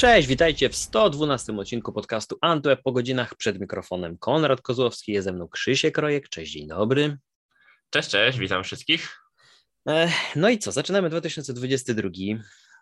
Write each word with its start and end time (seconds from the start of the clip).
Cześć, 0.00 0.28
witajcie 0.28 0.68
w 0.68 0.76
112 0.76 1.56
odcinku 1.56 1.92
podcastu 1.92 2.38
Antweb 2.40 2.82
po 2.82 2.92
godzinach 2.92 3.34
przed 3.34 3.60
mikrofonem 3.60 4.18
Konrad 4.18 4.60
Kozłowski, 4.60 5.12
jest 5.12 5.24
ze 5.24 5.32
mną 5.32 5.48
Krzysiek 5.48 5.98
Rojek. 5.98 6.28
Cześć, 6.28 6.52
dzień 6.52 6.68
dobry. 6.68 7.18
Cześć, 7.90 8.08
cześć, 8.08 8.38
witam 8.38 8.64
wszystkich. 8.64 9.18
No 10.36 10.48
i 10.48 10.58
co, 10.58 10.72
zaczynamy 10.72 11.10
2022. 11.10 12.08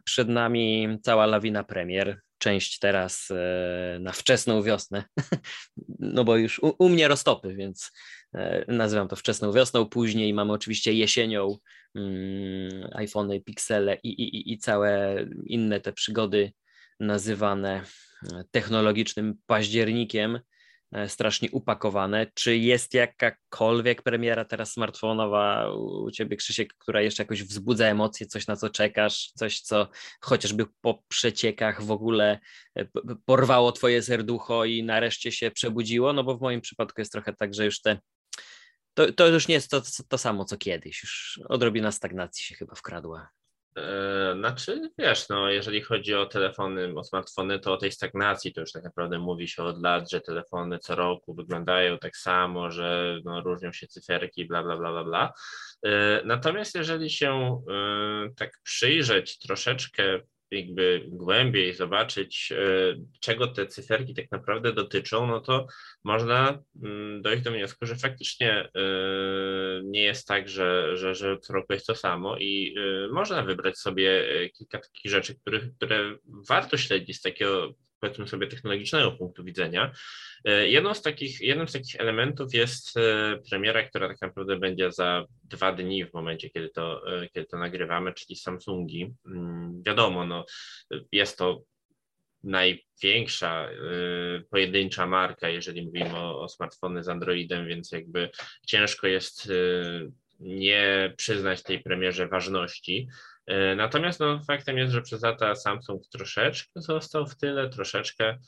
Przed 0.04 0.28
nami 0.28 0.98
cała 1.02 1.26
lawina 1.26 1.64
premier. 1.64 2.20
Część 2.38 2.78
teraz 2.78 3.30
e, 3.30 3.98
na 4.00 4.12
wczesną 4.12 4.62
wiosnę, 4.62 5.04
no 5.98 6.24
bo 6.24 6.36
już 6.36 6.58
u, 6.58 6.74
u 6.78 6.88
mnie 6.88 7.08
roztopy, 7.08 7.54
więc 7.54 7.92
e, 8.34 8.64
nazywam 8.68 9.08
to 9.08 9.16
wczesną 9.16 9.52
wiosną. 9.52 9.86
Później 9.86 10.34
mamy 10.34 10.52
oczywiście 10.52 10.92
jesienią 10.92 11.56
mm, 11.94 12.88
iPhony, 12.94 13.40
Pixele 13.40 13.98
i, 14.02 14.08
i, 14.08 14.52
i 14.52 14.58
całe 14.58 15.16
inne 15.46 15.80
te 15.80 15.92
przygody 15.92 16.52
nazywane 17.00 17.82
technologicznym 18.50 19.34
październikiem 19.46 20.38
E, 20.92 21.08
strasznie 21.08 21.50
upakowane. 21.50 22.26
Czy 22.34 22.56
jest 22.56 22.94
jakakolwiek 22.94 24.02
premiera 24.02 24.44
teraz 24.44 24.72
smartfonowa 24.72 25.72
u 25.74 26.10
Ciebie, 26.10 26.36
Krzysiek, 26.36 26.74
która 26.78 27.02
jeszcze 27.02 27.22
jakoś 27.22 27.42
wzbudza 27.42 27.86
emocje, 27.86 28.26
coś 28.26 28.46
na 28.46 28.56
co 28.56 28.70
czekasz, 28.70 29.32
coś, 29.34 29.60
co 29.60 29.88
chociażby 30.20 30.66
po 30.80 31.02
przeciekach 31.08 31.82
w 31.82 31.90
ogóle 31.90 32.38
e, 32.76 32.86
porwało 33.24 33.72
Twoje 33.72 34.02
serducho 34.02 34.64
i 34.64 34.82
nareszcie 34.82 35.32
się 35.32 35.50
przebudziło? 35.50 36.12
No 36.12 36.24
bo 36.24 36.36
w 36.36 36.40
moim 36.40 36.60
przypadku 36.60 37.00
jest 37.00 37.12
trochę 37.12 37.32
tak, 37.32 37.54
że 37.54 37.64
już 37.64 37.80
te 37.80 37.98
to, 38.94 39.12
to 39.12 39.26
już 39.26 39.48
nie 39.48 39.54
jest 39.54 39.70
to, 39.70 39.82
to 40.08 40.18
samo 40.18 40.44
co 40.44 40.56
kiedyś, 40.56 41.02
już 41.02 41.40
odrobina 41.48 41.92
stagnacji 41.92 42.44
się 42.44 42.54
chyba 42.54 42.74
wkradła. 42.74 43.28
E, 43.78 44.34
znaczy, 44.38 44.90
wiesz, 44.98 45.28
no, 45.28 45.50
jeżeli 45.50 45.82
chodzi 45.82 46.14
o 46.14 46.26
telefony, 46.26 46.94
o 46.96 47.04
smartfony, 47.04 47.58
to 47.58 47.72
o 47.72 47.76
tej 47.76 47.92
stagnacji 47.92 48.52
to 48.52 48.60
już 48.60 48.72
tak 48.72 48.84
naprawdę 48.84 49.18
mówi 49.18 49.48
się 49.48 49.62
od 49.62 49.82
lat, 49.82 50.10
że 50.10 50.20
telefony 50.20 50.78
co 50.78 50.94
roku 50.94 51.34
wyglądają 51.34 51.98
tak 51.98 52.16
samo, 52.16 52.70
że 52.70 53.18
no, 53.24 53.40
różnią 53.40 53.72
się 53.72 53.86
cyferki, 53.86 54.44
bla, 54.44 54.62
bla, 54.62 54.76
bla, 54.76 54.92
bla, 54.92 55.04
bla. 55.04 55.32
E, 55.84 56.22
natomiast 56.24 56.74
jeżeli 56.74 57.10
się 57.10 57.62
e, 57.70 58.30
tak 58.36 58.50
przyjrzeć 58.62 59.38
troszeczkę 59.38 60.20
jakby 60.50 61.04
głębiej 61.08 61.74
zobaczyć, 61.74 62.52
e, 62.52 62.56
czego 63.20 63.46
te 63.46 63.66
cyferki 63.66 64.14
tak 64.14 64.30
naprawdę 64.30 64.72
dotyczą, 64.72 65.26
no 65.26 65.40
to 65.40 65.66
można 66.04 66.62
mm, 66.82 67.22
dojść 67.22 67.42
do 67.42 67.50
wniosku, 67.50 67.86
że 67.86 67.96
faktycznie 67.96 68.52
e, 68.52 68.70
nie 69.84 70.02
jest 70.02 70.28
tak, 70.28 70.48
że, 70.48 70.96
że, 70.96 71.14
że 71.14 71.38
co 71.38 71.52
roku 71.52 71.72
jest 71.72 71.86
to 71.86 71.94
samo 71.94 72.36
i 72.38 72.74
e, 72.78 73.08
można 73.12 73.42
wybrać 73.42 73.78
sobie 73.78 74.24
kilka 74.54 74.78
takich 74.78 75.10
rzeczy, 75.10 75.34
które, 75.34 75.60
które 75.76 76.16
warto 76.48 76.76
śledzić 76.76 77.16
z 77.16 77.22
takiego 77.22 77.74
powiedzmy 78.00 78.28
sobie 78.28 78.46
technologicznego 78.46 79.12
punktu 79.12 79.44
widzenia. 79.44 79.92
E, 80.44 80.68
jedną 80.68 80.94
z 80.94 81.02
takich, 81.02 81.40
jednym 81.40 81.68
z 81.68 81.72
takich 81.72 82.00
elementów 82.00 82.54
jest 82.54 82.96
e, 82.96 83.38
premiera, 83.50 83.82
która 83.82 84.08
tak 84.08 84.20
naprawdę 84.20 84.58
będzie 84.58 84.92
za 84.92 85.24
dwa 85.44 85.72
dni 85.72 86.04
w 86.04 86.14
momencie, 86.14 86.50
kiedy 86.50 86.68
to, 86.68 87.16
e, 87.22 87.28
kiedy 87.28 87.46
to 87.46 87.58
nagrywamy, 87.58 88.12
czyli 88.12 88.36
Samsungi. 88.36 89.14
Mm, 89.26 89.82
wiadomo, 89.86 90.26
no, 90.26 90.44
jest 91.12 91.38
to 91.38 91.62
największa 92.44 93.68
pojedyncza 94.50 95.06
marka, 95.06 95.48
jeżeli 95.48 95.86
mówimy 95.86 96.16
o, 96.16 96.40
o 96.40 96.48
smartfony 96.48 97.04
z 97.04 97.08
Androidem, 97.08 97.66
więc 97.66 97.92
jakby 97.92 98.30
ciężko 98.66 99.06
jest 99.06 99.52
nie 100.40 101.14
przyznać 101.16 101.62
tej 101.62 101.82
premierze 101.82 102.28
ważności. 102.28 103.08
E, 103.48 103.76
natomiast 103.76 104.20
no, 104.20 104.40
faktem 104.46 104.78
jest, 104.78 104.92
że 104.92 105.02
przez 105.02 105.22
lata 105.22 105.54
Samsung 105.54 106.02
troszeczkę 106.06 106.80
został 106.80 107.26
w 107.26 107.36
tyle, 107.36 107.68
troszeczkę 107.68 108.24
e, 108.28 108.38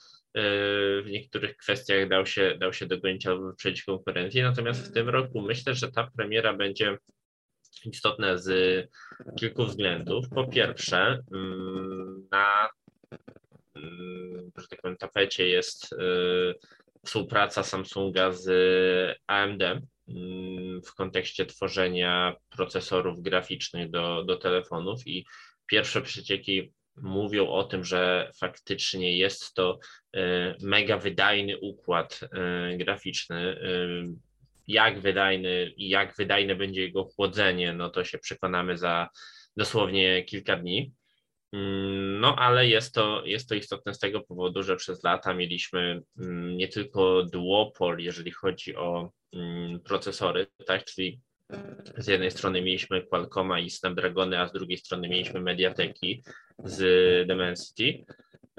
w 1.03 1.07
niektórych 1.07 1.57
kwestiach 1.57 2.09
dał 2.09 2.27
się, 2.27 2.57
dał 2.59 2.73
się 2.73 2.87
dogonić 2.87 3.27
albo 3.27 3.47
wyprzedzić 3.47 3.85
konkurencję. 3.85 4.43
Natomiast 4.43 4.89
w 4.89 4.93
tym 4.93 5.09
roku 5.09 5.43
myślę, 5.43 5.75
że 5.75 5.93
ta 5.93 6.11
premiera 6.17 6.55
będzie 6.55 6.99
istotna 7.85 8.37
z 8.37 8.51
kilku 9.39 9.65
względów. 9.65 10.29
Po 10.29 10.47
pierwsze, 10.47 11.23
mm, 11.33 12.29
na 12.31 12.69
mm, 13.77 14.51
że 14.59 14.69
tak 14.69 14.81
powiem, 14.83 14.97
tapecie 14.97 15.49
jest 15.49 15.93
e, 15.93 15.97
współpraca 17.07 17.63
Samsunga 17.63 18.33
z 18.33 18.49
AMD, 19.27 19.63
w 20.87 20.95
kontekście 20.95 21.47
tworzenia 21.47 22.37
procesorów 22.51 23.23
graficznych 23.23 23.91
do, 23.91 24.25
do 24.25 24.37
telefonów 24.37 25.07
i 25.07 25.27
pierwsze 25.67 26.03
przecieki 26.03 26.73
mówią 26.97 27.49
o 27.49 27.65
tym, 27.65 27.85
że 27.85 28.31
faktycznie 28.41 29.19
jest 29.19 29.55
to 29.55 29.79
e, 30.17 30.55
mega 30.63 30.99
wydajny 30.99 31.59
układ 31.59 32.21
e, 32.23 32.77
graficzny. 32.77 33.37
E, 33.37 33.61
jak 34.69 35.01
wydajny 35.01 35.73
i 35.77 35.89
jak 35.89 36.17
wydajne 36.17 36.57
będzie 36.57 36.81
jego 36.81 37.05
chłodzenie, 37.05 37.73
no 37.73 37.91
to 37.91 38.05
się 38.05 38.19
przekonamy 38.19 38.79
za 38.79 39.09
dosłownie 39.57 40.25
kilka 40.25 40.57
dni. 40.57 40.93
Mm, 41.53 42.21
no, 42.21 42.37
ale 42.37 42.69
jest 42.69 42.95
to, 42.95 43.23
jest 43.25 43.49
to 43.49 43.55
istotne 43.55 43.95
z 43.95 43.99
tego 43.99 44.21
powodu, 44.21 44.63
że 44.63 44.77
przez 44.77 45.05
lata 45.05 45.35
mieliśmy 45.35 46.03
mm, 46.19 46.57
nie 46.57 46.69
tylko 46.69 47.23
duopol, 47.23 47.99
jeżeli 47.99 48.31
chodzi 48.31 48.77
o 48.77 49.11
procesory, 49.85 50.47
tak, 50.67 50.85
czyli 50.85 51.21
z 51.97 52.07
jednej 52.07 52.31
strony 52.31 52.63
mieliśmy 52.63 53.03
Qualcomma 53.03 53.61
i 53.61 53.71
Snapdragony, 53.71 54.41
a 54.41 54.49
z 54.49 54.53
drugiej 54.53 54.79
strony 54.79 55.09
mieliśmy 55.09 55.41
Mediateki 55.41 56.23
z 56.65 56.79
Dimensity. 57.29 58.05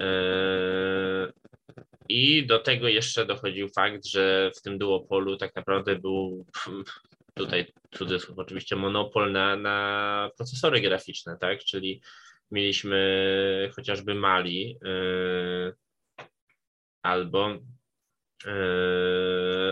E, 0.00 1.32
I 2.08 2.46
do 2.46 2.58
tego 2.58 2.88
jeszcze 2.88 3.26
dochodził 3.26 3.68
fakt, 3.68 4.06
że 4.06 4.50
w 4.56 4.62
tym 4.62 4.78
duopolu 4.78 5.36
tak 5.36 5.56
naprawdę 5.56 5.96
był 5.96 6.46
tutaj 7.34 7.72
cudzysłów 7.94 8.38
oczywiście 8.38 8.76
monopol 8.76 9.32
na, 9.32 9.56
na 9.56 10.30
procesory 10.36 10.80
graficzne, 10.80 11.36
tak? 11.40 11.64
Czyli 11.64 12.02
mieliśmy 12.50 13.70
chociażby 13.76 14.14
Mali 14.14 14.78
y, 14.86 15.74
albo, 17.02 17.58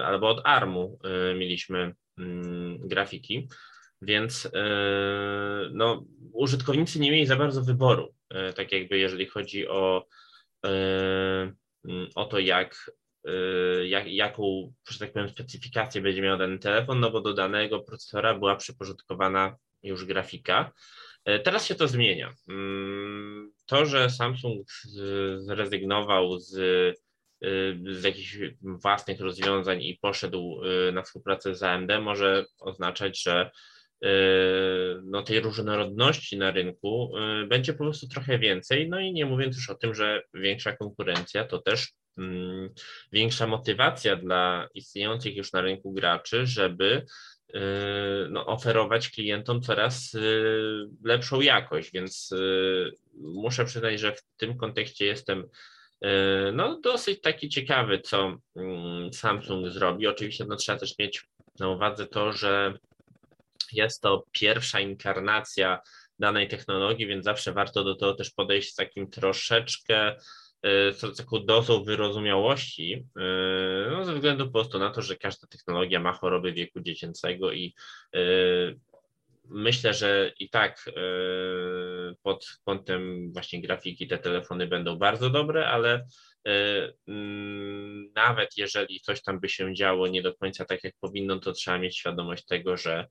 albo 0.05 0.29
od 0.29 0.41
ARMu 0.45 0.99
y, 1.31 1.35
mieliśmy 1.35 1.95
mm, 2.19 2.79
grafiki, 2.89 3.49
więc 4.03 4.51
no, 5.71 6.05
użytkownicy 6.33 7.01
nie 7.01 7.11
mieli 7.11 7.27
za 7.27 7.37
bardzo 7.37 7.63
wyboru, 7.63 8.15
tak 8.57 8.73
jakby 8.73 8.99
jeżeli 8.99 9.27
chodzi 9.27 9.69
o, 9.69 10.07
o 12.15 12.25
to, 12.25 12.39
jak, 12.39 12.91
jak, 13.85 14.07
jaką, 14.07 14.73
że 14.91 14.99
tak 14.99 15.13
powiem, 15.13 15.29
specyfikację 15.29 16.01
będzie 16.01 16.23
miał 16.23 16.39
dany 16.39 16.59
telefon, 16.59 17.01
no 17.01 17.11
bo 17.11 17.21
do 17.21 17.35
danego 17.35 17.81
procesora 17.81 18.39
była 18.39 18.57
przyporządkowana 18.57 19.57
już 19.83 20.05
grafika. 20.05 20.73
Teraz 21.45 21.67
się 21.67 21.75
to 21.75 21.89
zmienia. 21.89 22.35
Mm, 22.49 23.53
to, 23.67 23.87
że 23.87 24.11
Samsung 24.11 24.67
zrezygnował 25.37 26.39
z, 26.39 26.55
z 27.91 28.05
jakichś 28.05 28.39
własnych 28.63 29.21
rozwiązań 29.21 29.83
i 29.83 29.99
poszedł 30.03 30.61
e, 30.89 30.93
na 30.93 31.03
współpracę 31.03 31.55
z 31.55 31.63
AMD, 31.63 31.91
może 32.01 32.45
oznaczać, 32.59 33.23
że 33.23 33.51
no, 35.05 35.23
tej 35.23 35.41
różnorodności 35.41 36.39
na 36.39 36.51
rynku 36.51 37.13
będzie 37.49 37.73
po 37.73 37.79
prostu 37.79 38.09
trochę 38.09 38.39
więcej. 38.39 38.89
No 38.89 39.01
i 39.01 39.13
nie 39.13 39.27
mówiąc 39.27 39.57
już 39.57 39.71
o 39.71 39.75
tym, 39.75 39.95
że 39.95 40.23
większa 40.35 40.77
konkurencja 40.77 41.45
to 41.45 41.59
też 41.59 41.93
mm, 42.19 42.69
większa 43.13 43.47
motywacja 43.47 44.17
dla 44.17 44.69
istniejących 44.75 45.37
już 45.37 45.53
na 45.53 45.61
rynku 45.61 45.93
graczy, 45.93 46.47
żeby 46.47 47.07
Y, 47.55 48.29
no, 48.31 48.47
oferować 48.47 49.09
klientom 49.09 49.63
coraz 49.63 50.15
y, 50.15 50.89
lepszą 51.05 51.41
jakość, 51.41 51.93
więc 51.93 52.33
y, 52.33 52.93
muszę 53.15 53.65
przyznać, 53.65 54.01
że 54.01 54.13
w 54.13 54.23
tym 54.37 54.57
kontekście 54.57 55.07
jestem 55.07 55.49
no, 56.53 56.81
dosyć 56.81 57.21
taki 57.21 57.49
ciekawy, 57.49 58.01
co 58.01 58.37
mm, 58.57 59.13
Samsung 59.13 59.69
zrobi. 59.69 60.07
Oczywiście 60.07 60.45
no, 60.49 60.57
trzeba 60.57 60.79
też 60.79 60.99
mieć 60.99 61.25
na 61.59 61.69
uwadze 61.69 62.07
to, 62.07 62.33
że 62.33 62.79
jest 63.73 64.03
to 64.03 64.25
pierwsza 64.33 64.81
inkarnacja 64.81 65.81
danej 66.19 66.49
technologii, 66.49 67.07
więc 67.07 67.25
zawsze 67.25 67.53
warto 67.53 67.85
do 67.85 67.95
tego 67.95 68.15
też 68.15 68.31
podejść 68.31 68.73
z 68.73 68.75
takim 68.75 69.11
troszeczkę 69.11 70.17
E, 70.63 70.93
z 70.93 71.17
taką 71.17 71.45
dozą 71.45 71.85
wyrozumiałości, 71.85 73.07
e, 73.17 73.91
no, 73.91 74.05
ze 74.05 74.15
względu 74.15 74.47
po 74.47 74.53
prostu 74.53 74.79
na 74.79 74.91
to, 74.91 75.03
że 75.03 75.17
każda 75.17 75.47
technologia 75.47 76.01
ma 76.01 76.13
choroby 76.13 76.53
wieku 76.53 76.81
dziecięcego 76.81 77.53
i 77.53 77.75
myślę, 79.51 79.95
że 79.95 80.33
i 80.41 80.51
tak 80.51 80.85
pod 82.23 82.47
kątem 82.65 83.33
właśnie 83.33 83.63
grafiki 83.63 84.09
te 84.09 84.19
telefony 84.19 84.67
będą 84.67 84.97
bardzo 84.97 85.31
dobre, 85.31 85.67
ale 85.67 86.07
mm, 87.09 88.13
nawet 88.15 88.57
jeżeli 88.57 89.01
coś 89.01 89.23
tam 89.23 89.41
by 89.41 89.49
się 89.49 89.75
działo 89.75 90.07
nie 90.07 90.23
do 90.23 90.35
końca 90.35 90.65
tak 90.65 90.85
jak 90.85 90.95
powinno, 91.01 91.39
to 91.39 91.53
trzeba 91.53 91.79
mieć 91.79 91.99
świadomość 91.99 92.47
tego, 92.47 92.77
że 92.77 93.07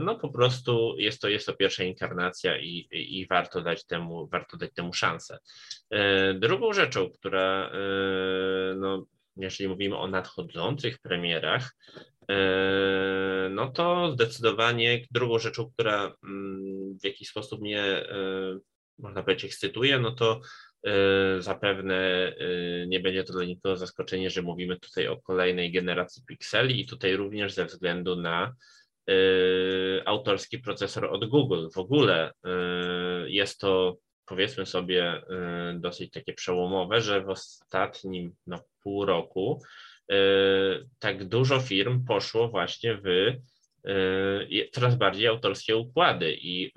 no 0.00 0.18
po 0.18 0.28
prostu 0.28 0.94
jest 0.98 1.20
to, 1.20 1.28
jest 1.28 1.46
to 1.46 1.54
pierwsza 1.54 1.84
inkarnacja 1.84 2.58
i, 2.58 2.88
i, 2.92 3.20
i 3.20 3.26
warto, 3.26 3.60
dać 3.60 3.86
temu, 3.86 4.28
warto 4.28 4.56
dać 4.56 4.70
temu 4.74 4.92
szansę. 4.92 5.38
Drugą 6.34 6.72
rzeczą, 6.72 7.10
która, 7.10 7.72
no, 8.76 9.06
jeżeli 9.36 9.68
mówimy 9.68 9.96
o 9.96 10.08
nadchodzących 10.08 10.98
premierach, 10.98 11.76
no 13.50 13.68
to 13.70 14.12
zdecydowanie 14.12 15.06
drugą 15.10 15.38
rzeczą, 15.38 15.70
która 15.70 16.16
mm, 16.24 16.98
w 17.02 17.04
jakiś 17.04 17.28
sposób 17.28 17.60
mnie, 17.60 18.06
można 18.98 19.22
powiedzieć, 19.22 19.44
ekscytuje, 19.44 19.98
no 19.98 20.10
to 20.10 20.40
E, 20.84 21.42
zapewne 21.42 22.32
nie 22.86 23.00
będzie 23.00 23.24
to 23.24 23.32
dla 23.32 23.44
nikogo 23.44 23.76
zaskoczenie, 23.76 24.30
że 24.30 24.42
mówimy 24.42 24.78
tutaj 24.80 25.08
o 25.08 25.16
kolejnej 25.16 25.72
generacji 25.72 26.22
pikseli 26.26 26.80
i 26.80 26.86
tutaj 26.86 27.16
również 27.16 27.54
ze 27.54 27.64
względu 27.64 28.16
na 28.16 28.54
autorski 30.04 30.58
procesor 30.58 31.04
od 31.04 31.24
Google. 31.24 31.68
W 31.74 31.78
ogóle 31.78 32.32
jest 33.26 33.60
to 33.60 33.96
powiedzmy 34.26 34.66
sobie 34.66 35.22
dosyć 35.74 36.10
takie 36.10 36.32
przełomowe, 36.32 37.00
że 37.00 37.20
w 37.22 37.28
ostatnim 37.28 38.34
no, 38.46 38.60
pół 38.82 39.04
roku 39.04 39.62
tak 40.98 41.24
dużo 41.24 41.60
firm 41.60 42.04
poszło 42.04 42.48
właśnie 42.48 43.00
w 43.04 43.36
coraz 44.72 44.94
bardziej 44.96 45.26
autorskie 45.26 45.76
układy 45.76 46.34
i 46.34 46.66
y, 46.66 46.72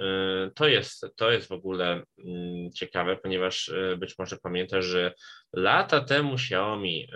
to 0.55 0.67
jest, 0.67 1.05
to 1.15 1.31
jest 1.31 1.47
w 1.47 1.51
ogóle 1.51 2.03
mm, 2.25 2.71
ciekawe, 2.71 3.17
ponieważ 3.17 3.71
być 3.97 4.17
może 4.19 4.37
pamiętasz, 4.37 4.85
że 4.85 5.13
lata 5.53 6.01
temu 6.01 6.33
Xiaomi 6.33 7.07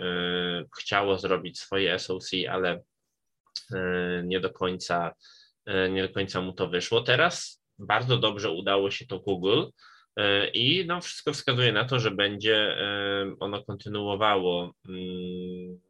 chciało 0.78 1.18
zrobić 1.18 1.60
swoje 1.60 1.98
SoC, 1.98 2.30
ale 2.50 2.82
nie 4.24 4.40
do 4.40 4.50
końca, 4.50 5.14
nie 5.90 6.02
do 6.02 6.14
końca 6.14 6.40
mu 6.40 6.52
to 6.52 6.68
wyszło. 6.68 7.00
Teraz 7.00 7.62
bardzo 7.78 8.18
dobrze 8.18 8.50
udało 8.50 8.90
się 8.90 9.06
to 9.06 9.18
Google 9.18 9.62
i 10.54 10.84
no 10.86 11.00
wszystko 11.00 11.32
wskazuje 11.32 11.72
na 11.72 11.84
to, 11.84 11.98
że 11.98 12.10
będzie 12.10 12.76
ono 13.40 13.64
kontynuowało 13.64 14.74
mm, 14.88 15.80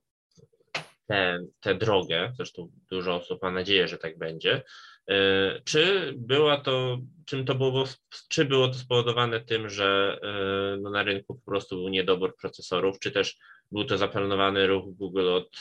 tę, 1.13 1.45
tę 1.61 1.75
drogę, 1.75 2.33
zresztą 2.37 2.73
dużo 2.91 3.15
osób 3.15 3.43
ma 3.43 3.51
nadzieję, 3.51 3.89
że 3.89 3.99
tak 3.99 4.19
będzie. 4.19 4.63
E, 5.11 5.61
czy 5.65 6.15
była 6.17 6.61
to, 6.61 6.99
czym 7.27 7.45
to 7.45 7.55
było, 7.55 7.85
czy 8.29 8.45
było 8.45 8.69
to 8.69 8.75
spowodowane 8.75 9.41
tym, 9.41 9.69
że 9.69 10.19
e, 10.23 10.77
no, 10.81 10.91
na 10.91 11.03
rynku 11.03 11.35
po 11.35 11.51
prostu 11.51 11.77
był 11.77 11.89
niedobór 11.89 12.37
procesorów, 12.37 12.99
czy 12.99 13.11
też 13.11 13.37
był 13.73 13.85
to 13.85 13.99
zaplanowany 13.99 14.67
ruch 14.67 14.97
Google 14.97 15.29
od 15.29 15.57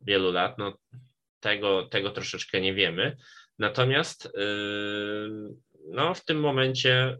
wielu 0.00 0.32
lat? 0.32 0.58
No, 0.58 0.78
tego, 1.40 1.86
tego 1.86 2.10
troszeczkę 2.10 2.60
nie 2.60 2.74
wiemy. 2.74 3.16
Natomiast 3.58 4.26
e, 4.26 4.30
no, 5.88 6.14
w 6.14 6.24
tym 6.24 6.40
momencie 6.40 7.18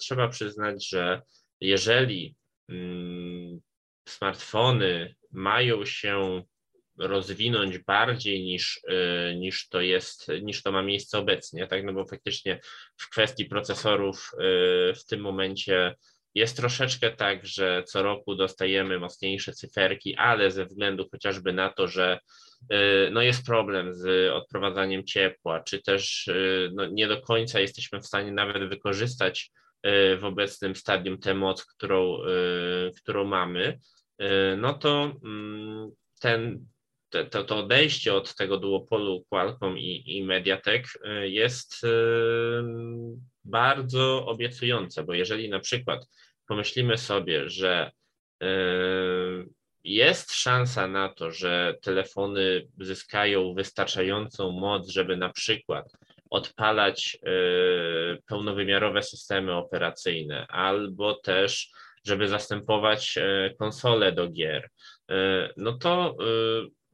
trzeba 0.00 0.28
przyznać, 0.28 0.88
że 0.88 1.22
jeżeli 1.60 2.34
mm, 2.68 3.60
smartfony 4.08 5.14
mają 5.30 5.84
się 5.84 6.42
rozwinąć 7.00 7.78
bardziej 7.78 8.42
niż, 8.42 8.80
y, 9.30 9.36
niż 9.36 9.68
to 9.68 9.80
jest, 9.80 10.28
niż 10.42 10.62
to 10.62 10.72
ma 10.72 10.82
miejsce 10.82 11.18
obecnie, 11.18 11.66
tak? 11.66 11.84
No 11.84 11.92
bo 11.92 12.04
faktycznie 12.04 12.60
w 12.96 13.10
kwestii 13.10 13.44
procesorów 13.44 14.30
y, 14.34 14.94
w 14.94 15.04
tym 15.06 15.20
momencie 15.20 15.94
jest 16.34 16.56
troszeczkę 16.56 17.10
tak, 17.10 17.46
że 17.46 17.82
co 17.86 18.02
roku 18.02 18.34
dostajemy 18.34 18.98
mocniejsze 18.98 19.52
cyferki, 19.52 20.16
ale 20.16 20.50
ze 20.50 20.64
względu 20.64 21.08
chociażby 21.10 21.52
na 21.52 21.68
to, 21.68 21.88
że 21.88 22.18
y, 22.72 23.10
no 23.12 23.22
jest 23.22 23.46
problem 23.46 23.94
z 23.94 24.32
odprowadzaniem 24.32 25.04
ciepła, 25.04 25.60
czy 25.60 25.82
też 25.82 26.30
no 26.72 26.86
nie 26.86 27.08
do 27.08 27.22
końca 27.22 27.60
jesteśmy 27.60 28.00
w 28.00 28.06
stanie 28.06 28.32
nawet 28.32 28.68
wykorzystać 28.68 29.50
w 30.18 30.20
obecnym 30.22 30.76
stadium 30.76 31.18
tę 31.18 31.34
moc, 31.34 31.64
którą, 31.64 32.18
którą 32.96 33.24
mamy, 33.24 33.78
no 34.56 34.74
to 34.74 35.12
mm, 35.24 35.90
ten 37.10 37.30
to, 37.30 37.44
to 37.44 37.58
odejście 37.58 38.14
od 38.14 38.34
tego 38.34 38.56
duopolu 38.56 39.24
Qualcomm 39.28 39.78
i, 39.78 40.02
i 40.06 40.24
Mediatek 40.24 40.86
y, 41.04 41.28
jest 41.28 41.84
y, 41.84 41.88
bardzo 43.44 44.26
obiecujące, 44.26 45.02
bo 45.04 45.14
jeżeli 45.14 45.48
na 45.48 45.60
przykład 45.60 46.06
pomyślimy 46.48 46.98
sobie, 46.98 47.48
że 47.48 47.90
y, 48.42 48.46
jest 49.84 50.34
szansa 50.34 50.88
na 50.88 51.08
to, 51.08 51.30
że 51.30 51.74
telefony 51.82 52.68
zyskają 52.80 53.54
wystarczającą 53.54 54.50
moc, 54.50 54.88
żeby 54.88 55.16
na 55.16 55.28
przykład 55.28 55.92
odpalać 56.30 57.18
pełnowymiarowe 58.26 59.02
systemy 59.02 59.54
operacyjne, 59.54 60.46
albo 60.46 61.14
też, 61.14 61.70
żeby 62.06 62.28
zastępować 62.28 63.18
konsole 63.58 64.12
do 64.12 64.28
gier, 64.28 64.70
no 65.56 65.72
to 65.72 66.16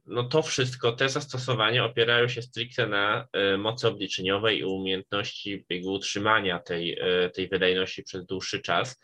no 0.07 0.23
to 0.23 0.41
wszystko, 0.41 0.91
te 0.91 1.09
zastosowania 1.09 1.85
opierają 1.85 2.27
się 2.27 2.41
stricte 2.41 2.87
na 2.87 3.27
e, 3.33 3.57
mocy 3.57 3.87
obliczeniowej 3.87 4.59
i 4.59 4.63
umiejętności 4.63 5.65
jego 5.69 5.91
utrzymania 5.91 6.59
tej, 6.59 6.99
e, 7.01 7.29
tej 7.29 7.47
wydajności 7.49 8.03
przez 8.03 8.25
dłuższy 8.25 8.61
czas. 8.61 8.99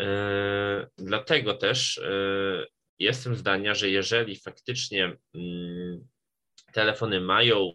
E, 0.00 0.86
dlatego 0.98 1.54
też 1.54 2.00
jestem 2.98 3.36
zdania, 3.36 3.74
że 3.74 3.90
jeżeli 3.90 4.36
faktycznie 4.36 5.16
mm, 5.34 6.08
telefony 6.72 7.20
mają 7.20 7.72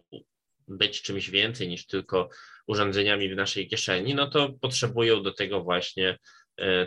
być 0.68 1.02
czymś 1.02 1.30
więcej 1.30 1.68
niż 1.68 1.86
tylko 1.86 2.28
urządzeniami 2.66 3.28
w 3.28 3.36
naszej 3.36 3.68
kieszeni, 3.68 4.14
no 4.14 4.26
to 4.26 4.52
potrzebują 4.60 5.22
do 5.22 5.32
tego 5.32 5.62
właśnie 5.62 6.18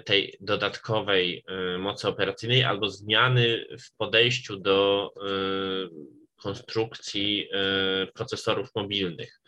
tej 0.06 0.38
dodatkowej 0.41 1.44
e, 1.47 1.77
mocy 1.77 2.07
operacyjnej 2.07 2.63
albo 2.63 2.89
zmiany 2.89 3.65
w 3.79 3.95
podejściu 3.97 4.57
do 4.57 5.09
e, 5.15 5.29
konstrukcji 6.35 7.50
procesorów 8.13 8.69
mobilnych. 8.75 9.41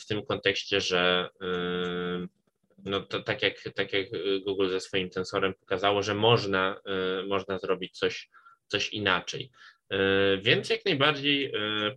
W 0.00 0.06
tym 0.08 0.26
kontekście, 0.26 0.80
że 0.80 1.28
no 2.84 3.00
to 3.00 3.22
tak 3.22 3.42
jak, 3.42 3.54
tak 3.74 3.92
jak 3.92 4.06
Google 4.44 4.68
ze 4.68 4.80
swoim 4.80 5.10
tensorem 5.10 5.54
pokazało, 5.54 6.02
że 6.02 6.14
można, 6.14 6.80
można 7.28 7.58
zrobić 7.58 7.98
coś, 7.98 8.28
coś 8.66 8.92
inaczej. 8.92 9.50
E, 9.92 10.38
więc 10.38 10.70
jak 10.70 10.84
najbardziej 10.84 11.44
e, 11.46 11.50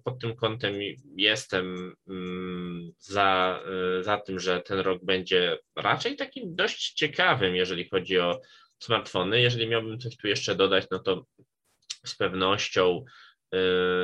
pod 0.04 0.20
tym 0.20 0.36
kątem 0.36 0.74
jestem 1.18 1.96
mm, 2.08 2.92
za, 3.00 3.60
e, 4.00 4.04
za 4.04 4.18
tym, 4.18 4.40
że 4.40 4.62
ten 4.62 4.80
rok 4.80 5.06
będzie 5.06 5.58
raczej 5.76 6.16
takim 6.16 6.56
dość 6.56 6.94
ciekawym, 6.94 7.56
jeżeli 7.56 7.90
chodzi 7.90 8.20
o 8.20 8.42
smartfony. 8.80 9.42
Jeżeli 9.42 9.68
miałbym 9.68 10.00
coś 10.00 10.18
tu 10.18 10.28
jeszcze 10.28 10.56
dodać, 10.56 10.86
no 10.92 11.00
to 11.00 11.26
z 12.06 12.16
pewnością 12.16 13.06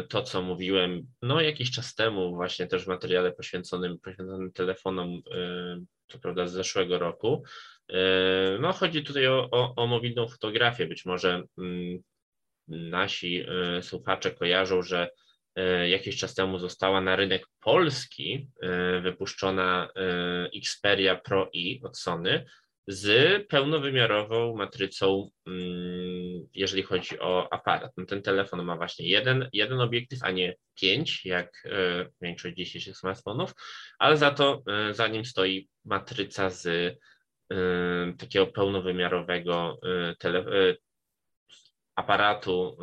to, 0.09 0.23
co 0.23 0.41
mówiłem 0.41 1.07
no 1.21 1.41
jakiś 1.41 1.71
czas 1.71 1.95
temu, 1.95 2.35
właśnie 2.35 2.67
też 2.67 2.83
w 2.83 2.87
materiale 2.87 3.31
poświęconym, 3.31 3.99
poświęconym 3.99 4.51
telefonom, 4.51 5.21
co 6.07 6.19
prawda 6.19 6.47
z 6.47 6.51
zeszłego 6.51 6.99
roku. 6.99 7.43
No 8.59 8.73
chodzi 8.73 9.03
tutaj 9.03 9.27
o, 9.27 9.49
o, 9.51 9.75
o 9.75 9.87
mobilną 9.87 10.27
fotografię. 10.27 10.85
Być 10.85 11.05
może 11.05 11.43
mm, 11.57 12.01
nasi 12.67 13.45
e, 13.47 13.81
słuchacze 13.81 14.31
kojarzą, 14.31 14.81
że 14.81 15.09
e, 15.55 15.89
jakiś 15.89 16.17
czas 16.17 16.35
temu 16.35 16.59
została 16.59 17.01
na 17.01 17.15
rynek 17.15 17.47
polski 17.59 18.47
e, 18.61 19.01
wypuszczona 19.01 19.89
Xperia 20.55 21.15
Pro 21.15 21.49
i 21.53 21.81
od 21.83 21.97
Sony 21.97 22.45
z 22.87 23.47
pełnowymiarową 23.47 24.55
matrycą, 24.55 25.29
mm, 25.47 26.47
jeżeli 26.53 26.83
chodzi 26.83 27.19
o 27.19 27.53
aparat. 27.53 27.91
No 27.97 28.05
ten 28.05 28.21
telefon 28.21 28.63
ma 28.63 28.75
właśnie 28.75 29.09
jeden, 29.09 29.49
jeden 29.53 29.81
obiektyw, 29.81 30.19
a 30.23 30.31
nie 30.31 30.55
pięć, 30.81 31.25
jak 31.25 31.67
większość 32.21 32.55
dzisiejszych 32.55 32.97
smartfonów, 32.97 33.53
ale 33.99 34.17
za 34.17 34.31
to 34.31 34.63
za 34.91 35.07
nim 35.07 35.25
stoi 35.25 35.67
matryca 35.85 36.49
z 36.49 36.97
takiego 38.17 38.47
pełnowymiarowego 38.47 39.79
tele, 40.19 40.45
aparatu 42.01 42.77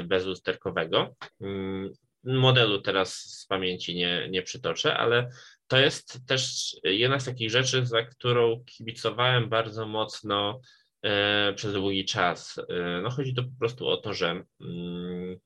y, 0.00 0.04
bezlusterkowego. 0.04 1.16
Mm, 1.40 1.92
modelu 2.24 2.80
teraz 2.80 3.14
z 3.14 3.46
pamięci 3.46 3.94
nie, 3.94 4.28
nie 4.30 4.42
przytoczę, 4.42 4.96
ale 4.96 5.30
to 5.66 5.78
jest 5.78 6.26
też 6.26 6.74
jedna 6.84 7.20
z 7.20 7.24
takich 7.24 7.50
rzeczy, 7.50 7.86
za 7.86 8.02
którą 8.02 8.64
kibicowałem 8.66 9.48
bardzo 9.48 9.86
mocno 9.86 10.60
y, 11.50 11.54
przez 11.54 11.72
długi 11.72 12.04
czas. 12.04 12.58
Y, 12.58 12.64
no 13.02 13.10
chodzi 13.10 13.34
to 13.34 13.42
po 13.42 13.58
prostu 13.58 13.88
o 13.88 13.96
to, 13.96 14.14
że 14.14 14.44
mm, 14.60 15.36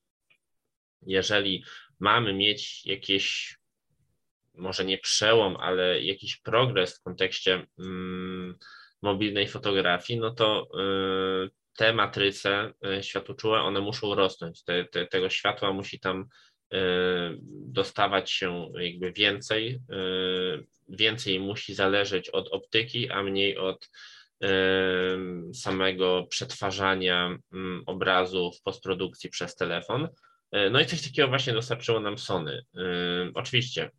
jeżeli 1.01 1.63
mamy 1.99 2.33
mieć 2.33 2.85
jakieś, 2.85 3.57
może 4.53 4.85
nie 4.85 4.97
przełom, 4.97 5.57
ale 5.57 6.01
jakiś 6.03 6.37
progres 6.37 6.99
w 6.99 7.03
kontekście 7.03 7.67
mm, 7.79 8.57
mobilnej 9.01 9.47
fotografii, 9.47 10.19
no 10.19 10.31
to 10.31 10.67
te 11.77 11.93
matryce 11.93 12.73
e, 12.85 13.03
światłoczułe, 13.03 13.61
one 13.61 13.81
muszą 13.81 14.15
rosnąć. 14.15 14.63
Te, 14.63 14.85
te, 14.85 15.07
tego 15.07 15.29
światła 15.29 15.73
musi 15.73 15.99
tam 15.99 16.25
dostawać 17.49 18.31
się 18.31 18.71
jakby 18.79 19.11
więcej, 19.11 19.79
więcej 20.89 21.39
musi 21.39 21.73
zależeć 21.73 22.29
od 22.29 22.47
optyki, 22.47 23.09
a 23.09 23.23
mniej 23.23 23.57
od 23.57 23.89
samego 25.53 26.27
przetwarzania 26.29 27.37
mm, 27.53 27.83
obrazu 27.85 28.51
w 28.51 28.61
postprodukcji 28.61 29.29
przez 29.29 29.55
telefon. 29.55 30.07
E, 30.51 30.69
no 30.69 30.79
i 30.79 30.85
coś 30.85 31.01
takiego 31.01 31.27
właśnie 31.27 31.53
dostarczyło 31.53 31.99
nam 31.99 32.17
Sony. 32.17 32.65
Oczywiście, 33.33 33.91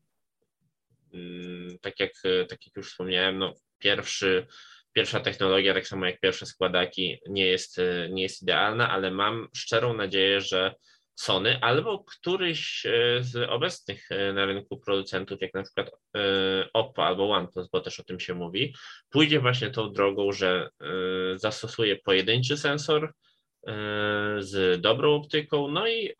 mm, 1.14 1.78
tak 1.80 2.00
jak, 2.00 2.12
tak 2.48 2.66
jak 2.66 2.76
już 2.76 2.90
wspomniałem, 2.90 3.38
no 3.38 3.54
pierwszy, 3.78 4.46
pierwsza 4.96 5.20
technologia, 5.20 5.74
tak 5.74 5.86
samo 5.86 6.06
jak 6.06 6.20
pierwsze 6.20 6.46
składaki, 6.46 7.18
nie 7.28 7.46
jest, 7.46 7.80
nie 8.10 8.22
jest 8.22 8.42
idealna, 8.42 8.90
ale 8.90 9.10
mam 9.10 9.48
szczerą 9.54 9.94
nadzieję, 9.94 10.40
że 10.40 10.74
Sony 11.18 11.58
albo 11.60 12.04
któryś 12.04 12.86
e, 12.86 13.22
z 13.22 13.36
obecnych 13.50 14.12
e, 14.12 14.32
na 14.32 14.46
rynku 14.46 14.80
producentów, 14.80 15.40
jak 15.40 15.54
na 15.54 15.62
przykład 15.62 15.90
e, 16.16 16.20
Oppo 16.72 17.06
albo 17.06 17.30
OnePlus, 17.30 17.68
bo 17.72 17.80
też 17.80 18.00
o 18.00 18.04
tym 18.04 18.20
się 18.20 18.34
mówi, 18.34 18.74
pójdzie 19.10 19.40
właśnie 19.40 19.70
tą 19.70 19.92
drogą, 19.92 20.32
że 20.32 20.68
zastosuje 21.34 21.96
pojedynczy 21.96 22.56
sensor 22.56 23.12
z 24.38 24.80
dobrą 24.80 25.14
optyką, 25.14 25.68
no 25.68 25.88
i 25.88 26.14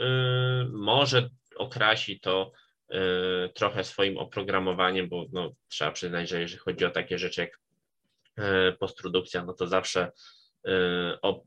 może 0.72 1.28
okrasi 1.56 2.20
to 2.20 2.52
trochę 3.54 3.84
swoim 3.84 4.18
oprogramowaniem, 4.18 5.08
bo 5.08 5.26
no, 5.32 5.52
trzeba 5.68 5.90
przyznać, 5.92 6.28
że 6.28 6.40
jeżeli 6.40 6.60
chodzi 6.60 6.84
o 6.84 6.90
takie 6.90 7.18
rzeczy 7.18 7.40
jak 7.40 7.58
postprodukcja, 8.78 9.44
no 9.44 9.52
to 9.52 9.66
zawsze 9.66 10.12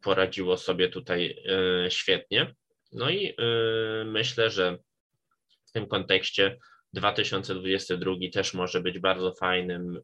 poradziło 0.02 0.58
sobie 0.58 0.90
tutaj 0.90 1.44
świetnie. 1.90 2.56
No 2.94 3.10
i 3.10 3.36
myślę, 4.06 4.50
że 4.50 4.78
w 5.66 5.72
tym 5.72 5.88
kontekście 5.88 6.58
2022 6.94 8.12
też 8.34 8.54
może 8.54 8.82
być 8.82 9.00
bardzo 9.00 9.34
fajnym 9.34 10.02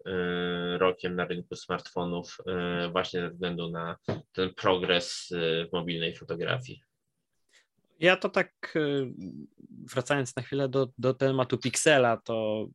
rokiem 0.78 1.16
na 1.16 1.26
rynku 1.26 1.56
smartfonów, 1.56 2.38
właśnie 2.92 3.22
ze 3.22 3.30
względu 3.30 3.70
na 3.70 3.98
ten 4.32 4.54
progres 4.54 5.30
w 5.70 5.74
mobilnej 5.74 6.16
fotografii. 6.16 6.82
Ja 8.00 8.18
to 8.18 8.30
tak, 8.30 8.74
wracając 9.70 10.36
na 10.36 10.44
chwilę 10.44 10.70
do, 10.70 10.90
do 10.98 11.14
tematu 11.14 11.58
Pixela, 11.58 12.18
to 12.18 12.68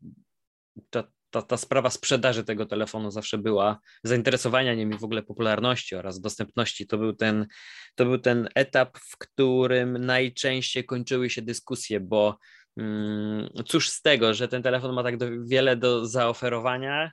ta, 0.90 1.04
ta, 1.30 1.42
ta 1.42 1.56
sprawa 1.56 1.90
sprzedaży 1.90 2.44
tego 2.44 2.66
telefonu 2.66 3.10
zawsze 3.10 3.38
była, 3.38 3.80
zainteresowania 4.04 4.74
nim 4.74 4.92
i 4.92 4.98
w 4.98 5.04
ogóle 5.04 5.22
popularności 5.22 5.94
oraz 5.94 6.20
dostępności. 6.20 6.86
To 6.86 6.98
był, 6.98 7.12
ten, 7.12 7.46
to 7.94 8.04
był 8.04 8.18
ten 8.18 8.48
etap, 8.54 8.98
w 8.98 9.18
którym 9.18 10.06
najczęściej 10.06 10.84
kończyły 10.84 11.30
się 11.30 11.42
dyskusje, 11.42 12.00
bo 12.00 12.38
mm, 12.76 13.48
cóż 13.66 13.90
z 13.90 14.02
tego, 14.02 14.34
że 14.34 14.48
ten 14.48 14.62
telefon 14.62 14.94
ma 14.94 15.02
tak 15.02 15.16
do, 15.16 15.26
wiele 15.44 15.76
do 15.76 16.06
zaoferowania, 16.06 17.12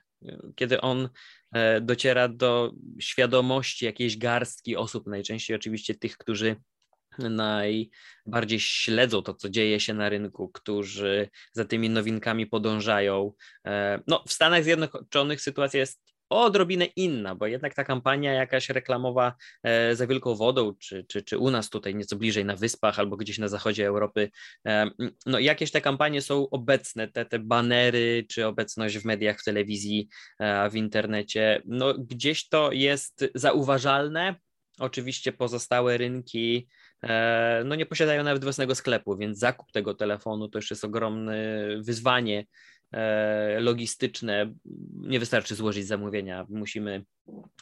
kiedy 0.54 0.80
on 0.80 1.08
e, 1.52 1.80
dociera 1.80 2.28
do 2.28 2.72
świadomości 3.00 3.84
jakiejś 3.84 4.18
garstki 4.18 4.76
osób, 4.76 5.06
najczęściej 5.06 5.56
oczywiście 5.56 5.94
tych, 5.94 6.16
którzy 6.16 6.56
najbardziej 7.18 8.60
śledzą 8.60 9.22
to, 9.22 9.34
co 9.34 9.48
dzieje 9.48 9.80
się 9.80 9.94
na 9.94 10.08
rynku, 10.08 10.48
którzy 10.48 11.28
za 11.52 11.64
tymi 11.64 11.90
nowinkami 11.90 12.46
podążają. 12.46 13.32
E, 13.66 14.00
no, 14.06 14.24
w 14.26 14.32
Stanach 14.32 14.64
Zjednoczonych 14.64 15.40
sytuacja 15.40 15.80
jest 15.80 16.00
odrobinę 16.30 16.84
inna, 16.84 17.34
bo 17.34 17.46
jednak 17.46 17.74
ta 17.74 17.84
kampania 17.84 18.32
jakaś 18.32 18.68
reklamowa 18.68 19.34
e, 19.62 19.96
za 19.96 20.06
wielką 20.06 20.34
wodą, 20.34 20.74
czy, 20.74 21.04
czy, 21.04 21.22
czy 21.22 21.38
u 21.38 21.50
nas 21.50 21.70
tutaj 21.70 21.94
nieco 21.94 22.16
bliżej 22.16 22.44
na 22.44 22.56
wyspach 22.56 22.98
albo 22.98 23.16
gdzieś 23.16 23.38
na 23.38 23.48
zachodzie 23.48 23.86
Europy, 23.86 24.30
e, 24.66 24.90
no 25.26 25.38
jakieś 25.38 25.70
te 25.70 25.80
kampanie 25.80 26.22
są 26.22 26.50
obecne, 26.50 27.08
te, 27.08 27.24
te 27.24 27.38
banery, 27.38 28.26
czy 28.28 28.46
obecność 28.46 28.98
w 28.98 29.04
mediach, 29.04 29.40
w 29.40 29.44
telewizji, 29.44 30.08
w 30.70 30.74
internecie, 30.74 31.62
no 31.66 31.94
gdzieś 31.94 32.48
to 32.48 32.72
jest 32.72 33.24
zauważalne, 33.34 34.34
Oczywiście 34.78 35.32
pozostałe 35.32 35.96
rynki 35.96 36.68
no 37.64 37.74
nie 37.74 37.86
posiadają 37.86 38.24
nawet 38.24 38.42
własnego 38.42 38.74
sklepu, 38.74 39.16
więc 39.16 39.38
zakup 39.38 39.72
tego 39.72 39.94
telefonu 39.94 40.48
to 40.48 40.58
już 40.58 40.70
jest 40.70 40.84
ogromne 40.84 41.36
wyzwanie 41.80 42.44
E, 42.92 43.60
logistyczne. 43.60 44.54
Nie 44.94 45.20
wystarczy 45.20 45.54
złożyć 45.54 45.86
zamówienia. 45.86 46.46
Musimy 46.48 47.04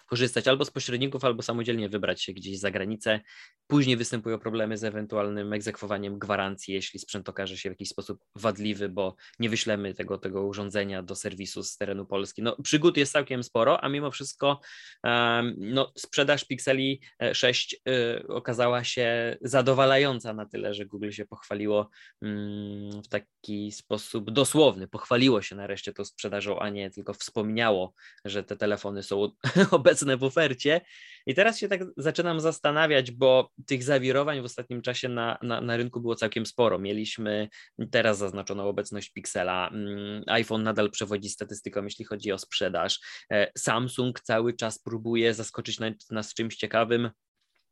korzystać 0.07 0.49
albo 0.49 0.65
z 0.65 0.71
pośredników, 0.71 1.25
albo 1.25 1.43
samodzielnie 1.43 1.89
wybrać 1.89 2.23
się 2.23 2.33
gdzieś 2.33 2.59
za 2.59 2.71
granicę. 2.71 3.21
Później 3.67 3.97
występują 3.97 4.39
problemy 4.39 4.79
z 4.79 4.85
ewentualnym 4.85 5.53
egzekwowaniem 5.53 6.19
gwarancji, 6.19 6.75
jeśli 6.75 7.01
sprzęt 7.01 7.29
okaże 7.29 7.57
się 7.57 7.69
w 7.69 7.73
jakiś 7.73 7.89
sposób 7.89 8.25
wadliwy, 8.35 8.89
bo 8.89 9.17
nie 9.39 9.51
wyślemy 9.51 9.95
tego, 9.95 10.19
tego 10.19 10.43
urządzenia 10.43 11.03
do 11.03 11.15
serwisu 11.15 11.63
z 11.63 11.77
terenu 11.77 12.07
Polski. 12.07 12.43
No, 12.43 12.57
przygód 12.63 12.97
jest 12.97 13.13
całkiem 13.13 13.43
sporo, 13.43 13.85
a 13.85 13.89
mimo 13.89 14.11
wszystko 14.11 14.61
um, 15.05 15.55
no, 15.59 15.93
sprzedaż 15.97 16.45
Pixeli 16.45 17.01
6 17.33 17.75
y, 17.75 17.79
e, 17.91 18.27
okazała 18.29 18.85
się 18.85 19.37
zadowalająca 19.41 20.35
na 20.35 20.47
tyle, 20.47 20.75
że 20.75 20.87
Google 20.87 21.11
się 21.11 21.27
pochwaliło 21.27 21.91
um, 22.23 23.03
w 23.03 23.09
taki 23.09 23.73
sposób 23.73 24.31
dosłowny. 24.31 24.89
Pochwaliło 24.89 25.43
się 25.43 25.57
nareszcie 25.57 25.93
tą 25.93 26.05
sprzedażą, 26.05 26.59
a 26.59 26.69
nie 26.69 26.91
tylko 26.91 27.15
wspomniało, 27.15 27.93
że 28.25 28.45
te 28.45 28.57
telefony 28.57 29.03
są 29.03 29.31
obecne 29.87 30.17
w 30.17 30.25
ofercie. 30.25 30.81
I 31.27 31.35
teraz 31.35 31.59
się 31.59 31.69
tak 31.69 31.81
zaczynam 31.97 32.41
zastanawiać, 32.41 33.11
bo 33.11 33.51
tych 33.67 33.83
zawirowań 33.83 34.41
w 34.41 34.45
ostatnim 34.45 34.83
czasie 34.83 35.09
na, 35.09 35.39
na, 35.43 35.61
na 35.61 35.77
rynku 35.77 36.01
było 36.01 36.15
całkiem 36.15 36.47
sporo. 36.47 36.79
Mieliśmy 36.79 37.49
teraz 37.91 38.19
zaznaczoną 38.19 38.69
obecność 38.69 39.11
Pixela, 39.11 39.69
mm, 39.69 40.23
iPhone 40.27 40.63
nadal 40.63 40.91
przewodzi 40.91 41.29
statystyką, 41.29 41.85
jeśli 41.85 42.05
chodzi 42.05 42.33
o 42.33 42.39
sprzedaż. 42.39 43.01
E, 43.33 43.53
Samsung 43.59 44.21
cały 44.21 44.53
czas 44.53 44.79
próbuje 44.79 45.35
zaskoczyć 45.35 45.79
nas 46.11 46.35
czymś 46.35 46.57
ciekawym 46.57 47.11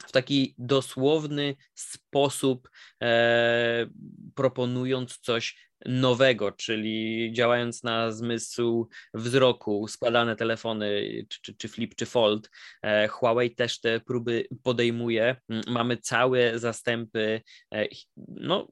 w 0.07 0.13
taki 0.13 0.55
dosłowny 0.59 1.57
sposób, 1.75 2.71
e, 3.03 3.87
proponując 4.35 5.19
coś 5.19 5.57
nowego, 5.87 6.53
czyli 6.53 7.31
działając 7.33 7.83
na 7.83 8.13
zmysł 8.13 8.89
wzroku, 9.15 9.89
składane 9.89 10.37
telefony, 10.37 11.03
czy, 11.29 11.57
czy, 11.57 11.69
Flip, 11.69 11.95
czy 11.95 12.07
Fold. 12.07 12.51
E, 12.83 13.09
Huawei 13.09 13.55
też 13.55 13.81
te 13.81 14.01
próby 14.01 14.47
podejmuje. 14.63 15.37
Mamy 15.67 15.97
całe 15.97 16.59
zastępy 16.59 17.43
e, 17.75 17.87
no, 18.29 18.69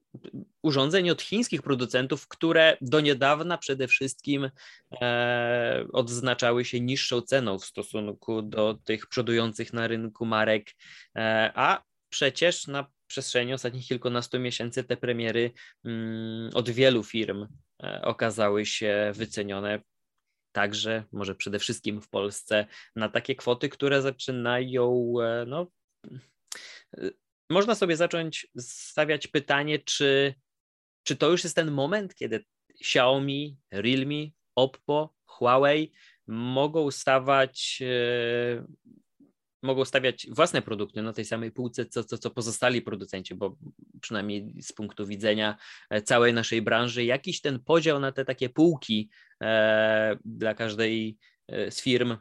urządzeń 0.63 1.11
od 1.11 1.23
chińskich 1.23 1.63
producentów, 1.63 2.29
które 2.29 2.77
do 2.81 3.01
niedawna 3.01 3.59
przede 3.59 3.89
wszystkim 3.89 4.51
e, 5.03 5.87
odznaczały 5.93 6.65
się 6.65 6.81
niższą 6.81 7.21
ceną 7.21 7.59
w 7.59 7.65
stosunku 7.65 8.43
do 8.43 8.75
tych 8.85 9.07
przodujących 9.07 9.73
na 9.73 9.87
rynku 9.87 10.27
marek, 10.27 10.71
a 11.55 11.83
przecież 12.09 12.67
na 12.67 12.87
przestrzeni 13.13 13.55
ostatnich 13.55 13.87
kilkunastu 13.87 14.41
miesięcy 14.41 14.85
te 14.85 14.97
premiery 14.97 15.53
mm, 15.85 16.51
od 16.55 16.71
wielu 16.71 17.03
firm 17.03 17.47
e, 17.83 18.03
okazały 18.03 18.67
się 18.67 19.13
wycenione 19.15 19.81
także, 20.53 21.05
może 21.13 21.35
przede 21.35 21.59
wszystkim 21.59 22.01
w 22.01 22.09
Polsce, 22.09 22.67
na 22.97 23.09
takie 23.09 23.35
kwoty, 23.35 23.69
które 23.69 24.03
zaczynają, 24.03 25.15
e, 25.23 25.45
no, 25.47 25.67
e, 26.97 27.11
można 27.51 27.75
sobie 27.75 27.97
zacząć 27.97 28.47
stawiać 28.59 29.27
pytanie, 29.27 29.79
czy, 29.79 30.35
czy 31.03 31.17
to 31.17 31.31
już 31.31 31.45
jest 31.45 31.57
ten 31.57 31.71
moment, 31.71 32.15
kiedy 32.15 32.45
Xiaomi, 32.81 33.57
Realme, 33.71 34.31
Oppo, 34.55 35.15
Huawei 35.25 35.93
mogą 36.27 36.91
stawać 36.91 37.83
mogą 39.63 39.85
stawiać 39.85 40.27
własne 40.31 40.63
produkty 40.63 41.03
na 41.03 41.13
tej 41.13 41.25
samej 41.25 41.53
półce, 41.53 41.87
co, 41.87 42.05
co, 42.05 42.19
co 42.19 42.31
pozostali 42.31 42.83
producenci, 42.83 43.35
bo 43.35 43.57
przynajmniej 44.01 44.63
z 44.63 44.73
punktu 44.73 45.07
widzenia 45.07 45.57
e, 45.91 46.03
całej 46.03 46.33
naszej 46.33 46.63
branży, 46.63 47.05
jakiś 47.05 47.41
ten 47.41 47.61
podział 47.61 48.01
na 48.01 48.13
te 48.13 48.25
takie 48.25 48.49
półki 48.49 49.11
e, 49.43 50.17
dla 50.25 50.55
każdej 50.55 51.19
e, 51.49 51.71
z 51.71 51.83
firm 51.83 52.17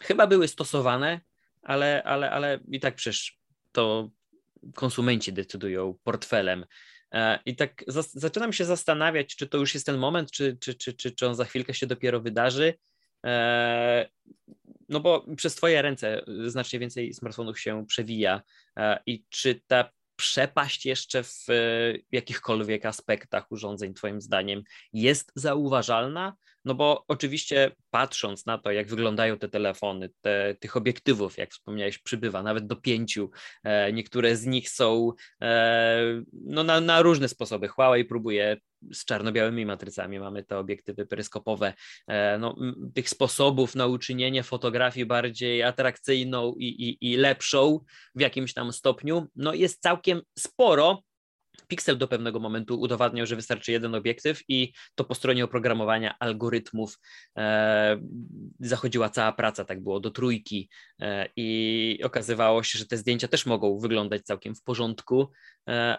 chyba 0.00 0.26
były 0.26 0.48
stosowane, 0.48 1.20
ale, 1.62 2.02
ale, 2.02 2.30
ale 2.30 2.60
i 2.68 2.80
tak 2.80 2.94
przecież 2.94 3.38
to 3.72 4.10
konsumenci 4.74 5.32
decydują 5.32 5.98
portfelem. 6.04 6.64
E, 7.12 7.38
I 7.46 7.56
tak 7.56 7.84
zaczynam 8.14 8.52
się 8.52 8.64
zastanawiać, 8.64 9.36
czy 9.36 9.46
to 9.46 9.58
już 9.58 9.74
jest 9.74 9.86
ten 9.86 9.98
moment, 9.98 10.30
czy, 10.30 10.56
czy, 10.60 10.74
czy, 10.74 10.94
czy, 10.94 11.10
czy 11.10 11.26
on 11.26 11.34
za 11.34 11.44
chwilkę 11.44 11.74
się 11.74 11.86
dopiero 11.86 12.20
wydarzy. 12.20 12.74
No 14.88 15.00
bo 15.00 15.26
przez 15.36 15.54
Twoje 15.54 15.82
ręce 15.82 16.22
znacznie 16.46 16.78
więcej 16.78 17.14
smartfonów 17.14 17.60
się 17.60 17.86
przewija. 17.86 18.42
I 19.06 19.24
czy 19.28 19.60
ta 19.66 19.90
przepaść 20.16 20.86
jeszcze 20.86 21.22
w 21.22 21.46
jakichkolwiek 22.12 22.86
aspektach 22.86 23.52
urządzeń, 23.52 23.94
Twoim 23.94 24.20
zdaniem, 24.20 24.62
jest 24.92 25.32
zauważalna? 25.34 26.36
No 26.64 26.74
bo 26.74 27.04
oczywiście 27.08 27.72
patrząc 27.90 28.46
na 28.46 28.58
to, 28.58 28.70
jak 28.70 28.88
wyglądają 28.88 29.38
te 29.38 29.48
telefony, 29.48 30.10
te, 30.20 30.54
tych 30.60 30.76
obiektywów, 30.76 31.38
jak 31.38 31.50
wspomniałeś, 31.50 31.98
przybywa 31.98 32.42
nawet 32.42 32.66
do 32.66 32.76
pięciu. 32.76 33.30
E, 33.64 33.92
niektóre 33.92 34.36
z 34.36 34.46
nich 34.46 34.70
są 34.70 35.12
e, 35.42 36.22
no, 36.32 36.64
na, 36.64 36.80
na 36.80 37.02
różne 37.02 37.28
sposoby. 37.28 37.68
Huawei 37.68 38.04
próbuje 38.04 38.56
z 38.92 39.04
czarno-białymi 39.04 39.66
matrycami, 39.66 40.18
mamy 40.18 40.44
te 40.44 40.58
obiektywy 40.58 41.06
peryskopowe. 41.06 41.74
E, 42.08 42.38
no, 42.38 42.56
tych 42.94 43.08
sposobów 43.08 43.74
na 43.74 43.86
uczynienie 43.86 44.42
fotografii 44.42 45.06
bardziej 45.06 45.62
atrakcyjną 45.62 46.54
i, 46.58 46.66
i, 46.66 47.12
i 47.12 47.16
lepszą 47.16 47.80
w 48.14 48.20
jakimś 48.20 48.54
tam 48.54 48.72
stopniu, 48.72 49.26
no 49.36 49.54
jest 49.54 49.82
całkiem 49.82 50.20
sporo. 50.38 51.02
Pixel 51.68 51.98
do 51.98 52.08
pewnego 52.08 52.40
momentu 52.40 52.80
udowadniał, 52.80 53.26
że 53.26 53.36
wystarczy 53.36 53.72
jeden 53.72 53.94
obiektyw 53.94 54.42
i 54.48 54.72
to 54.94 55.04
po 55.04 55.14
stronie 55.14 55.44
oprogramowania 55.44 56.18
algorytmów 56.18 56.98
e, 57.38 58.00
zachodziła 58.60 59.08
cała 59.08 59.32
praca, 59.32 59.64
tak 59.64 59.82
było 59.82 60.00
do 60.00 60.10
trójki 60.10 60.68
e, 61.00 61.28
i 61.36 62.00
okazywało 62.04 62.62
się, 62.62 62.78
że 62.78 62.86
te 62.86 62.96
zdjęcia 62.96 63.28
też 63.28 63.46
mogą 63.46 63.78
wyglądać 63.78 64.22
całkiem 64.22 64.54
w 64.54 64.62
porządku, 64.62 65.30
e, 65.68 65.96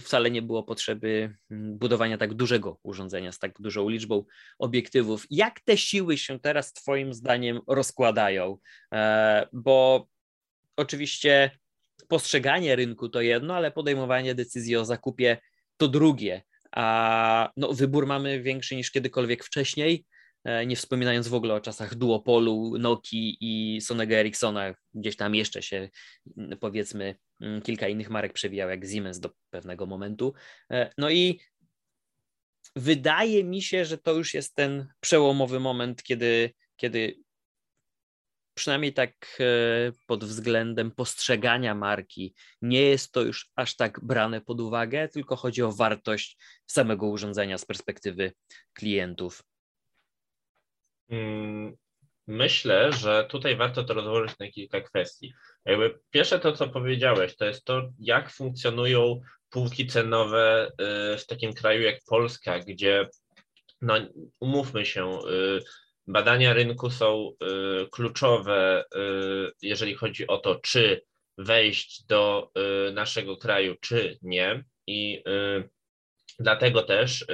wcale 0.00 0.30
nie 0.30 0.42
było 0.42 0.62
potrzeby 0.62 1.34
mm, 1.50 1.78
budowania 1.78 2.18
tak 2.18 2.34
dużego 2.34 2.78
urządzenia 2.82 3.32
z 3.32 3.38
tak 3.38 3.52
dużą 3.60 3.88
liczbą 3.88 4.24
obiektywów. 4.58 5.26
Jak 5.30 5.60
te 5.60 5.76
siły 5.76 6.18
się 6.18 6.40
teraz 6.40 6.72
Twoim 6.72 7.14
zdaniem 7.14 7.60
rozkładają? 7.66 8.58
E, 8.94 9.46
bo 9.52 10.06
oczywiście 10.76 11.50
postrzeganie 12.08 12.76
rynku 12.76 13.08
to 13.08 13.20
jedno, 13.20 13.54
ale 13.54 13.70
podejmowanie 13.70 14.34
decyzji 14.34 14.76
o 14.76 14.84
zakupie 14.84 15.38
to 15.76 15.88
drugie. 15.88 16.42
A 16.72 17.50
no, 17.56 17.72
wybór 17.72 18.06
mamy 18.06 18.42
większy 18.42 18.76
niż 18.76 18.90
kiedykolwiek 18.90 19.44
wcześniej, 19.44 20.04
e, 20.44 20.66
nie 20.66 20.76
wspominając 20.76 21.28
w 21.28 21.34
ogóle 21.34 21.54
o 21.54 21.60
czasach 21.60 21.94
duopolu, 21.94 22.78
Nokii 22.78 23.36
i 23.40 23.80
Sonego 23.80 24.14
Ericssona, 24.14 24.74
gdzieś 24.94 25.16
tam 25.16 25.34
jeszcze 25.34 25.62
się 25.62 25.88
mm, 26.36 26.58
powiedzmy 26.58 27.14
kilka 27.64 27.88
innych 27.88 28.10
marek 28.10 28.32
przewijał, 28.32 28.70
jak 28.70 28.86
Siemens 28.86 29.20
do 29.20 29.30
pewnego 29.50 29.86
momentu. 29.86 30.34
E, 30.70 30.92
no 30.98 31.10
i 31.10 31.40
wydaje 32.76 33.44
mi 33.44 33.62
się, 33.62 33.84
że 33.84 33.98
to 33.98 34.12
już 34.12 34.34
jest 34.34 34.54
ten 34.54 34.88
przełomowy 35.00 35.60
moment, 35.60 36.02
kiedy, 36.02 36.54
kiedy 36.76 37.16
przynajmniej 38.54 38.92
tak 38.92 39.38
e, 39.40 39.92
pod 40.06 40.24
względem 40.24 40.90
postrzegania 40.90 41.74
marki, 41.74 42.34
nie 42.62 42.82
jest 42.82 43.12
to 43.12 43.22
już 43.22 43.50
aż 43.56 43.76
tak 43.76 44.00
brane 44.04 44.40
pod 44.40 44.60
uwagę, 44.60 45.08
tylko 45.08 45.36
chodzi 45.36 45.62
o 45.62 45.72
wartość 45.72 46.38
samego 46.66 47.06
urządzenia 47.06 47.58
z 47.58 47.64
perspektywy 47.64 48.32
klientów. 48.72 49.42
Myślę, 52.30 52.92
że 52.92 53.26
tutaj 53.28 53.56
warto 53.56 53.84
to 53.84 53.94
rozłożyć 53.94 54.38
na 54.38 54.48
kilka 54.48 54.80
kwestii. 54.80 55.32
Jakby 55.64 55.98
pierwsze 56.10 56.38
to, 56.38 56.52
co 56.52 56.68
powiedziałeś, 56.68 57.36
to 57.36 57.44
jest 57.44 57.64
to, 57.64 57.82
jak 57.98 58.30
funkcjonują 58.30 59.20
półki 59.50 59.86
cenowe 59.86 60.70
e, 60.78 61.16
w 61.16 61.26
takim 61.26 61.52
kraju 61.52 61.82
jak 61.82 61.96
Polska, 62.08 62.58
gdzie 62.58 63.08
no, 63.82 63.94
umówmy 64.40 64.86
się, 64.86 65.04
e, 65.04 65.60
Badania 66.06 66.52
rynku 66.52 66.90
są 66.90 67.30
y, 67.82 67.88
kluczowe, 67.90 68.84
y, 68.94 69.52
jeżeli 69.62 69.94
chodzi 69.94 70.26
o 70.26 70.38
to, 70.38 70.54
czy 70.54 71.02
wejść 71.38 72.06
do 72.06 72.50
y, 72.88 72.92
naszego 72.92 73.36
kraju, 73.36 73.74
czy 73.80 74.18
nie. 74.22 74.64
I 74.86 75.22
dlatego 76.38 76.82
też 76.82 77.26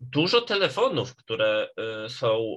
dużo 0.00 0.40
telefonów, 0.40 1.16
które 1.16 1.68
są 2.08 2.56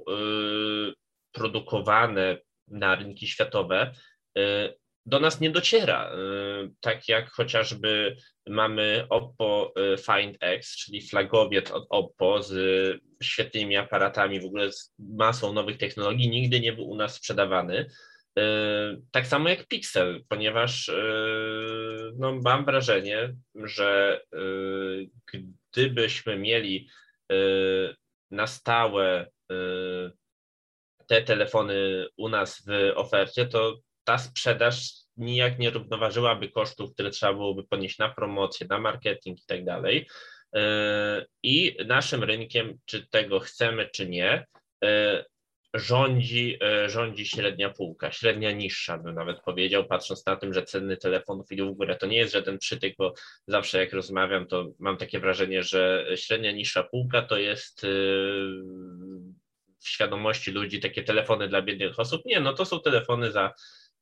produkowane 1.32 2.38
na 2.68 2.96
rynki 2.96 3.28
światowe, 3.28 3.92
do 5.06 5.20
nas 5.20 5.42
nie 5.42 5.50
dociera. 5.50 6.12
Tak 6.80 7.08
jak 7.08 7.30
chociażby 7.30 8.18
mamy 8.48 9.06
Oppo 9.10 9.74
Find 9.98 10.38
X, 10.40 10.76
czyli 10.78 11.02
flagowiec 11.02 11.72
od 11.72 11.88
Oppo 11.90 12.44
z 12.44 12.54
świetnymi 13.24 13.78
aparatami, 13.78 14.40
w 14.40 14.46
ogóle 14.46 14.72
z 14.72 14.94
masą 15.00 15.54
nowych 15.54 15.78
technologii, 15.78 16.30
nigdy 16.30 16.60
nie 16.60 16.74
był 16.74 16.90
u 16.90 16.96
nas 16.96 17.16
sprzedawany. 17.16 17.86
Tak 19.12 19.28
samo 19.28 19.50
jak 19.50 19.68
Pixel, 19.68 20.24
ponieważ 20.30 20.92
no, 22.16 22.40
mam 22.44 22.66
wrażenie, 22.66 23.36
że 23.56 24.22
gdybyśmy 25.72 26.38
mieli 26.38 26.90
na 28.32 28.48
stałe 28.48 29.28
te 31.08 31.22
telefony 31.22 32.08
u 32.18 32.30
nas 32.30 32.64
w 32.68 32.92
ofercie, 32.96 33.46
to 33.46 33.80
ta 34.04 34.18
sprzedaż 34.18 34.92
nijak 35.18 35.60
nie 35.60 35.70
równoważyłaby 35.70 36.50
kosztów, 36.50 36.94
które 36.94 37.10
trzeba 37.10 37.34
byłoby 37.34 37.64
ponieść 37.64 37.98
na 37.98 38.10
promocję, 38.10 38.68
na 38.70 38.80
marketing 38.80 39.40
i 39.40 39.46
tak 39.48 39.66
dalej. 39.66 40.08
E, 40.56 41.26
I 41.44 41.78
naszym 41.86 42.24
rynkiem, 42.24 42.78
czy 42.86 43.08
tego 43.08 43.40
chcemy, 43.40 43.90
czy 43.90 44.10
nie, 44.10 44.46
e, 44.84 45.26
rządzi, 45.74 46.58
e, 46.64 46.90
rządzi 46.90 47.26
średnia 47.26 47.70
półka, 47.70 48.12
średnia 48.12 48.52
niższa 48.52 48.98
bym 48.98 49.16
nawet 49.16 49.42
powiedział, 49.42 49.86
patrząc 49.86 50.26
na 50.26 50.36
tym, 50.36 50.54
że 50.54 50.64
ceny 50.64 50.98
telefonów 50.98 51.52
idą 51.52 51.74
w 51.74 51.78
górę. 51.78 51.96
To 51.96 52.08
nie 52.08 52.18
jest 52.18 52.34
żaden 52.34 52.58
przytyk, 52.58 52.96
bo 52.98 53.14
zawsze 53.48 53.80
jak 53.80 53.94
rozmawiam, 53.94 54.48
to 54.48 54.72
mam 54.80 54.98
takie 54.98 55.20
wrażenie, 55.20 55.64
że 55.64 56.06
średnia 56.16 56.52
niższa 56.52 56.84
półka 56.84 57.22
to 57.22 57.38
jest 57.38 57.86
w 59.80 59.90
świadomości 59.90 60.52
ludzi 60.52 60.80
takie 60.80 61.04
telefony 61.04 61.48
dla 61.48 61.62
biednych 61.62 62.00
osób. 62.00 62.26
Nie, 62.26 62.40
no 62.40 62.54
to 62.54 62.66
są 62.66 62.80
telefony 62.80 63.32
za 63.32 63.54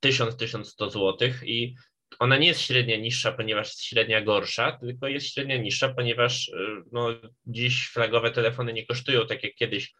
1000-1100 0.05 0.89
zł 0.89 1.29
i 1.43 1.75
ona 2.19 2.37
nie 2.37 2.47
jest 2.47 2.61
średnia 2.61 2.97
niższa, 2.97 3.31
ponieważ 3.31 3.67
jest 3.67 3.83
średnia 3.83 4.21
gorsza, 4.21 4.77
tylko 4.81 5.07
jest 5.07 5.33
średnia 5.33 5.57
niższa, 5.57 5.93
ponieważ 5.93 6.47
y, 6.47 6.53
no, 6.91 7.09
dziś 7.45 7.89
flagowe 7.89 8.31
telefony 8.31 8.73
nie 8.73 8.85
kosztują 8.85 9.27
tak 9.27 9.43
jak 9.43 9.55
kiedyś, 9.55 9.93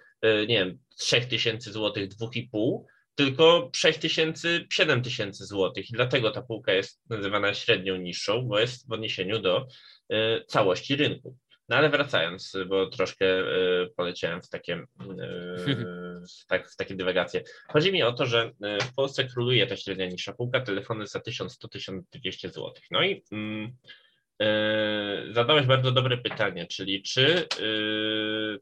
nie 0.48 0.60
wiem, 0.60 0.80
3000 0.98 1.72
zł, 1.72 2.04
2,5, 2.04 2.80
tylko 3.16 3.70
6000, 3.76 4.66
7000 4.70 5.46
zł. 5.46 5.72
I 5.78 5.94
dlatego 5.94 6.32
ta 6.32 6.42
półka 6.42 6.74
jest 6.74 7.02
nazywana 7.10 7.54
średnią 7.54 7.96
niższą, 7.96 8.42
bo 8.42 8.60
jest 8.60 8.90
w 8.90 8.92
odniesieniu 8.92 9.40
do 9.40 9.68
y, 10.14 10.46
całości 10.48 10.96
rynku. 10.96 11.38
No 11.70 11.76
ale 11.76 11.90
wracając, 11.90 12.58
bo 12.68 12.88
troszkę 12.88 13.26
e, 13.26 13.44
poleciałem 13.96 14.42
w 14.42 14.50
takie, 14.50 14.74
e, 14.74 14.86
w, 16.42 16.46
tak, 16.48 16.70
w 16.70 16.76
takie 16.76 16.96
dywagacje. 16.96 17.44
Chodzi 17.68 17.92
mi 17.92 18.04
o 18.04 18.14
to, 18.14 18.26
że 18.26 18.52
e, 18.62 18.80
w 18.80 18.94
Polsce 18.94 19.24
króluje 19.24 19.68
ta 19.68 19.78
średnia 19.78 20.06
niższa 20.06 20.34
półka, 20.34 20.60
telefony 20.60 21.08
za 21.08 21.20
1100-1200 21.20 22.02
zł. 22.42 22.74
No 22.92 23.04
i 23.04 23.24
mm, 23.32 23.76
zadałeś 25.32 25.66
bardzo 25.66 25.92
dobre 25.92 26.18
pytanie, 26.18 26.68
czyli 26.68 27.04
czy 27.04 27.48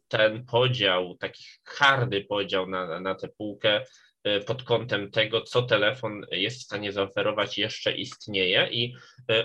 ten 0.08 0.46
podział, 0.46 1.18
taki 1.20 1.44
hardy 1.66 2.22
podział 2.22 2.68
na, 2.68 3.00
na 3.00 3.16
tę 3.16 3.28
półkę 3.38 3.86
E, 4.24 4.40
pod 4.40 4.64
kątem 4.64 5.12
tego, 5.12 5.42
co 5.42 5.62
telefon 5.62 6.26
jest 6.32 6.60
w 6.60 6.64
stanie 6.64 6.92
zaoferować, 6.92 7.58
jeszcze 7.58 7.92
istnieje 7.92 8.70
i 8.72 8.96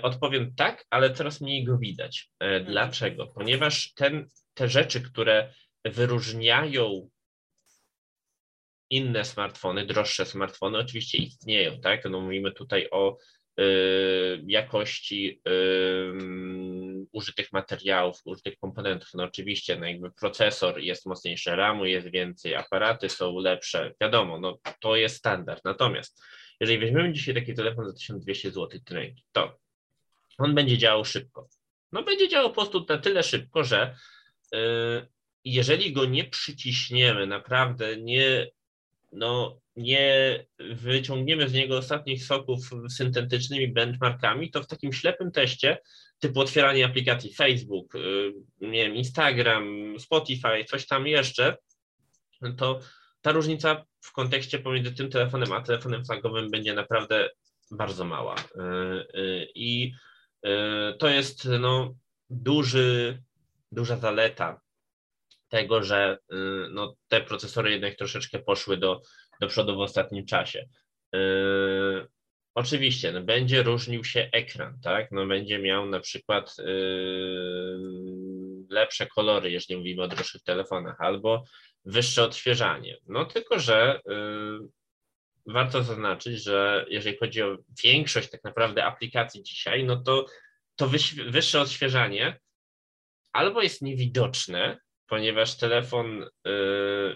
odpowiem 0.01 0.55
tak, 0.55 0.85
ale 0.89 1.13
coraz 1.13 1.41
mniej 1.41 1.63
go 1.63 1.77
widać. 1.77 2.31
Mhm. 2.39 2.65
Dlaczego? 2.65 3.27
Ponieważ 3.27 3.93
ten, 3.93 4.29
te 4.53 4.69
rzeczy, 4.69 5.01
które 5.01 5.53
wyróżniają 5.85 7.09
inne 8.89 9.25
smartfony, 9.25 9.85
droższe 9.85 10.25
smartfony, 10.25 10.77
oczywiście 10.77 11.17
istnieją, 11.17 11.81
tak? 11.81 12.05
No 12.05 12.21
mówimy 12.21 12.51
tutaj 12.51 12.87
o 12.91 13.17
jakości 14.47 15.41
użytych 17.11 17.51
materiałów, 17.53 18.21
użytych 18.25 18.57
komponentów. 18.57 19.09
No 19.13 19.23
oczywiście, 19.23 19.75
no 19.75 19.85
jakby 19.85 20.11
procesor 20.11 20.79
jest 20.79 21.05
mocniejszy, 21.05 21.55
RAMu 21.55 21.85
jest 21.85 22.11
więcej, 22.11 22.55
aparaty 22.55 23.09
są 23.09 23.39
lepsze, 23.39 23.93
wiadomo, 24.01 24.39
no 24.39 24.57
to 24.81 24.95
jest 24.95 25.15
standard. 25.15 25.65
Natomiast 25.65 26.21
jeżeli 26.59 26.79
weźmiemy 26.79 27.13
dzisiaj 27.13 27.35
taki 27.35 27.53
telefon 27.53 27.85
za 27.85 27.93
1200 27.93 28.51
zł 28.51 28.79
ręki, 28.89 29.23
to 29.31 29.59
on 30.37 30.55
będzie 30.55 30.77
działał 30.77 31.05
szybko. 31.05 31.49
No 31.91 32.03
będzie 32.03 32.29
działał 32.29 32.49
po 32.49 32.55
prostu 32.55 32.85
na 32.89 32.97
tyle 32.97 33.23
szybko, 33.23 33.63
że 33.63 33.95
y, 34.55 34.57
jeżeli 35.45 35.93
go 35.93 36.05
nie 36.05 36.23
przyciśniemy, 36.23 37.27
naprawdę 37.27 37.97
nie 37.97 38.47
no, 39.11 39.59
nie 39.79 40.45
wyciągniemy 40.59 41.49
z 41.49 41.53
niego 41.53 41.77
ostatnich 41.77 42.25
soków 42.25 42.69
syntetycznymi 42.89 43.67
benchmarkami, 43.67 44.51
to 44.51 44.63
w 44.63 44.67
takim 44.67 44.93
ślepym 44.93 45.31
teście, 45.31 45.77
typu 46.19 46.39
otwieranie 46.39 46.85
aplikacji 46.85 47.33
Facebook, 47.33 47.95
y, 47.95 48.33
nie 48.61 48.83
wiem, 48.83 48.95
Instagram, 48.95 49.93
Spotify, 49.99 50.65
coś 50.67 50.87
tam 50.87 51.07
jeszcze, 51.07 51.57
to 52.57 52.79
ta 53.21 53.31
różnica 53.31 53.85
w 54.01 54.11
kontekście 54.11 54.59
pomiędzy 54.59 54.91
tym 54.91 55.09
telefonem 55.09 55.51
a 55.51 55.61
telefonem 55.61 56.05
flagowym 56.05 56.51
będzie 56.51 56.73
naprawdę 56.73 57.29
bardzo 57.71 58.05
mała. 58.05 58.35
I 59.55 59.93
to 60.99 61.09
jest 61.09 61.45
no, 61.59 61.95
duży, 62.29 63.21
duża 63.71 63.97
zaleta 63.97 64.61
tego, 65.49 65.83
że 65.83 66.17
no, 66.71 66.95
te 67.07 67.21
procesory 67.21 67.71
jednak 67.71 67.95
troszeczkę 67.95 68.39
poszły 68.39 68.77
do, 68.77 69.01
do 69.39 69.47
przodu 69.47 69.75
w 69.75 69.79
ostatnim 69.79 70.25
czasie. 70.25 70.67
Oczywiście, 72.55 73.11
no, 73.11 73.21
będzie 73.21 73.63
różnił 73.63 74.03
się 74.03 74.29
ekran, 74.31 74.79
tak? 74.83 75.11
No, 75.11 75.25
będzie 75.27 75.59
miał 75.59 75.85
na 75.85 75.99
przykład 75.99 76.55
yy, 76.57 76.65
lepsze 78.69 79.07
kolory, 79.07 79.51
jeżeli 79.51 79.77
mówimy 79.77 80.03
o 80.03 80.07
droższych 80.07 80.43
telefonach, 80.43 81.01
albo 81.01 81.43
wyższe 81.85 82.23
odświeżanie. 82.23 82.97
No 83.07 83.25
tylko, 83.25 83.59
że 83.59 84.01
yy, 84.05 84.59
warto 85.45 85.83
zaznaczyć, 85.83 86.43
że 86.43 86.85
jeżeli 86.89 87.17
chodzi 87.17 87.41
o 87.41 87.57
większość 87.83 88.29
tak 88.29 88.43
naprawdę 88.43 88.85
aplikacji 88.85 89.43
dzisiaj, 89.43 89.83
no 89.83 90.03
to 90.03 90.25
to 90.75 90.89
wyższe 91.29 91.61
odświeżanie 91.61 92.39
albo 93.33 93.61
jest 93.61 93.81
niewidoczne, 93.81 94.77
ponieważ 95.09 95.57
telefon 95.57 96.23
y, 96.23 96.27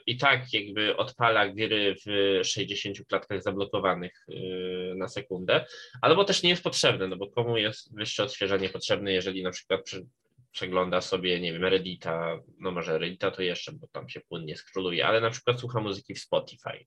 i 0.08 0.18
tak 0.18 0.54
jakby 0.54 0.98
odpala 0.98 1.48
gry 1.50 1.96
w 2.06 2.40
60 2.44 2.98
klatkach 3.08 3.44
zablokowanych 3.44 4.26
y, 4.30 4.94
na 4.96 5.08
sekundę, 5.08 5.66
albo 6.02 6.26
też 6.26 6.44
nie 6.44 6.50
jest 6.50 6.64
potrzebne, 6.64 7.08
no 7.08 7.16
bo 7.16 7.30
komu 7.30 7.58
jest 7.58 7.96
wyższe 7.96 8.24
odświeżanie 8.24 8.70
potrzebne, 8.70 9.14
jeżeli 9.14 9.44
na 9.44 9.52
przykład 9.52 9.84
przy, 9.84 10.06
przegląda 10.52 11.02
sobie, 11.02 11.40
nie 11.40 11.54
wiem, 11.54 11.64
Reddita, 11.64 12.40
no 12.60 12.72
może 12.72 12.98
Reddita 12.98 13.32
to 13.32 13.42
jeszcze, 13.42 13.72
bo 13.72 13.88
tam 13.88 14.10
się 14.10 14.22
płynnie 14.22 14.56
skróluje, 14.56 15.08
ale 15.08 15.22
na 15.22 15.30
przykład 15.30 15.60
słucha 15.60 15.80
muzyki 15.80 16.16
w 16.16 16.20
Spotify. 16.20 16.86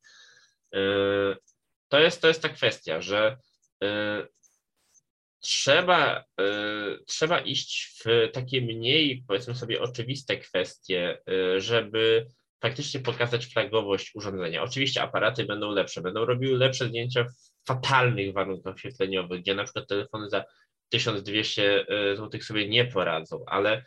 Y, 0.75 0.79
to 1.89 2.01
jest, 2.01 2.23
to 2.23 2.29
jest 2.29 2.43
ta 2.43 2.49
kwestia, 2.49 3.01
że 3.01 3.37
trzeba, 5.41 6.25
y, 6.41 7.05
trzeba 7.07 7.41
iść 7.41 8.03
w 8.05 8.31
takie 8.33 8.61
mniej, 8.61 9.25
powiedzmy 9.29 9.55
sobie, 9.55 9.81
oczywiste 9.81 10.37
kwestie, 10.37 11.19
y, 11.31 11.61
żeby 11.61 12.27
faktycznie 12.63 13.01
pokazać 13.01 13.47
flagowość 13.47 14.15
urządzenia. 14.15 14.63
Oczywiście 14.63 15.03
aparaty 15.03 15.45
będą 15.45 15.71
lepsze, 15.71 16.01
będą 16.01 16.25
robiły 16.25 16.59
lepsze 16.59 16.89
zdjęcia 16.89 17.25
w 17.25 17.67
fatalnych 17.67 18.33
warunkach 18.33 18.75
oświetleniowych, 18.75 19.41
gdzie 19.41 19.55
na 19.55 19.65
przykład 19.65 19.89
telefony 19.89 20.31
za 20.31 20.45
1200 20.89 21.87
y, 22.13 22.17
zł 22.17 22.41
sobie 22.41 22.69
nie 22.69 22.85
poradzą, 22.85 23.45
ale 23.47 23.85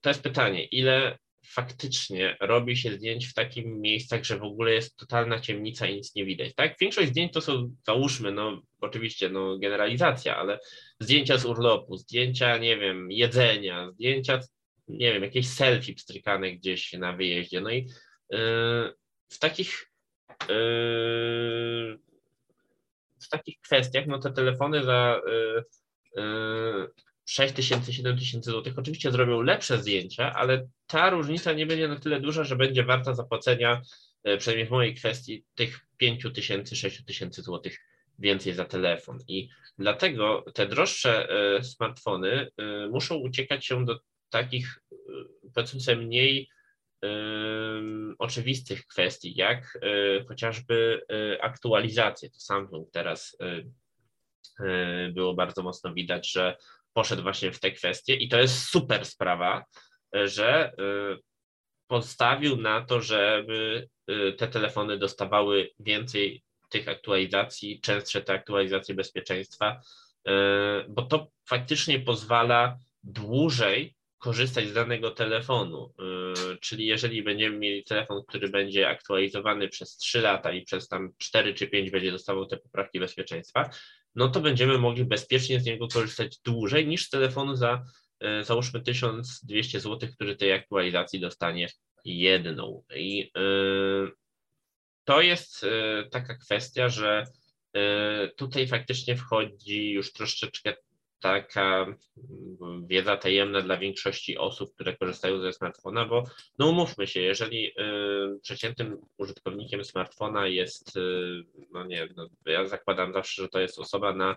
to 0.00 0.10
jest 0.10 0.22
pytanie, 0.22 0.64
ile 0.64 1.18
faktycznie 1.46 2.36
robi 2.40 2.76
się 2.76 2.92
zdjęć 2.92 3.26
w 3.26 3.34
takim 3.34 3.80
miejscach, 3.80 4.24
że 4.24 4.38
w 4.38 4.42
ogóle 4.42 4.72
jest 4.72 4.96
totalna 4.96 5.40
ciemnica 5.40 5.86
i 5.86 5.94
nic 5.94 6.14
nie 6.14 6.24
widać. 6.24 6.54
Tak? 6.54 6.78
Większość 6.80 7.08
zdjęć 7.08 7.32
to 7.32 7.40
są, 7.40 7.74
załóżmy, 7.86 8.32
no 8.32 8.62
oczywiście 8.80 9.28
no, 9.28 9.58
generalizacja, 9.58 10.36
ale 10.36 10.58
zdjęcia 11.00 11.38
z 11.38 11.44
urlopu, 11.44 11.96
zdjęcia, 11.96 12.58
nie 12.58 12.76
wiem, 12.76 13.10
jedzenia, 13.10 13.90
zdjęcia, 13.90 14.40
nie 14.88 15.12
wiem, 15.12 15.22
jakieś 15.22 15.48
selfie 15.48 15.94
pstrykane 15.94 16.52
gdzieś 16.52 16.92
na 16.92 17.12
wyjeździe. 17.12 17.60
No 17.60 17.70
i 17.70 17.76
yy, 18.30 18.92
w 19.28 19.38
takich 19.38 19.90
yy, 20.48 21.98
w 23.22 23.28
takich 23.30 23.60
kwestiach, 23.60 24.06
no 24.06 24.18
te 24.18 24.32
telefony 24.32 24.84
za 24.84 25.20
yy, 26.16 26.88
6 27.26 27.54
tysięcy, 27.54 27.92
7 27.92 28.18
tysięcy 28.18 28.50
złotych 28.50 28.78
oczywiście 28.78 29.10
zrobią 29.10 29.42
lepsze 29.42 29.78
zdjęcia, 29.78 30.34
ale 30.34 30.68
ta 30.86 31.10
różnica 31.10 31.52
nie 31.52 31.66
będzie 31.66 31.88
na 31.88 31.98
tyle 31.98 32.20
duża, 32.20 32.44
że 32.44 32.56
będzie 32.56 32.84
warta 32.84 33.14
zapłacenia, 33.14 33.82
e, 34.24 34.36
przynajmniej 34.36 34.66
w 34.66 34.70
mojej 34.70 34.94
kwestii, 34.94 35.44
tych 35.54 35.80
5 35.96 36.32
tysięcy, 36.34 36.76
6 36.76 37.04
tysięcy 37.04 37.42
złotych 37.42 37.78
więcej 38.18 38.52
za 38.52 38.64
telefon. 38.64 39.18
I 39.28 39.48
dlatego 39.78 40.44
te 40.54 40.66
droższe 40.66 41.28
e, 41.28 41.64
smartfony 41.64 42.50
e, 42.56 42.88
muszą 42.88 43.16
uciekać 43.16 43.66
się 43.66 43.84
do 43.84 44.00
takich, 44.30 44.82
powiedzmy 45.54 45.80
sobie, 45.80 45.96
mniej 45.96 46.48
oczywistych 48.18 48.86
kwestii, 48.86 49.34
jak 49.36 49.78
chociażby 50.28 51.00
aktualizacje. 51.40 52.30
To 52.30 52.40
Samsung 52.40 52.90
teraz 52.92 53.36
było 55.12 55.34
bardzo 55.34 55.62
mocno 55.62 55.94
widać, 55.94 56.32
że 56.32 56.56
poszedł 56.92 57.22
właśnie 57.22 57.52
w 57.52 57.60
te 57.60 57.70
kwestie 57.70 58.14
i 58.14 58.28
to 58.28 58.38
jest 58.38 58.64
super 58.64 59.06
sprawa, 59.06 59.64
że 60.12 60.72
y, 60.72 61.18
postawił 61.86 62.56
na 62.56 62.80
to, 62.80 63.00
żeby 63.00 63.88
y, 64.10 64.32
te 64.32 64.48
telefony 64.48 64.98
dostawały 64.98 65.70
więcej 65.80 66.42
tych 66.70 66.88
aktualizacji, 66.88 67.80
częstsze 67.80 68.22
te 68.22 68.32
aktualizacje 68.32 68.94
bezpieczeństwa, 68.94 69.80
y, 70.28 70.32
bo 70.88 71.02
to 71.02 71.26
faktycznie 71.48 72.00
pozwala 72.00 72.78
dłużej 73.02 73.94
korzystać 74.18 74.68
z 74.68 74.72
danego 74.72 75.10
telefonu. 75.10 75.94
Czyli 76.60 76.86
jeżeli 76.86 77.22
będziemy 77.22 77.58
mieli 77.58 77.84
telefon, 77.84 78.22
który 78.28 78.48
będzie 78.48 78.88
aktualizowany 78.88 79.68
przez 79.68 79.96
3 79.96 80.20
lata 80.20 80.52
i 80.52 80.62
przez 80.62 80.88
tam 80.88 81.12
4 81.18 81.54
czy 81.54 81.66
5 81.66 81.90
będzie 81.90 82.10
dostawał 82.12 82.46
te 82.46 82.56
poprawki 82.56 83.00
bezpieczeństwa, 83.00 83.70
no 84.14 84.28
to 84.28 84.40
będziemy 84.40 84.78
mogli 84.78 85.04
bezpiecznie 85.04 85.60
z 85.60 85.64
niego 85.64 85.88
korzystać 85.88 86.38
dłużej 86.38 86.86
niż 86.86 87.06
z 87.06 87.10
telefonu 87.10 87.56
za 87.56 87.84
e, 88.20 88.44
załóżmy 88.44 88.80
1200 88.80 89.80
zł, 89.80 90.08
który 90.14 90.36
tej 90.36 90.52
aktualizacji 90.52 91.20
dostanie 91.20 91.68
jedną. 92.04 92.84
I 92.96 93.30
e, 93.36 93.40
to 95.04 95.20
jest 95.20 95.64
e, 95.64 96.08
taka 96.10 96.34
kwestia, 96.34 96.88
że 96.88 97.24
tutaj 98.36 98.68
faktycznie 98.68 99.16
wchodzi 99.16 99.90
już 99.90 100.12
troszeczkę 100.12 100.74
taka 101.22 101.86
mm, 102.60 102.86
wiedza 102.86 103.16
tajemna 103.16 103.60
dla 103.60 103.76
większości 103.76 104.38
osób, 104.38 104.74
które 104.74 104.96
korzystają 104.96 105.40
ze 105.40 105.52
smartfona, 105.52 106.04
bo 106.04 106.24
no 106.58 106.68
umówmy 106.68 107.06
się, 107.06 107.20
jeżeli 107.20 107.66
y, 107.66 107.72
przeciętnym 108.42 108.98
użytkownikiem 109.18 109.84
smartfona 109.84 110.46
jest, 110.46 110.96
y, 110.96 111.44
no 111.72 111.84
nie 111.84 112.08
no 112.16 112.28
ja 112.46 112.66
zakładam 112.66 113.12
zawsze, 113.12 113.42
że 113.42 113.48
to 113.48 113.60
jest 113.60 113.78
osoba 113.78 114.14
na, 114.14 114.36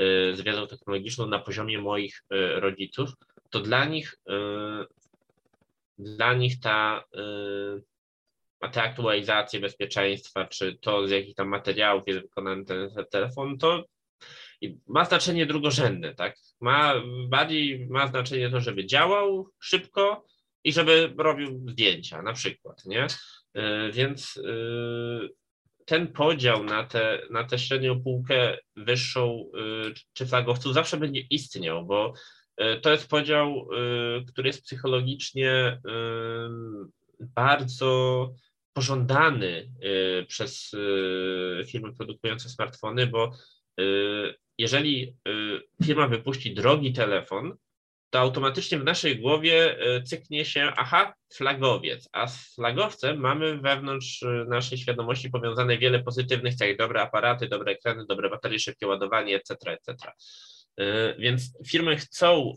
y, 0.00 0.36
z 0.36 0.40
wiedzą 0.40 0.66
technologiczną 0.66 1.26
na 1.26 1.38
poziomie 1.38 1.78
moich 1.78 2.22
rodziców, 2.54 3.10
to 3.50 3.60
dla 3.60 3.84
nich, 3.84 4.16
dla 5.98 6.34
nich 6.34 6.60
ta 6.60 7.04
a 8.60 8.68
te 8.68 8.82
aktualizacje 8.82 9.60
bezpieczeństwa, 9.60 10.44
czy 10.44 10.78
to 10.80 11.08
z 11.08 11.10
jakich 11.10 11.34
tam 11.34 11.48
materiałów 11.48 12.04
jest 12.06 12.20
wykonany 12.20 12.64
ten 12.64 12.90
telefon, 13.10 13.58
to 13.58 13.84
ma 14.86 15.04
znaczenie 15.04 15.46
drugorzędne, 15.46 16.14
tak? 16.14 16.36
Ma, 16.60 16.94
bardziej 17.28 17.86
ma 17.86 18.06
znaczenie 18.06 18.50
to, 18.50 18.60
żeby 18.60 18.86
działał 18.86 19.48
szybko 19.60 20.26
i 20.64 20.72
żeby 20.72 21.14
robił 21.18 21.68
zdjęcia 21.70 22.22
na 22.22 22.32
przykład, 22.32 22.84
nie? 22.84 23.06
E, 23.54 23.92
więc 23.92 24.36
e, 24.36 24.50
ten 25.84 26.12
podział 26.12 26.64
na 26.64 26.84
tę 26.84 27.18
na 27.30 27.44
te 27.44 27.58
średnią 27.58 28.02
półkę 28.02 28.58
wyższą 28.76 29.50
e, 29.54 29.92
czy 30.12 30.26
flagowców 30.26 30.74
zawsze 30.74 30.96
będzie 30.96 31.20
istniał, 31.20 31.86
bo 31.86 32.12
to 32.82 32.90
jest 32.90 33.08
podział, 33.08 33.68
który 34.28 34.48
jest 34.48 34.64
psychologicznie 34.64 35.80
bardzo 37.20 38.30
pożądany 38.72 39.70
przez 40.28 40.76
firmy 41.66 41.92
produkujące 41.96 42.48
smartfony, 42.48 43.06
bo 43.06 43.32
jeżeli 44.58 45.16
y, 45.28 45.86
firma 45.86 46.08
wypuści 46.08 46.54
drogi 46.54 46.92
telefon, 46.92 47.56
to 48.10 48.18
automatycznie 48.18 48.78
w 48.78 48.84
naszej 48.84 49.18
głowie 49.18 49.76
y, 49.96 50.02
cyknie 50.02 50.44
się, 50.44 50.72
aha, 50.76 51.14
flagowiec, 51.34 52.08
a 52.12 52.26
z 52.26 52.54
flagowcem 52.54 53.18
mamy 53.18 53.58
wewnątrz 53.58 54.22
y, 54.22 54.44
naszej 54.48 54.78
świadomości 54.78 55.30
powiązane 55.30 55.78
wiele 55.78 56.02
pozytywnych 56.02 56.54
cech, 56.54 56.76
dobre 56.76 57.02
aparaty, 57.02 57.48
dobre 57.48 57.72
ekrany, 57.72 58.04
dobre 58.08 58.30
baterie, 58.30 58.58
szybkie 58.58 58.86
ładowanie, 58.86 59.36
etc., 59.36 59.54
etc. 59.72 60.12
Więc 61.18 61.58
firmy 61.66 61.96
chcą 61.96 62.56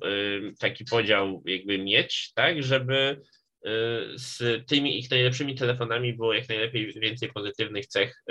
taki 0.59 0.85
podział 0.85 1.43
jakby 1.45 1.77
mieć, 1.77 2.31
tak, 2.35 2.63
żeby 2.63 3.21
z 4.15 4.41
tymi 4.67 4.99
ich 4.99 5.11
najlepszymi 5.11 5.55
telefonami 5.55 6.13
było 6.13 6.33
jak 6.33 6.49
najlepiej 6.49 6.93
więcej 6.93 7.29
pozytywnych 7.33 7.87
cech 7.87 8.23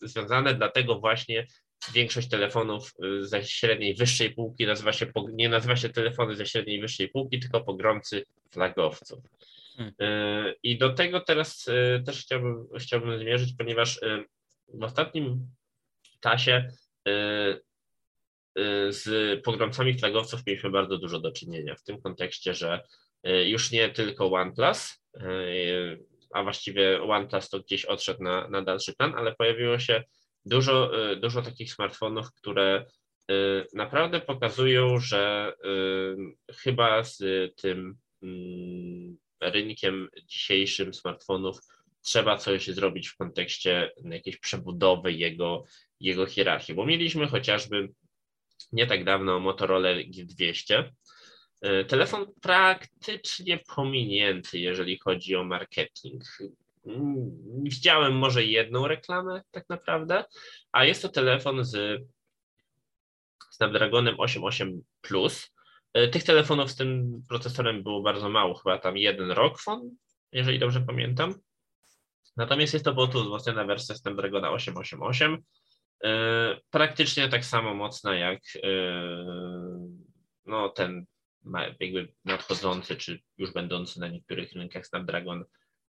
związane, 0.00 0.54
dlatego 0.54 1.00
właśnie 1.00 1.46
większość 1.92 2.28
telefonów 2.28 2.94
y, 3.04 3.26
ze 3.26 3.44
średniej, 3.44 3.94
wyższej 3.94 4.34
półki 4.34 4.66
nazywa 4.66 4.92
się, 4.92 5.06
nie 5.32 5.48
nazywa 5.48 5.76
się 5.76 5.88
telefony 5.88 6.36
ze 6.36 6.46
średniej, 6.46 6.80
wyższej 6.80 7.08
półki, 7.08 7.40
tylko 7.40 7.60
pogromcy 7.60 8.24
flagowców. 8.50 9.18
Hmm. 9.76 9.94
Y, 10.00 10.54
I 10.62 10.78
do 10.78 10.94
tego 10.94 11.20
teraz 11.20 11.68
y, 11.68 12.02
też 12.06 12.22
chciałbym, 12.22 12.68
chciałbym 12.78 13.18
zmierzyć, 13.18 13.54
ponieważ 13.58 14.00
w 14.68 14.84
ostatnim 14.84 15.46
czasie 16.20 16.72
z 18.88 19.04
pogromcami 19.44 19.98
flagowców 19.98 20.46
mieliśmy 20.46 20.70
bardzo 20.70 20.98
dużo 20.98 21.20
do 21.20 21.32
czynienia 21.32 21.74
w 21.74 21.82
tym 21.82 22.02
kontekście, 22.02 22.54
że 22.54 22.82
już 23.24 23.70
nie 23.70 23.88
tylko 23.88 24.32
OnePlus, 24.32 25.02
a 26.30 26.42
właściwie 26.42 27.02
OnePlus 27.02 27.48
to 27.48 27.60
gdzieś 27.60 27.84
odszedł 27.84 28.22
na, 28.22 28.48
na 28.48 28.62
dalszy 28.62 28.94
plan, 28.94 29.14
ale 29.16 29.34
pojawiło 29.34 29.78
się 29.78 30.04
dużo, 30.44 30.90
dużo 31.16 31.42
takich 31.42 31.72
smartfonów, 31.72 32.32
które 32.34 32.84
naprawdę 33.74 34.20
pokazują, 34.20 34.98
że 34.98 35.52
chyba 36.62 37.04
z 37.04 37.22
tym 37.56 37.98
mm, 38.22 39.16
rynkiem 39.40 40.08
dzisiejszym 40.24 40.94
smartfonów 40.94 41.60
trzeba 42.02 42.36
coś 42.36 42.66
zrobić 42.66 43.08
w 43.08 43.16
kontekście 43.16 43.92
jakiejś 44.04 44.36
przebudowy 44.36 45.12
jego, 45.12 45.64
jego 46.00 46.26
hierarchii, 46.26 46.74
bo 46.74 46.86
mieliśmy 46.86 47.26
chociażby 47.26 47.88
nie 48.72 48.86
tak 48.86 49.04
dawno 49.04 49.40
Motorola 49.40 49.88
G200, 49.88 50.84
e, 51.60 51.84
telefon 51.84 52.26
praktycznie 52.42 53.58
pominięty, 53.58 54.58
jeżeli 54.58 54.98
chodzi 54.98 55.36
o 55.36 55.44
marketing. 55.44 56.24
Widziałem 57.62 58.18
może 58.18 58.44
jedną 58.44 58.88
reklamę 58.88 59.42
tak 59.50 59.64
naprawdę, 59.68 60.24
a 60.72 60.84
jest 60.84 61.02
to 61.02 61.08
telefon 61.08 61.64
z 61.64 62.02
Snapdragonem 63.50 64.14
88 64.18 64.82
Plus. 65.00 65.54
E, 65.92 66.08
tych 66.08 66.24
telefonów 66.24 66.70
z 66.70 66.76
tym 66.76 67.22
procesorem 67.28 67.82
było 67.82 68.02
bardzo 68.02 68.28
mało, 68.28 68.54
chyba 68.54 68.78
tam 68.78 68.96
jeden 68.96 69.30
Rockfon, 69.30 69.90
jeżeli 70.32 70.58
dobrze 70.58 70.80
pamiętam. 70.80 71.34
Natomiast 72.36 72.72
jest 72.72 72.84
to 72.84 72.94
po 72.94 72.96
prostu 72.96 73.24
wzmocniona 73.24 73.64
wersja 73.64 73.94
Snapdragona 73.94 74.50
888, 74.50 75.38
e, 76.04 76.60
praktycznie 76.70 77.28
tak 77.28 77.44
samo 77.44 77.74
mocna 77.74 78.14
jak 78.14 78.40
e, 78.62 78.70
no, 80.46 80.68
ten 80.68 81.06
jakby 81.80 82.12
nadchodzący, 82.24 82.96
czy 82.96 83.20
już 83.38 83.52
będący 83.52 84.00
na 84.00 84.08
niektórych 84.08 84.52
rynkach 84.52 84.86
Snapdragon 84.86 85.44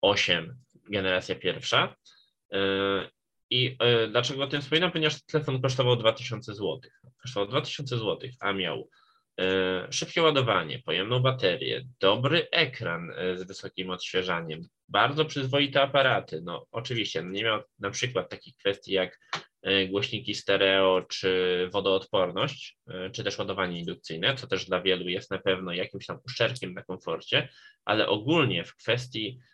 8, 0.04 0.56
generacja 0.90 1.36
pierwsza. 1.36 1.96
E, 2.54 2.60
I 3.50 3.78
dlaczego 4.10 4.44
o 4.44 4.48
tym 4.48 4.62
wspominam? 4.62 4.92
Ponieważ 4.92 5.26
telefon 5.26 5.62
kosztował 5.62 5.96
2000 5.96 6.54
zł. 6.54 6.80
Kosztował 7.22 7.50
2000 7.50 7.98
zł, 7.98 8.30
a 8.40 8.54
miał 8.54 8.90
szybkie 9.90 10.22
ładowanie, 10.22 10.80
pojemną 10.80 11.20
baterię, 11.20 11.86
dobry 12.00 12.48
ekran 12.52 13.12
z 13.36 13.44
wysokim 13.44 13.90
odświeżaniem, 13.90 14.68
bardzo 14.94 15.26
przyzwoite 15.26 15.82
aparaty. 15.82 16.42
No 16.44 16.66
oczywiście 16.72 17.24
no 17.24 17.32
nie 17.32 17.44
miał 17.44 17.62
na 17.80 17.90
przykład 17.90 18.30
takich 18.30 18.56
kwestii 18.56 18.92
jak 18.92 19.20
e, 19.62 19.88
głośniki 19.88 20.36
stereo 20.36 21.06
czy 21.10 21.70
wodoodporność, 21.72 22.78
e, 22.88 23.10
czy 23.10 23.24
też 23.24 23.38
ładowanie 23.38 23.80
indukcyjne, 23.80 24.36
co 24.36 24.48
też 24.48 24.66
dla 24.66 24.82
wielu 24.82 25.10
jest 25.10 25.32
na 25.32 25.40
pewno 25.40 25.74
jakimś 25.74 26.06
tam 26.06 26.20
uszczelkiem 26.26 26.74
na 26.74 26.84
komforcie, 26.84 27.50
ale 27.86 28.08
ogólnie 28.08 28.64
w 28.66 28.76
kwestii 28.76 29.40
e, 29.40 29.53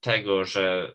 tego, 0.00 0.44
że 0.44 0.92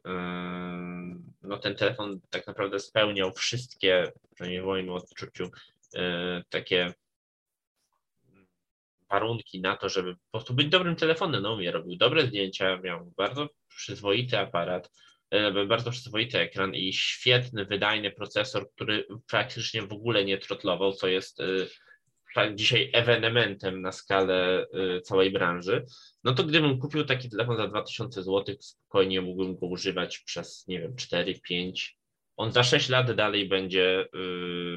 no, 1.42 1.58
ten 1.58 1.76
telefon 1.76 2.20
tak 2.30 2.48
naprawdę 2.48 2.80
spełniał 2.80 3.34
wszystkie, 3.34 4.12
przynajmniej 4.34 4.62
w 4.62 4.66
moim 4.66 4.90
odczuciu, 4.90 5.50
takie 6.50 6.94
warunki 9.10 9.62
na 9.62 9.78
to, 9.78 9.90
żeby 9.90 10.16
po 10.16 10.32
prostu 10.32 10.54
być 10.54 10.68
dobrym 10.68 10.96
telefonem. 10.96 11.42
No, 11.42 11.56
mnie 11.56 11.72
robił 11.72 11.98
dobre 11.98 12.28
zdjęcia, 12.28 12.78
miał 12.78 13.14
bardzo 13.18 13.50
przyzwoity 13.68 14.40
aparat, 14.40 14.92
e, 15.32 15.66
bardzo 15.66 15.92
przyzwoity 15.92 16.40
ekran 16.40 16.76
i 16.76 16.94
świetny, 16.94 17.66
wydajny 17.66 18.12
procesor, 18.12 18.72
który 18.72 19.08
praktycznie 19.28 19.82
w 19.82 19.94
ogóle 19.94 20.26
nie 20.26 20.38
trotlował, 20.38 20.94
co 20.94 21.08
jest 21.08 21.42
e, 22.38 22.56
dzisiaj 22.56 22.90
ewenementem 22.94 23.82
na 23.82 23.92
skalę 23.92 24.66
e, 24.74 25.02
całej 25.02 25.32
branży, 25.32 25.86
no 26.24 26.34
to 26.34 26.44
gdybym 26.44 26.80
kupił 26.80 27.06
taki 27.06 27.30
telefon 27.30 27.58
za 27.58 27.68
2000 27.68 28.24
zł, 28.24 28.56
spokojnie 28.60 29.22
mógłbym 29.22 29.58
go 29.58 29.66
używać 29.68 30.20
przez, 30.20 30.68
nie 30.68 30.80
wiem, 30.80 30.96
4, 30.96 31.40
5. 31.40 31.98
On 32.38 32.52
za 32.52 32.64
6 32.64 32.90
lat 32.90 33.12
dalej 33.12 33.50
będzie 33.50 34.08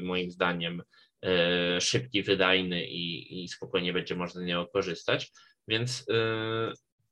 moim 0.01 0.31
zdaniem 0.31 0.83
E, 1.25 1.81
szybki, 1.81 2.23
wydajny 2.23 2.87
i, 2.87 3.43
i 3.43 3.47
spokojnie 3.47 3.93
będzie 3.93 4.15
można 4.15 4.41
z 4.41 4.43
niego 4.43 4.67
korzystać. 4.67 5.31
Więc 5.67 6.05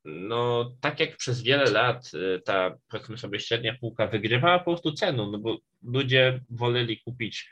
no, 0.06 0.72
tak 0.82 1.00
jak 1.00 1.18
przez 1.18 1.44
wiele 1.44 1.72
lat 1.72 2.12
ta, 2.46 2.78
powiedzmy 2.90 3.18
sobie, 3.18 3.40
średnia 3.40 3.78
półka 3.80 4.08
wygrywała 4.08 4.60
po 4.60 4.66
prostu 4.66 4.94
ceną, 4.94 5.32
no 5.32 5.40
bo 5.40 5.58
ludzie 5.84 6.40
woleli 6.50 7.02
kupić 7.02 7.50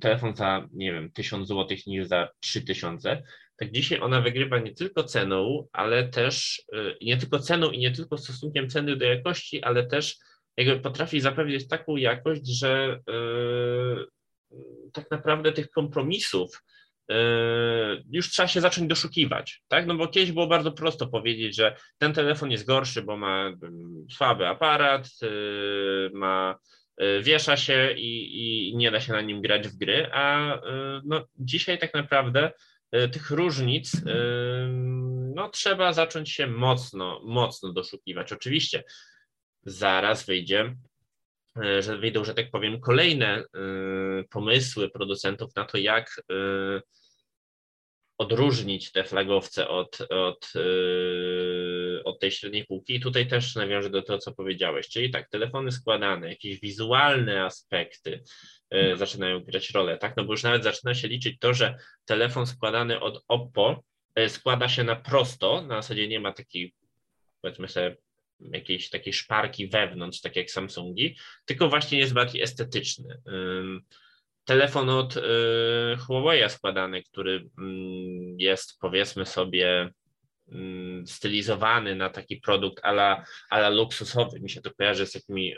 telefon 0.00 0.36
za, 0.36 0.68
nie 0.72 0.92
wiem, 0.92 1.12
1000 1.12 1.48
zł 1.48 1.76
niż 1.86 2.06
za 2.06 2.28
3000, 2.40 3.22
tak 3.56 3.72
dzisiaj 3.72 4.00
ona 4.00 4.20
wygrywa 4.20 4.58
nie 4.58 4.74
tylko 4.74 5.04
ceną, 5.04 5.66
ale 5.72 6.08
też, 6.08 6.62
nie 7.02 7.16
tylko 7.16 7.38
ceną 7.38 7.70
i 7.70 7.78
nie 7.78 7.90
tylko 7.90 8.18
stosunkiem 8.18 8.68
ceny 8.70 8.96
do 8.96 9.04
jakości, 9.04 9.62
ale 9.62 9.86
też 9.86 10.16
jakby 10.56 10.80
potrafi 10.80 11.20
zapewnić 11.20 11.68
taką 11.68 11.96
jakość, 11.96 12.46
że 12.46 13.00
tak 14.92 15.10
naprawdę 15.10 15.52
tych 15.52 15.70
kompromisów 15.70 16.62
e, 17.10 17.16
już 18.10 18.30
trzeba 18.30 18.48
się 18.48 18.60
zacząć 18.60 18.88
doszukiwać, 18.88 19.62
tak? 19.68 19.86
No 19.86 19.94
bo 19.94 20.08
kiedyś 20.08 20.32
było 20.32 20.46
bardzo 20.46 20.72
prosto 20.72 21.06
powiedzieć, 21.06 21.56
że 21.56 21.76
ten 21.98 22.12
telefon 22.12 22.50
jest 22.50 22.66
gorszy, 22.66 23.02
bo 23.02 23.16
ma 23.16 23.46
mm, 23.46 24.06
słaby 24.10 24.46
aparat, 24.46 25.08
e, 25.22 25.28
ma 26.12 26.58
wiesza 27.22 27.56
się 27.56 27.92
i, 27.92 28.70
i 28.70 28.76
nie 28.76 28.90
da 28.90 29.00
się 29.00 29.12
na 29.12 29.20
nim 29.20 29.42
grać 29.42 29.68
w 29.68 29.76
gry, 29.76 30.08
a 30.12 30.58
no, 31.04 31.26
dzisiaj 31.36 31.78
tak 31.78 31.94
naprawdę 31.94 32.52
tych 33.12 33.30
różnic 33.30 33.92
no, 35.34 35.48
trzeba 35.48 35.92
zacząć 35.92 36.30
się 36.30 36.46
mocno, 36.46 37.20
mocno 37.24 37.72
doszukiwać. 37.72 38.32
Oczywiście 38.32 38.84
zaraz 39.62 40.26
wyjdzie 40.26 40.76
że 41.80 41.98
wyjdą, 41.98 42.24
że 42.24 42.34
tak 42.34 42.50
powiem, 42.50 42.80
kolejne 42.80 43.44
pomysły 44.30 44.90
producentów 44.90 45.56
na 45.56 45.64
to, 45.64 45.78
jak 45.78 46.22
odróżnić 48.18 48.92
te 48.92 49.04
flagowce 49.04 49.68
od, 49.68 49.98
od, 50.10 50.52
od 52.04 52.20
tej 52.20 52.30
średniej 52.32 52.66
półki. 52.66 52.94
I 52.94 53.00
tutaj 53.00 53.26
też 53.26 53.54
nawiążę 53.54 53.90
do 53.90 54.02
tego, 54.02 54.18
co 54.18 54.32
powiedziałeś, 54.32 54.88
czyli 54.88 55.10
tak, 55.10 55.28
telefony 55.28 55.72
składane, 55.72 56.28
jakieś 56.28 56.60
wizualne 56.60 57.44
aspekty 57.44 58.22
zaczynają 58.94 59.40
grać 59.40 59.70
rolę, 59.70 59.98
tak, 59.98 60.16
no 60.16 60.24
bo 60.24 60.32
już 60.32 60.42
nawet 60.42 60.64
zaczyna 60.64 60.94
się 60.94 61.08
liczyć 61.08 61.36
to, 61.40 61.54
że 61.54 61.78
telefon 62.04 62.46
składany 62.46 63.00
od 63.00 63.24
Oppo 63.28 63.84
składa 64.28 64.68
się 64.68 64.84
na 64.84 64.96
prosto, 64.96 65.62
na 65.62 65.82
zasadzie 65.82 66.08
nie 66.08 66.20
ma 66.20 66.32
takiej, 66.32 66.74
powiedzmy 67.40 67.68
sobie, 67.68 67.96
jakiejś 68.40 68.90
takiej 68.90 69.12
szparki 69.12 69.68
wewnątrz, 69.68 70.20
tak 70.20 70.36
jak 70.36 70.50
Samsungi, 70.50 71.16
tylko 71.44 71.68
właśnie 71.68 71.98
jest 71.98 72.12
bardziej 72.12 72.42
estetyczny. 72.42 73.20
Telefon 74.44 74.90
od 74.90 75.16
y, 75.16 75.20
Huawei 76.06 76.50
składany, 76.50 77.02
który 77.02 77.48
jest 78.38 78.78
powiedzmy 78.80 79.26
sobie 79.26 79.90
stylizowany 81.06 81.94
na 81.94 82.10
taki 82.10 82.36
produkt 82.36 82.84
ala, 82.84 83.24
ala 83.50 83.68
luksusowy. 83.68 84.40
Mi 84.40 84.50
się 84.50 84.60
to 84.60 84.70
kojarzy 84.74 85.06
z 85.06 85.12
takimi 85.12 85.54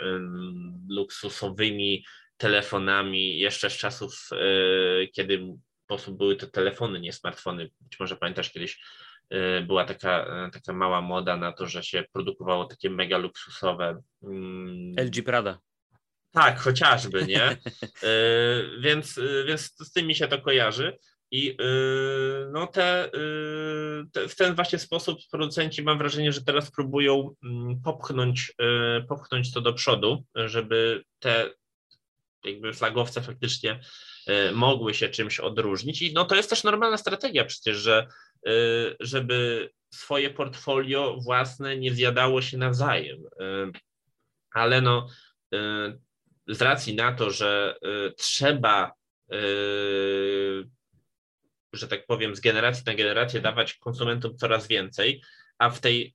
luksusowymi 0.88 2.04
telefonami 2.36 3.38
jeszcze 3.38 3.70
z 3.70 3.76
czasów, 3.76 4.28
y, 4.32 5.08
kiedy 5.08 5.38
po 5.38 5.94
prostu 5.94 6.14
były 6.14 6.36
to 6.36 6.46
telefony, 6.46 7.00
nie 7.00 7.12
smartfony. 7.12 7.70
Być 7.80 8.00
może 8.00 8.16
pamiętasz 8.16 8.50
kiedyś 8.50 8.80
Y, 9.34 9.62
była 9.62 9.84
taka, 9.84 10.46
y, 10.46 10.50
taka 10.50 10.72
mała 10.72 11.00
moda 11.00 11.36
na 11.36 11.52
to, 11.52 11.66
że 11.66 11.82
się 11.82 12.04
produkowało 12.12 12.64
takie 12.64 12.90
mega 12.90 13.18
luksusowe. 13.18 14.02
Mm, 14.22 14.94
LG 14.96 15.22
Prada. 15.22 15.58
Tak, 16.30 16.58
chociażby, 16.58 17.26
nie? 17.26 17.56
Więc, 18.84 19.20
więc 19.46 19.74
z 19.78 19.92
tym 19.92 20.06
mi 20.06 20.14
się 20.14 20.28
to 20.28 20.40
kojarzy. 20.40 20.98
I 21.30 21.56
no 22.52 22.66
te, 22.66 23.10
te, 24.12 24.28
w 24.28 24.36
ten 24.36 24.54
właśnie 24.54 24.78
sposób 24.78 25.18
producenci 25.30 25.82
mam 25.82 25.98
wrażenie, 25.98 26.32
że 26.32 26.44
teraz 26.44 26.70
próbują 26.70 27.34
mm, 27.44 27.80
popchnąć, 27.84 28.52
popchnąć 29.08 29.52
to 29.52 29.60
do 29.60 29.72
przodu, 29.72 30.24
żeby 30.34 31.04
te 31.18 31.50
jakby 32.44 32.72
flagowce 32.72 33.22
faktycznie 33.22 33.80
mogły 34.52 34.94
się 34.94 35.08
czymś 35.08 35.40
odróżnić. 35.40 36.02
I 36.02 36.12
no 36.12 36.24
to 36.24 36.34
jest 36.34 36.50
też 36.50 36.64
normalna 36.64 36.96
strategia 36.96 37.44
przecież, 37.44 37.76
że 37.76 38.06
Y, 38.46 38.96
żeby 39.00 39.70
swoje 39.90 40.30
portfolio 40.30 41.16
własne 41.20 41.76
nie 41.76 41.94
zjadało 41.94 42.42
się 42.42 42.58
nawzajem. 42.58 43.18
Y, 43.18 43.72
ale 44.50 44.80
no, 44.80 45.08
y, 45.54 45.58
z 46.48 46.62
racji 46.62 46.94
na 46.94 47.12
to, 47.12 47.30
że 47.30 47.78
trzeba, 48.16 48.92
że 51.78 51.88
tak 51.88 52.06
powiem, 52.06 52.36
z 52.36 52.40
generacji 52.40 52.84
na 52.86 52.94
generację 52.94 53.40
dawać 53.40 53.74
konsumentom 53.74 54.36
coraz 54.36 54.68
więcej, 54.68 55.22
a 55.58 55.70
w 55.70 55.80
tej 55.80 56.14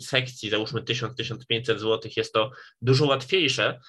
sekcji, 0.00 0.50
załóżmy 0.50 0.80
1000-1500 0.80 1.78
zł, 1.78 2.10
jest 2.16 2.32
to 2.32 2.50
dużo 2.82 3.06
łatwiejsze 3.06 3.80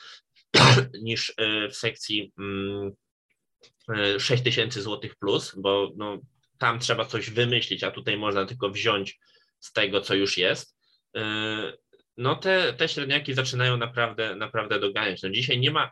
niż 1.01 1.33
w 1.71 1.75
sekcji 1.75 2.33
6000 4.19 4.81
zł 4.81 5.09
plus, 5.19 5.55
bo 5.57 5.91
no, 5.97 6.17
tam 6.57 6.79
trzeba 6.79 7.05
coś 7.05 7.29
wymyślić, 7.29 7.83
a 7.83 7.91
tutaj 7.91 8.17
można 8.17 8.45
tylko 8.45 8.69
wziąć 8.69 9.19
z 9.59 9.73
tego, 9.73 10.01
co 10.01 10.15
już 10.15 10.37
jest, 10.37 10.77
y, 11.17 11.21
no 12.17 12.35
te, 12.35 12.73
te 12.73 12.89
średniaki 12.89 13.33
zaczynają 13.33 13.77
naprawdę, 13.77 14.35
naprawdę 14.35 14.79
doganiać. 14.79 15.23
No 15.23 15.29
dzisiaj 15.29 15.59
nie 15.59 15.71
ma, 15.71 15.91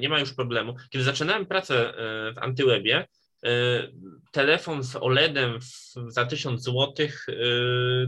nie 0.00 0.08
ma 0.08 0.20
już 0.20 0.34
problemu. 0.34 0.74
Kiedy 0.90 1.04
zaczynałem 1.04 1.46
pracę 1.46 1.92
w 2.34 2.38
Antywebie, 2.38 3.06
telefon 4.32 4.84
z 4.84 4.96
OLEDem 4.96 5.58
za 6.08 6.26
1000 6.26 6.62
zł, 6.62 7.08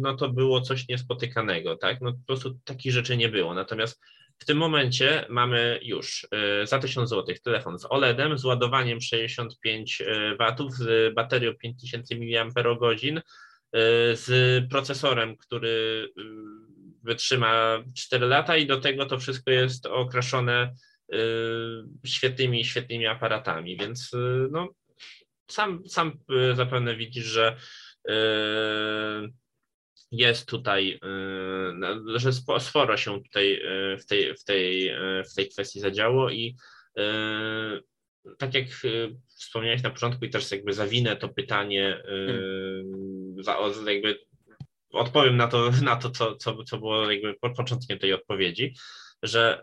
no 0.01 0.17
to 0.17 0.29
było 0.29 0.61
coś 0.61 0.89
niespotykanego, 0.89 1.77
tak? 1.77 2.01
No 2.01 2.13
po 2.13 2.27
prostu 2.27 2.59
takich 2.65 2.93
rzeczy 2.93 3.17
nie 3.17 3.29
było. 3.29 3.55
Natomiast 3.55 4.01
w 4.41 4.45
tym 4.45 4.59
momencie 4.59 5.27
mamy 5.29 5.81
już 5.83 6.27
y, 6.63 6.67
za 6.67 6.79
1000 6.79 7.11
zł 7.11 7.35
telefon 7.45 7.79
z 7.79 7.87
OLEDem, 7.91 8.39
z 8.39 8.45
ładowaniem 8.45 9.01
65 9.01 10.01
y, 10.01 10.37
W, 10.39 10.71
z 10.73 11.15
baterią 11.15 11.55
5000 11.55 12.15
mAh, 12.15 13.23
z 14.13 14.29
procesorem, 14.71 15.37
który 15.37 15.69
y, 15.69 16.23
wytrzyma 17.03 17.85
4 17.97 18.27
lata 18.27 18.57
i 18.57 18.67
do 18.67 18.81
tego 18.81 19.07
to 19.07 19.19
wszystko 19.19 19.51
jest 19.51 19.87
okraszone 19.87 20.75
świetnymi, 22.07 22.65
świetnymi 22.65 23.07
aparatami, 23.07 23.77
więc 23.77 24.11
no, 24.51 24.69
sam, 25.51 25.83
sam 25.89 26.19
zapewne 26.55 26.97
widzisz, 26.97 27.25
że 27.25 27.57
jest 30.11 30.49
tutaj, 30.49 31.01
y, 32.15 32.19
że 32.19 32.33
sporo 32.59 32.97
się 32.97 33.23
tutaj 33.23 33.53
y, 33.53 33.99
w 33.99 34.07
tej, 34.07 34.37
w 34.37 34.45
tej, 34.45 34.89
y, 34.89 35.25
w 35.25 35.35
tej 35.35 35.49
kwestii 35.49 35.81
zadziało 35.81 36.31
i 36.31 36.57
tak 38.39 38.55
jak 38.55 38.65
wspomniałeś 39.29 39.83
na 39.83 39.91
początku 39.91 40.25
i 40.25 40.31
też 40.31 40.51
jakby 40.51 40.73
zawinę 40.73 41.17
to 41.17 41.29
pytanie, 41.29 42.03
hmm. 42.07 43.37
jakby 43.87 44.19
odpowiem 44.93 45.37
na 45.37 45.49
to, 45.49 45.71
na 45.83 45.97
to 45.97 46.11
co, 46.11 46.37
co, 46.37 46.65
co 46.65 46.79
było 46.79 47.11
jakby 47.11 47.35
początkiem 47.57 47.99
tej 47.99 48.13
odpowiedzi, 48.13 48.75
że 49.23 49.63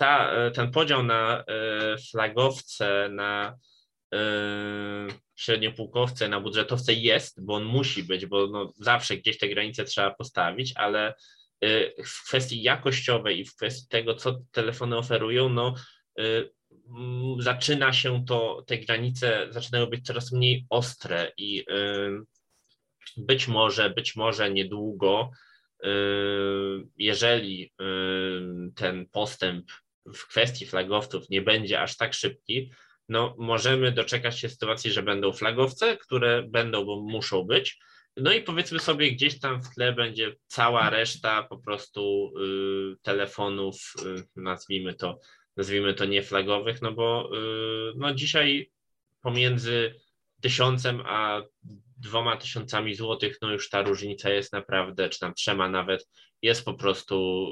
ta, 0.00 0.30
ten 0.54 0.70
podział 0.70 1.02
na 1.02 1.44
flagowce, 2.10 3.08
na 3.12 3.58
średniopółkowce 5.36 6.28
na 6.28 6.40
budżetowce 6.40 6.92
jest, 6.92 7.44
bo 7.44 7.54
on 7.54 7.64
musi 7.64 8.02
być, 8.02 8.26
bo 8.26 8.46
no 8.46 8.72
zawsze 8.76 9.16
gdzieś 9.16 9.38
te 9.38 9.48
granice 9.48 9.84
trzeba 9.84 10.10
postawić, 10.10 10.72
ale 10.76 11.14
w 12.04 12.24
kwestii 12.26 12.62
jakościowej 12.62 13.40
i 13.40 13.44
w 13.44 13.56
kwestii 13.56 13.88
tego, 13.88 14.14
co 14.14 14.40
telefony 14.52 14.96
oferują, 14.96 15.48
no 15.48 15.74
zaczyna 17.38 17.92
się 17.92 18.24
to, 18.24 18.64
te 18.66 18.78
granice 18.78 19.46
zaczynają 19.50 19.86
być 19.86 20.06
coraz 20.06 20.32
mniej 20.32 20.66
ostre 20.70 21.32
i 21.36 21.64
być 23.16 23.48
może, 23.48 23.90
być 23.90 24.16
może 24.16 24.50
niedługo, 24.50 25.30
jeżeli 26.96 27.72
ten 28.76 29.06
postęp 29.12 29.66
w 30.14 30.26
kwestii 30.26 30.66
flagowców 30.66 31.30
nie 31.30 31.42
będzie 31.42 31.80
aż 31.80 31.96
tak 31.96 32.14
szybki, 32.14 32.70
no 33.08 33.34
możemy 33.38 33.92
doczekać 33.92 34.38
się 34.38 34.48
sytuacji, 34.48 34.92
że 34.92 35.02
będą 35.02 35.32
flagowce, 35.32 35.96
które 35.96 36.42
będą, 36.42 36.84
bo 36.84 37.00
muszą 37.00 37.42
być. 37.42 37.78
No 38.16 38.32
i 38.32 38.42
powiedzmy 38.42 38.78
sobie, 38.78 39.12
gdzieś 39.12 39.40
tam 39.40 39.62
w 39.62 39.74
tle 39.74 39.92
będzie 39.92 40.36
cała 40.46 40.90
reszta 40.90 41.42
po 41.42 41.58
prostu 41.58 42.32
y, 42.92 42.96
telefonów, 43.02 43.94
y, 44.06 44.24
nazwijmy 44.36 44.94
to, 44.94 45.18
nazwijmy 45.56 45.94
to 45.94 46.04
nieflagowych, 46.04 46.82
no 46.82 46.92
bo 46.92 47.30
y, 47.36 47.92
no 47.96 48.14
dzisiaj 48.14 48.70
pomiędzy 49.22 49.94
tysiącem 50.40 51.02
a 51.06 51.42
dwoma 52.00 52.36
tysiącami 52.36 52.94
złotych, 52.94 53.38
no 53.42 53.52
już 53.52 53.68
ta 53.68 53.82
różnica 53.82 54.30
jest 54.30 54.52
naprawdę, 54.52 55.08
czy 55.08 55.18
tam 55.18 55.34
trzema 55.34 55.68
nawet, 55.68 56.08
jest 56.42 56.64
po 56.64 56.74
prostu 56.74 57.46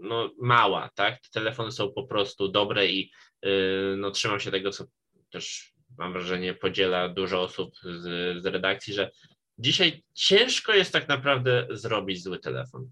no, 0.00 0.30
mała, 0.42 0.90
tak? 0.94 1.20
Te 1.20 1.28
telefony 1.32 1.72
są 1.72 1.92
po 1.92 2.06
prostu 2.06 2.48
dobre 2.48 2.86
i 2.86 3.10
Y, 3.46 3.96
no, 3.96 4.10
trzymam 4.10 4.40
się 4.40 4.50
tego, 4.50 4.70
co 4.70 4.84
też 5.30 5.74
mam 5.98 6.12
wrażenie 6.12 6.54
podziela 6.54 7.08
dużo 7.08 7.42
osób 7.42 7.74
z, 7.82 8.02
z 8.42 8.46
redakcji, 8.46 8.94
że 8.94 9.10
dzisiaj 9.58 10.02
ciężko 10.14 10.72
jest 10.72 10.92
tak 10.92 11.08
naprawdę 11.08 11.66
zrobić 11.70 12.22
zły 12.22 12.38
telefon. 12.38 12.90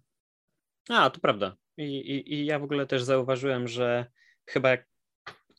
A, 0.88 1.10
to 1.10 1.20
prawda. 1.20 1.56
I, 1.76 1.82
i, 1.82 2.34
i 2.34 2.46
ja 2.46 2.58
w 2.58 2.62
ogóle 2.62 2.86
też 2.86 3.02
zauważyłem, 3.02 3.68
że 3.68 4.06
chyba 4.46 4.76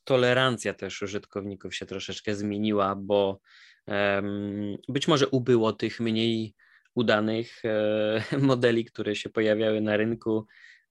tolerancja 0.04 0.74
też 0.74 1.02
użytkowników 1.02 1.76
się 1.76 1.86
troszeczkę 1.86 2.36
zmieniła, 2.36 2.96
bo 2.96 3.40
um, 3.88 4.78
być 4.88 5.08
może 5.08 5.28
ubyło 5.28 5.74
tych 5.74 6.00
mniej 6.00 6.56
udanych 6.96 7.66
e, 7.66 8.38
modeli, 8.38 8.86
które 8.86 9.16
się 9.16 9.30
pojawiały 9.30 9.82
na 9.82 9.98
rynku, 9.98 10.46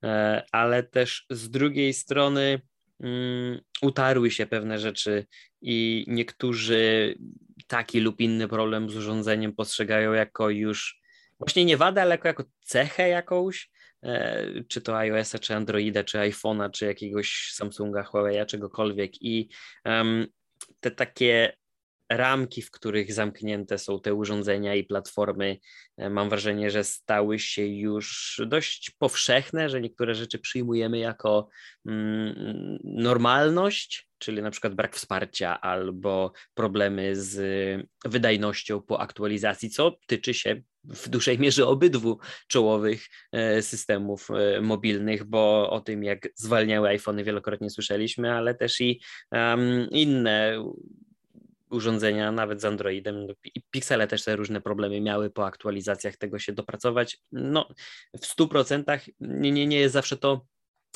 e, 0.04 0.42
ale 0.52 0.82
też 0.82 1.26
z 1.30 1.50
drugiej 1.50 1.92
strony 1.94 2.60
Mm, 3.00 3.60
utarły 3.82 4.30
się 4.30 4.46
pewne 4.46 4.78
rzeczy 4.78 5.26
i 5.62 6.04
niektórzy 6.08 7.14
taki 7.66 8.00
lub 8.00 8.20
inny 8.20 8.48
problem 8.48 8.90
z 8.90 8.96
urządzeniem 8.96 9.52
postrzegają 9.52 10.12
jako 10.12 10.50
już 10.50 11.00
właśnie 11.38 11.64
nie 11.64 11.76
wadę, 11.76 12.02
ale 12.02 12.10
jako, 12.10 12.28
jako 12.28 12.44
cechę 12.60 13.08
jakąś, 13.08 13.70
czy 14.68 14.80
to 14.80 14.96
iOS-a, 14.96 15.38
czy 15.38 15.54
Androida, 15.54 16.04
czy 16.04 16.18
iPhone'a, 16.18 16.70
czy 16.70 16.86
jakiegoś 16.86 17.50
Samsunga, 17.52 18.02
Huawei'a, 18.02 18.46
czegokolwiek. 18.46 19.22
I 19.22 19.48
um, 19.84 20.26
te 20.80 20.90
takie 20.90 21.52
ramki, 22.10 22.62
w 22.62 22.70
których 22.70 23.12
zamknięte 23.12 23.78
są 23.78 24.00
te 24.00 24.14
urządzenia 24.14 24.74
i 24.74 24.84
platformy, 24.84 25.58
e, 25.96 26.10
mam 26.10 26.28
wrażenie, 26.28 26.70
że 26.70 26.84
stały 26.84 27.38
się 27.38 27.66
już 27.66 28.40
dość 28.46 28.90
powszechne, 28.90 29.68
że 29.68 29.80
niektóre 29.80 30.14
rzeczy 30.14 30.38
przyjmujemy 30.38 30.98
jako 30.98 31.48
mm, 31.86 32.78
normalność, 32.84 34.08
czyli 34.18 34.42
na 34.42 34.50
przykład 34.50 34.74
brak 34.74 34.96
wsparcia 34.96 35.60
albo 35.60 36.32
problemy 36.54 37.16
z 37.16 37.86
wydajnością 38.04 38.82
po 38.82 39.00
aktualizacji, 39.00 39.70
co 39.70 39.98
tyczy 40.06 40.34
się 40.34 40.62
w 40.88 41.08
dużej 41.08 41.38
mierze 41.38 41.66
obydwu 41.66 42.18
czołowych 42.48 43.06
e, 43.32 43.62
systemów 43.62 44.28
e, 44.30 44.60
mobilnych, 44.60 45.24
bo 45.24 45.70
o 45.70 45.80
tym, 45.80 46.04
jak 46.04 46.28
zwalniały 46.34 46.88
iPhony, 46.88 47.24
wielokrotnie 47.24 47.70
słyszeliśmy, 47.70 48.32
ale 48.32 48.54
też 48.54 48.80
i 48.80 49.00
um, 49.32 49.86
inne 49.90 50.64
urządzenia, 51.70 52.32
nawet 52.32 52.60
z 52.60 52.64
Androidem. 52.64 53.26
No, 53.26 53.34
I 53.54 53.62
Pixele 53.70 54.06
też 54.06 54.24
te 54.24 54.36
różne 54.36 54.60
problemy 54.60 55.00
miały 55.00 55.30
po 55.30 55.46
aktualizacjach 55.46 56.16
tego 56.16 56.38
się 56.38 56.52
dopracować. 56.52 57.18
No, 57.32 57.68
w 58.16 58.36
100% 58.36 59.10
nie, 59.20 59.52
nie, 59.52 59.66
nie 59.66 59.80
jest 59.80 59.92
zawsze 59.92 60.16
to 60.16 60.46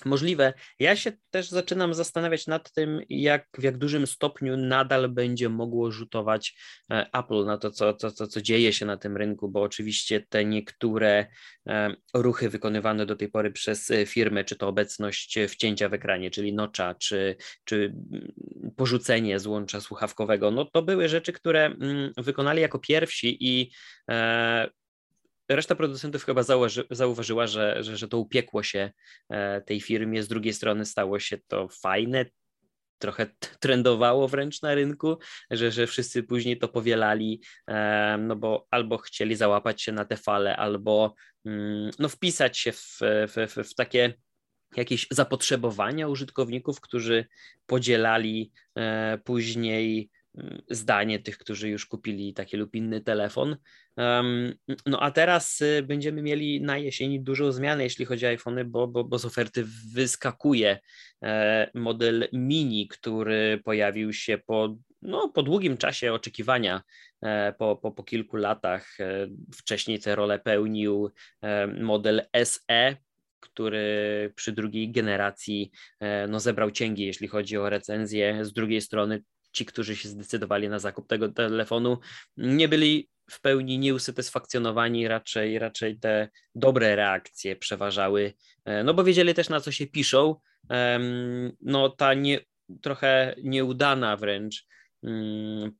możliwe. 0.07 0.53
Ja 0.79 0.97
się 0.97 1.13
też 1.31 1.49
zaczynam 1.49 1.95
zastanawiać 1.95 2.47
nad 2.47 2.73
tym, 2.73 3.01
jak 3.09 3.49
w 3.59 3.63
jak 3.63 3.79
dużym 3.79 4.07
stopniu 4.07 4.57
nadal 4.57 5.09
będzie 5.09 5.49
mogło 5.49 5.91
rzutować 5.91 6.57
e, 6.91 7.07
Apple 7.13 7.45
na 7.45 7.59
to, 7.59 7.71
co, 7.71 7.95
co, 7.95 8.11
co, 8.11 8.27
co 8.27 8.43
dzieje 8.43 8.73
się 8.73 8.87
na 8.87 8.97
tym 8.97 9.17
rynku, 9.17 9.49
bo 9.49 9.63
oczywiście 9.63 10.21
te 10.29 10.45
niektóre 10.45 11.27
e, 11.69 11.95
ruchy 12.15 12.49
wykonywane 12.49 13.07
do 13.07 13.17
tej 13.17 13.29
pory 13.29 13.51
przez 13.51 13.91
e, 13.91 14.07
firmy, 14.07 14.45
czy 14.45 14.57
to 14.57 14.69
obecność 14.69 15.39
wcięcia 15.49 15.89
w 15.89 15.95
ekranie, 15.95 16.31
czyli 16.31 16.55
nocza, 16.55 16.95
czy, 16.95 17.37
czy 17.65 17.95
mm, 18.13 18.33
porzucenie 18.77 19.41
złącza 19.41 19.81
słuchawkowego, 19.81 20.51
no 20.51 20.65
to 20.65 20.83
były 20.83 21.09
rzeczy, 21.09 21.33
które 21.33 21.67
mm, 21.67 22.13
wykonali 22.17 22.61
jako 22.61 22.79
pierwsi 22.79 23.37
i 23.41 23.71
reszta 25.57 25.75
producentów 25.75 26.25
chyba 26.25 26.43
założy, 26.43 26.85
zauważyła, 26.91 27.47
że, 27.47 27.83
że, 27.83 27.97
że 27.97 28.09
to 28.09 28.19
upiekło 28.19 28.63
się 28.63 28.91
e, 29.31 29.61
tej 29.61 29.81
firmie. 29.81 30.23
Z 30.23 30.29
drugiej 30.29 30.53
strony 30.53 30.85
stało 30.85 31.19
się 31.19 31.39
to 31.49 31.69
fajne, 31.69 32.25
trochę 32.99 33.27
trendowało 33.61 34.29
wręcz 34.29 34.63
na 34.63 34.75
rynku, 34.75 35.19
że, 35.51 35.73
że 35.73 35.87
wszyscy 35.87 36.23
później 36.23 36.59
to 36.59 36.69
powielali, 36.69 37.43
e, 37.69 38.17
no 38.21 38.37
bo 38.37 38.67
albo 38.71 38.99
chcieli 38.99 39.37
załapać 39.37 39.83
się 39.83 39.93
na 39.93 40.05
te 40.05 40.17
fale, 40.17 40.57
albo 40.57 41.15
mm, 41.45 41.91
no 41.99 42.09
wpisać 42.09 42.59
się 42.59 42.73
w, 42.73 42.99
w, 43.03 43.65
w 43.69 43.75
takie 43.75 44.15
jakieś 44.77 45.07
zapotrzebowania 45.11 46.09
użytkowników, 46.09 46.81
którzy 46.81 47.27
podzielali 47.67 48.53
e, 48.77 49.19
później 49.25 50.11
zdanie 50.71 51.19
tych, 51.19 51.39
którzy 51.39 51.69
już 51.69 51.87
kupili 51.87 52.35
taki 52.35 52.57
lub 52.57 52.75
inny 52.75 53.01
telefon. 53.01 53.57
No 54.87 55.01
a 55.01 55.11
teraz 55.11 55.61
y, 55.61 55.83
będziemy 55.83 56.23
mieli 56.23 56.61
na 56.61 56.79
jesieni 56.79 57.21
dużą 57.21 57.53
zmianę, 57.53 57.85
jeśli 57.85 58.05
chodzi 58.05 58.27
o 58.27 58.29
iPhony, 58.29 58.65
bo, 58.65 58.89
bo, 58.89 59.05
bo 59.05 59.19
z 59.19 59.25
oferty 59.25 59.65
wyskakuje 59.95 60.79
e, 61.23 61.71
model 61.75 62.29
mini, 62.33 62.89
który 62.89 63.61
pojawił 63.65 64.13
się 64.13 64.39
po, 64.47 64.77
no, 65.03 65.29
po 65.29 65.43
długim 65.43 65.77
czasie 65.77 66.13
oczekiwania, 66.13 66.83
e, 67.23 67.53
po, 67.53 67.77
po, 67.77 67.93
po 67.93 68.03
kilku 68.03 68.37
latach. 68.37 69.01
E, 69.01 69.29
wcześniej 69.55 70.01
tę 70.01 70.15
rolę 70.15 70.39
pełnił 70.39 71.11
model 71.81 72.23
SE, 72.45 72.97
który 73.41 74.33
przy 74.37 74.53
drugiej 74.53 74.93
generacji 74.93 75.71
no, 76.29 76.41
zebrał 76.41 76.71
cięgi, 76.71 77.07
jeśli 77.07 77.29
chodzi 77.29 77.57
o 77.57 77.71
recenzję. 77.71 78.45
Z 78.45 78.53
drugiej 78.53 78.81
strony 78.81 79.23
ci, 79.53 79.67
którzy 79.67 79.97
się 79.97 80.09
zdecydowali 80.09 80.69
na 80.69 80.79
zakup 80.79 81.09
tego 81.09 81.29
telefonu, 81.29 81.99
nie 82.37 82.69
byli 82.69 83.09
w 83.31 83.41
pełni 83.41 83.79
nieusatysfakcjonowani, 83.79 85.09
raczej, 85.09 85.59
raczej 85.59 85.99
te 85.99 86.29
dobre 86.55 86.97
reakcje 86.97 87.57
przeważały, 87.57 88.35
no 88.85 88.95
bo 88.95 89.05
wiedzieli 89.05 89.35
też 89.35 89.49
na 89.49 89.61
co 89.61 89.73
się 89.73 89.87
piszą. 89.87 90.37
No 91.61 91.89
ta 91.89 92.15
nie, 92.15 92.41
trochę 92.83 93.35
nieudana 93.43 94.17
wręcz 94.17 94.67
mm, 95.03 95.73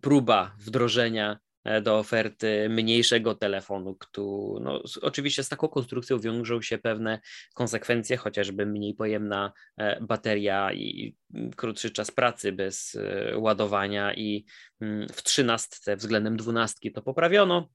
próba 0.00 0.56
wdrożenia 0.58 1.38
E, 1.38 1.51
do 1.82 1.98
oferty 1.98 2.68
mniejszego 2.68 3.34
telefonu, 3.34 3.94
który 3.94 4.60
no, 4.60 4.82
oczywiście 5.02 5.42
z 5.42 5.48
taką 5.48 5.68
konstrukcją 5.68 6.18
wiążą 6.18 6.62
się 6.62 6.78
pewne 6.78 7.20
konsekwencje, 7.54 8.16
chociażby 8.16 8.66
mniej 8.66 8.94
pojemna 8.94 9.52
e, 9.76 10.00
bateria 10.00 10.72
i 10.72 11.16
krótszy 11.56 11.90
czas 11.90 12.10
pracy 12.10 12.52
bez 12.52 12.94
e, 12.94 13.38
ładowania 13.38 14.14
i 14.14 14.44
mm, 14.80 15.08
w 15.08 15.22
trzynastce 15.22 15.96
względem 15.96 16.36
dwunastki 16.36 16.92
to 16.92 17.02
poprawiono. 17.02 17.68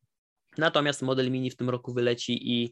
Natomiast 0.57 1.01
model 1.01 1.31
mini 1.31 1.51
w 1.51 1.55
tym 1.55 1.69
roku 1.69 1.93
wyleci 1.93 2.51
i 2.53 2.71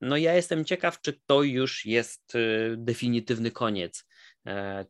no 0.00 0.16
ja 0.16 0.34
jestem 0.34 0.64
ciekaw, 0.64 1.00
czy 1.00 1.20
to 1.26 1.42
już 1.42 1.86
jest 1.86 2.32
definitywny 2.76 3.50
koniec 3.50 4.04
E, 4.04 4.13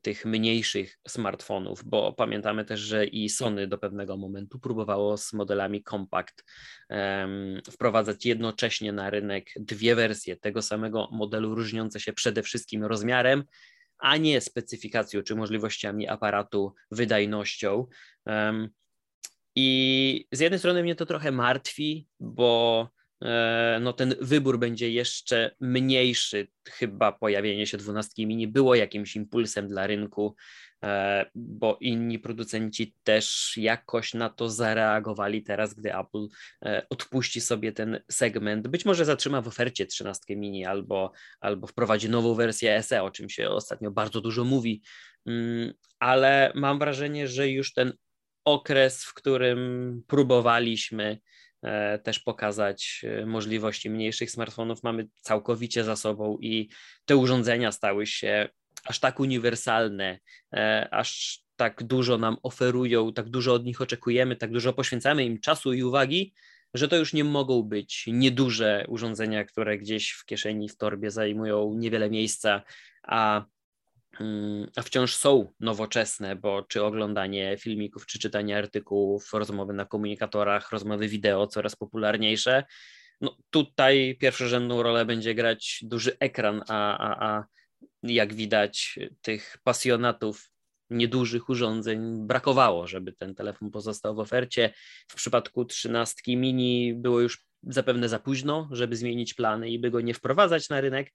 tych 0.03 0.25
mniejszych 0.25 0.99
smartfonów, 1.09 1.85
bo 1.85 2.13
pamiętamy 2.13 2.65
też, 2.65 2.81
że 2.81 3.07
i 3.07 3.29
Sony 3.29 3.67
do 3.67 3.79
pewnego 3.79 4.17
momentu 4.17 4.59
próbowało 4.59 5.17
z 5.17 5.33
modelami 5.33 5.83
Compact 5.83 6.45
wprowadzać 7.71 8.27
jednocześnie 8.27 8.93
na 8.93 9.11
rynek 9.11 9.51
dwie 9.57 9.95
wersje 9.95 10.37
tego 10.37 10.63
samego 10.63 11.09
modelu, 11.13 11.55
różniące 11.55 12.01
się 12.01 12.13
przede 12.13 12.43
wszystkim 12.43 12.85
rozmiarem, 12.85 13.45
a 13.99 14.17
nie 14.17 14.41
specyfikacją 14.41 15.23
czy 15.23 15.35
możliwościami 15.35 16.09
aparatu, 16.09 16.75
wydajnością. 16.91 17.87
I 19.57 20.27
z 20.33 20.41
jednej 20.41 20.59
strony 20.59 20.83
mnie 20.83 20.95
to 20.95 21.07
trochę 21.07 21.33
martwi, 21.33 22.09
bo 22.21 22.89
E, 22.89 22.94
no 23.81 23.93
ten 23.93 24.15
wybór 24.21 24.59
będzie 24.59 24.91
jeszcze 24.91 25.57
mniejszy. 25.61 26.49
Chyba 26.69 27.13
pojawienie 27.13 27.67
się 27.67 27.79
dwunastki 27.79 28.27
mini 28.27 28.49
było 28.49 28.75
jakimś 28.75 29.17
impulsem 29.17 29.69
dla 29.69 29.87
rynku, 29.87 30.37
e, 30.83 31.27
bo 31.35 31.79
inni 31.81 32.19
producenci 32.19 32.95
też 33.03 33.55
jakoś 33.57 34.15
na 34.15 34.31
to 34.31 34.49
zareagowali 34.49 35.43
teraz, 35.43 35.75
gdy 35.75 35.97
Apple 35.97 36.27
e, 36.65 36.87
odpuści 36.91 37.41
sobie 37.41 37.73
ten 37.73 38.01
segment. 38.11 38.69
Być 38.69 38.85
może 38.85 39.05
zatrzyma 39.05 39.41
w 39.41 39.49
ofercie 39.49 39.87
trzynastkę 39.87 40.37
mini 40.37 40.65
albo, 40.65 41.13
albo 41.41 41.67
wprowadzi 41.67 42.11
nową 42.11 42.35
wersję 42.35 42.83
SE, 42.83 43.03
o 43.03 43.11
czym 43.11 43.31
się 43.31 43.49
ostatnio 43.49 43.91
bardzo 43.91 44.21
dużo 44.21 44.45
mówi, 44.45 44.83
mm, 45.27 45.73
ale 45.99 46.53
mam 46.55 46.79
wrażenie, 46.79 47.29
że 47.29 47.49
już 47.49 47.73
ten 47.73 47.93
okres, 48.45 49.05
w 49.05 49.15
którym 49.15 50.03
próbowaliśmy 50.07 51.19
E, 51.19 51.19
też 52.03 52.19
pokazać 52.19 53.05
e, 53.05 53.27
możliwości 53.27 53.91
mniejszych 53.91 54.31
smartfonów. 54.31 54.83
Mamy 54.83 55.09
całkowicie 55.21 55.85
za 55.85 55.97
sobą 55.97 56.39
i 56.41 56.69
te 57.05 57.17
urządzenia 57.17 57.73
stały 57.73 58.07
się 58.07 58.49
aż 58.85 59.01
tak 59.01 59.21
uniwersalne, 59.21 60.19
e, 60.53 60.89
aż 60.91 61.41
tak 61.57 61.83
dużo 61.83 62.19
nam 62.19 62.37
oferują, 62.43 63.13
tak 63.13 63.29
dużo 63.29 63.55
od 63.55 63.65
nich 63.65 63.81
oczekujemy, 63.81 64.37
tak 64.37 64.51
dużo 64.51 64.73
poświęcamy 64.73 65.25
im 65.25 65.41
czasu 65.41 65.73
i 65.73 65.83
uwagi, 65.83 66.35
że 66.75 66.89
to 66.89 66.97
już 66.97 67.13
nie 67.13 67.25
mogą 67.25 67.63
być 67.63 68.05
nieduże 68.07 68.85
urządzenia, 68.89 69.45
które 69.45 69.79
gdzieś 69.79 70.11
w 70.11 70.25
kieszeni, 70.25 70.69
w 70.69 70.77
torbie 70.77 71.11
zajmują 71.11 71.75
niewiele 71.75 72.11
miejsca, 72.11 72.63
a 73.03 73.45
a 74.77 74.83
wciąż 74.83 75.17
są 75.17 75.53
nowoczesne, 75.61 76.37
bo 76.37 76.63
czy 76.63 76.85
oglądanie 76.85 77.57
filmików, 77.59 78.07
czy 78.07 78.19
czytanie 78.19 78.59
artykułów, 78.59 79.33
rozmowy 79.33 79.73
na 79.73 79.85
komunikatorach, 79.85 80.73
rozmowy 80.73 81.09
wideo 81.09 81.47
coraz 81.47 81.77
popularniejsze. 81.77 82.65
No 83.21 83.37
tutaj 83.51 84.17
pierwszorzędną 84.21 84.83
rolę 84.83 85.05
będzie 85.05 85.35
grać 85.35 85.79
duży 85.83 86.17
ekran, 86.19 86.63
a, 86.69 86.99
a, 86.99 87.29
a 87.29 87.45
jak 88.03 88.35
widać 88.35 88.99
tych 89.23 89.57
pasjonatów 89.65 90.51
niedużych 90.91 91.49
urządzeń 91.49 92.27
brakowało, 92.27 92.87
żeby 92.87 93.13
ten 93.13 93.35
telefon 93.35 93.71
pozostał 93.71 94.15
w 94.15 94.19
ofercie. 94.19 94.75
W 95.09 95.15
przypadku 95.15 95.65
trzynastki 95.65 96.37
mini 96.37 96.95
było 96.95 97.21
już 97.21 97.47
zapewne 97.63 98.09
za 98.09 98.19
późno, 98.19 98.69
żeby 98.73 98.97
zmienić 98.97 99.35
plany 99.35 99.71
i 99.71 99.79
by 99.79 99.91
go 99.91 100.01
nie 100.01 100.15
wprowadzać 100.15 100.69
na 100.69 100.81
rynek. 100.81 101.13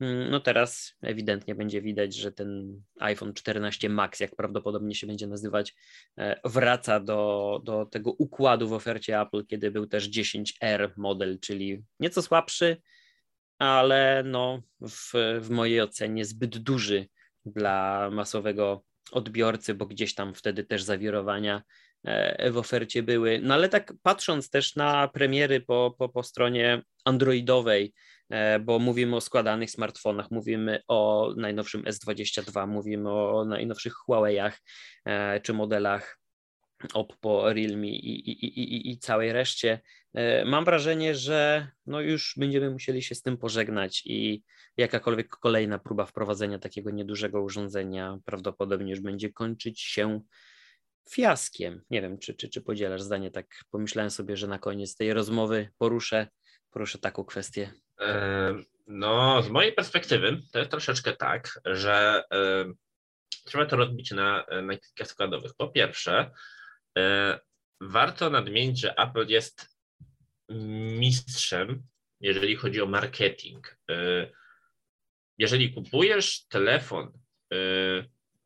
Mm, 0.00 0.30
no 0.30 0.40
teraz 0.40 0.94
ewidentnie 1.02 1.54
będzie 1.54 1.82
widać, 1.82 2.14
że 2.14 2.32
ten 2.32 2.80
iPhone 3.00 3.34
14 3.34 3.88
Max, 3.88 4.20
jak 4.20 4.36
prawdopodobnie 4.36 4.94
się 4.94 5.06
będzie 5.06 5.26
nazywać, 5.26 5.74
e, 6.18 6.40
wraca 6.44 7.00
do, 7.00 7.60
do 7.64 7.86
tego 7.86 8.12
układu 8.12 8.68
w 8.68 8.72
ofercie 8.72 9.20
Apple, 9.20 9.46
kiedy 9.46 9.70
był 9.70 9.86
też 9.86 10.10
10R 10.10 10.90
model, 10.96 11.38
czyli 11.40 11.82
nieco 12.00 12.22
słabszy, 12.22 12.76
ale 13.58 14.22
no 14.26 14.62
w, 14.80 15.12
w 15.40 15.50
mojej 15.50 15.80
ocenie 15.80 16.24
zbyt 16.24 16.58
duży 16.58 17.08
dla 17.46 18.08
masowego 18.12 18.84
odbiorcy, 19.12 19.74
bo 19.74 19.86
gdzieś 19.86 20.14
tam 20.14 20.34
wtedy 20.34 20.64
też 20.64 20.82
zawirowania 20.82 21.62
e, 22.04 22.50
w 22.50 22.56
ofercie 22.58 23.02
były. 23.02 23.40
No 23.42 23.54
ale 23.54 23.68
tak 23.68 23.94
patrząc 24.02 24.50
też 24.50 24.76
na 24.76 25.08
premiery 25.08 25.60
po, 25.60 25.94
po, 25.98 26.08
po 26.08 26.22
stronie 26.22 26.82
androidowej, 27.04 27.94
bo 28.60 28.78
mówimy 28.78 29.16
o 29.16 29.20
składanych 29.20 29.70
smartfonach, 29.70 30.30
mówimy 30.30 30.82
o 30.88 31.32
najnowszym 31.36 31.82
S22, 31.82 32.66
mówimy 32.66 33.10
o 33.10 33.44
najnowszych 33.44 33.94
Huawei'ach 34.08 34.52
e, 35.04 35.40
czy 35.40 35.52
modelach 35.52 36.18
Oppo, 36.94 37.52
Realme 37.52 37.88
i, 37.88 38.30
i, 38.30 38.44
i, 38.60 38.90
i 38.90 38.98
całej 38.98 39.32
reszcie. 39.32 39.80
E, 40.14 40.44
mam 40.44 40.64
wrażenie, 40.64 41.14
że 41.14 41.68
no 41.86 42.00
już 42.00 42.34
będziemy 42.36 42.70
musieli 42.70 43.02
się 43.02 43.14
z 43.14 43.22
tym 43.22 43.36
pożegnać 43.36 44.02
i 44.06 44.42
jakakolwiek 44.76 45.28
kolejna 45.28 45.78
próba 45.78 46.06
wprowadzenia 46.06 46.58
takiego 46.58 46.90
niedużego 46.90 47.42
urządzenia 47.42 48.18
prawdopodobnie 48.24 48.90
już 48.90 49.00
będzie 49.00 49.32
kończyć 49.32 49.80
się 49.80 50.20
fiaskiem. 51.10 51.82
Nie 51.90 52.02
wiem, 52.02 52.18
czy, 52.18 52.34
czy, 52.34 52.48
czy 52.48 52.62
podzielasz 52.62 53.02
zdanie, 53.02 53.30
tak 53.30 53.46
pomyślałem 53.70 54.10
sobie, 54.10 54.36
że 54.36 54.46
na 54.46 54.58
koniec 54.58 54.96
tej 54.96 55.12
rozmowy 55.12 55.70
poruszę, 55.78 56.26
poruszę 56.70 56.98
taką 56.98 57.24
kwestię. 57.24 57.72
E, 58.00 58.54
no, 58.86 59.42
z 59.42 59.48
mojej 59.48 59.72
perspektywy 59.72 60.40
to 60.52 60.58
jest 60.58 60.70
troszeczkę 60.70 61.16
tak, 61.16 61.60
że 61.64 62.22
e, 62.32 62.72
trzeba 63.44 63.66
to 63.66 63.76
rozbić 63.76 64.10
na, 64.10 64.46
na 64.62 64.76
kilka 64.76 65.04
składowych. 65.04 65.52
Po 65.56 65.68
pierwsze, 65.68 66.30
e, 66.98 67.38
warto 67.80 68.30
nadmienić, 68.30 68.80
że 68.80 68.94
Apple 68.94 69.26
jest 69.28 69.78
mistrzem, 70.98 71.82
jeżeli 72.20 72.56
chodzi 72.56 72.82
o 72.82 72.86
marketing. 72.86 73.76
Jeżeli 75.38 75.74
kupujesz 75.74 76.46
telefon, 76.46 77.12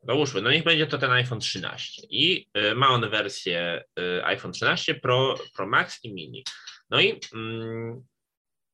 załóżmy, 0.01 0.41
no 0.41 0.51
niech 0.51 0.63
będzie 0.63 0.87
to 0.87 0.97
ten 0.97 1.11
iPhone 1.11 1.39
13 1.39 2.01
i 2.09 2.49
ma 2.75 2.89
on 2.89 3.09
wersję 3.09 3.83
iPhone 4.23 4.51
13 4.51 4.95
Pro, 4.95 5.35
Pro 5.55 5.67
Max 5.67 6.03
i 6.03 6.13
Mini. 6.13 6.43
No 6.89 7.01
i 7.01 7.19
mm, 7.33 8.05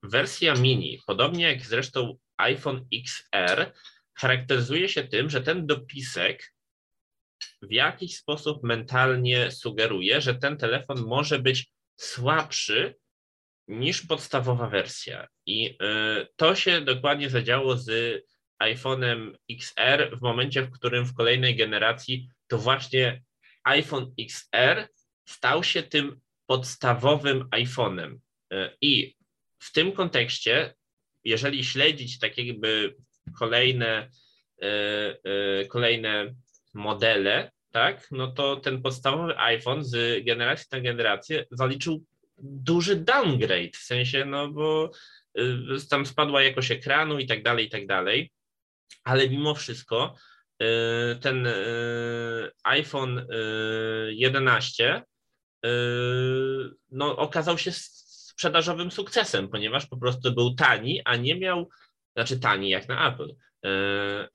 Wersja 0.03 0.53
mini, 0.53 0.99
podobnie 1.07 1.43
jak 1.45 1.65
zresztą 1.65 2.17
iPhone 2.37 2.87
XR, 2.93 3.73
charakteryzuje 4.13 4.89
się 4.89 5.03
tym, 5.03 5.29
że 5.29 5.41
ten 5.41 5.67
dopisek 5.67 6.53
w 7.61 7.71
jakiś 7.71 8.17
sposób 8.17 8.63
mentalnie 8.63 9.51
sugeruje, 9.51 10.21
że 10.21 10.35
ten 10.35 10.57
telefon 10.57 11.05
może 11.07 11.39
być 11.39 11.71
słabszy 11.99 12.95
niż 13.67 14.01
podstawowa 14.01 14.69
wersja. 14.69 15.27
I 15.45 15.69
y, 15.69 16.27
to 16.35 16.55
się 16.55 16.81
dokładnie 16.81 17.29
zadziało 17.29 17.77
z 17.77 18.19
iPhone'em 18.63 19.35
XR 19.51 20.17
w 20.17 20.21
momencie, 20.21 20.61
w 20.61 20.71
którym 20.71 21.05
w 21.05 21.13
kolejnej 21.13 21.55
generacji 21.55 22.29
to 22.47 22.57
właśnie 22.57 23.23
iPhone 23.63 24.13
XR 24.19 24.87
stał 25.29 25.63
się 25.63 25.83
tym 25.83 26.19
podstawowym 26.45 27.49
iPhone'em. 27.49 28.17
Y, 28.53 28.77
I 28.81 29.18
w 29.59 29.71
tym 29.71 29.91
kontekście, 29.91 30.73
jeżeli 31.23 31.63
śledzić 31.63 32.19
takie 32.19 32.43
jakby 32.43 32.95
kolejne, 33.39 34.09
e, 34.61 34.67
e, 35.23 35.65
kolejne 35.65 36.35
modele, 36.73 37.51
tak, 37.71 38.07
no 38.11 38.31
to 38.31 38.55
ten 38.55 38.81
podstawowy 38.81 39.37
iPhone 39.37 39.83
z 39.83 40.25
generacji 40.25 40.67
na 40.71 40.81
generację 40.81 41.45
zaliczył 41.51 42.05
duży 42.37 42.95
downgrade, 42.95 43.77
w 43.77 43.83
sensie, 43.83 44.25
no 44.25 44.47
bo 44.47 44.91
e, 45.37 45.41
tam 45.89 46.05
spadła 46.05 46.43
jakość 46.43 46.71
ekranu 46.71 47.19
i 47.19 47.27
tak 47.27 47.43
dalej, 47.43 47.65
i 47.65 47.69
tak 47.69 47.87
dalej, 47.87 48.31
ale 49.03 49.29
mimo 49.29 49.55
wszystko 49.55 50.15
ten 51.21 51.47
iPhone 52.63 53.27
11 54.09 55.03
no, 56.91 57.17
okazał 57.17 57.57
się 57.57 57.71
sprzedażowym 58.39 58.91
sukcesem, 58.91 59.49
ponieważ 59.49 59.85
po 59.85 59.97
prostu 59.97 60.33
był 60.33 60.53
tani, 60.53 61.01
a 61.05 61.15
nie 61.15 61.35
miał, 61.35 61.69
znaczy 62.15 62.39
tani 62.39 62.69
jak 62.69 62.87
na 62.87 63.13
Apple, 63.13 63.35
e, 63.65 63.69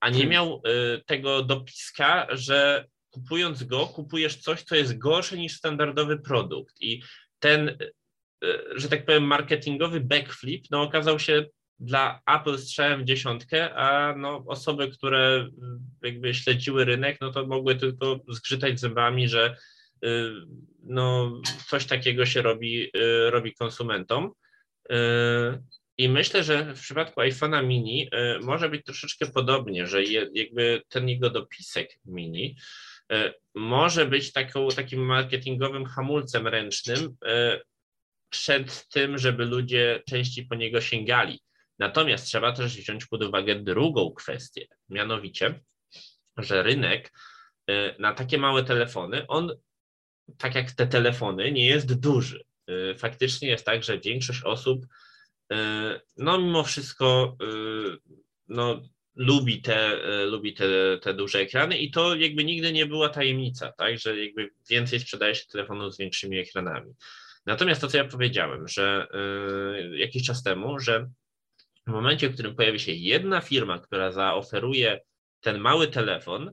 a 0.01 0.09
nie 0.09 0.17
hmm. 0.17 0.33
miał 0.33 0.63
e, 0.65 1.01
tego 1.07 1.43
dopiska, 1.43 2.27
że 2.31 2.87
kupując 3.11 3.63
go, 3.63 3.87
kupujesz 3.87 4.37
coś, 4.37 4.63
co 4.63 4.77
jest 4.77 4.99
gorsze 4.99 5.37
niż 5.37 5.57
standardowy 5.57 6.19
produkt. 6.19 6.75
I 6.81 7.03
ten, 7.39 7.79
że 8.77 8.89
tak 8.89 9.05
powiem, 9.05 9.25
marketingowy 9.25 10.01
backflip 10.01 10.67
no, 10.71 10.83
okazał 10.83 11.19
się 11.19 11.47
dla 11.79 12.21
Apple 12.27 12.59
strzałem 12.59 13.03
w 13.03 13.05
dziesiątkę, 13.05 13.75
a 13.75 14.17
no, 14.17 14.45
osoby, 14.47 14.91
które 14.91 15.49
jakby 16.03 16.35
śledziły 16.35 16.85
rynek, 16.85 17.19
no 17.21 17.31
to 17.33 17.47
mogły 17.47 17.77
tylko 17.77 18.21
zgrzytać 18.29 18.81
zębami, 18.81 19.29
że 19.29 19.57
no, 20.83 21.41
coś 21.67 21.87
takiego 21.87 22.27
się 22.27 22.43
robi, 22.43 22.91
robi 23.27 23.55
konsumentom. 23.55 24.33
I 25.99 26.09
myślę, 26.09 26.45
że 26.45 26.75
w 26.75 26.81
przypadku 26.81 27.21
iPhone'a 27.21 27.67
mini 27.67 28.11
może 28.43 28.69
być 28.69 28.85
troszeczkę 28.85 29.27
podobnie, 29.27 29.87
że 29.87 30.05
jakby 30.33 30.83
ten 30.89 31.09
jego 31.09 31.31
dopisek 31.31 31.91
mini 32.05 32.57
może 33.55 34.07
być 34.07 34.33
taką, 34.33 34.69
takim 34.69 35.05
marketingowym 35.07 35.85
hamulcem 35.85 36.47
ręcznym 36.47 37.17
przed 38.31 38.89
tym, 38.89 39.19
żeby 39.19 39.45
ludzie 39.45 40.03
częściej 40.09 40.47
po 40.47 40.55
niego 40.55 40.81
sięgali. 40.81 41.41
Natomiast 41.79 42.27
trzeba 42.27 42.53
też 42.53 42.77
wziąć 42.77 43.07
pod 43.07 43.23
uwagę 43.23 43.55
drugą 43.55 44.13
kwestię, 44.13 44.67
mianowicie, 44.89 45.61
że 46.37 46.63
rynek 46.63 47.13
na 47.99 48.15
takie 48.15 48.39
małe 48.39 48.65
telefony, 48.65 49.27
on, 49.27 49.57
tak 50.39 50.55
jak 50.55 50.72
te 50.72 50.87
telefony, 50.87 51.53
nie 51.53 51.66
jest 51.66 52.01
duży. 52.01 52.45
Faktycznie 52.99 53.49
jest 53.49 53.66
tak, 53.66 53.85
że 53.85 53.99
większość 53.99 54.43
osób 54.43 54.87
E, 55.53 56.01
no 56.16 56.39
mimo 56.39 56.64
wszystko 56.64 57.37
e, 57.43 57.47
no, 58.49 58.83
lubi, 59.14 59.62
te, 59.62 59.97
lubi 60.27 60.55
te, 60.55 60.99
te 60.99 61.14
duże 61.14 61.39
ekrany 61.39 61.79
i 61.79 61.91
to 61.91 62.14
jakby 62.14 62.45
nigdy 62.45 62.72
nie 62.72 62.87
była 62.87 63.09
tajemnica, 63.09 63.72
tak, 63.72 63.99
że 63.99 64.25
jakby 64.25 64.51
więcej 64.70 65.01
sprzedaje 65.01 65.35
się 65.35 65.47
telefonów 65.47 65.95
z 65.95 65.99
większymi 65.99 66.39
ekranami. 66.39 66.93
Natomiast 67.47 67.81
to, 67.81 67.89
co 67.89 67.97
ja 67.97 68.05
powiedziałem, 68.05 68.68
że 68.68 69.07
jakiś 69.97 70.27
czas 70.27 70.43
temu, 70.43 70.79
że 70.79 71.11
w 71.87 71.91
momencie, 71.91 72.29
w 72.29 72.35
którym 72.35 72.57
pojawi 72.57 72.81
się 72.81 72.93
jedna 72.93 73.41
firma, 73.41 73.79
która 73.79 74.12
zaoferuje 74.12 75.01
ten 75.41 75.59
mały 75.59 75.89
telefon, 75.89 76.51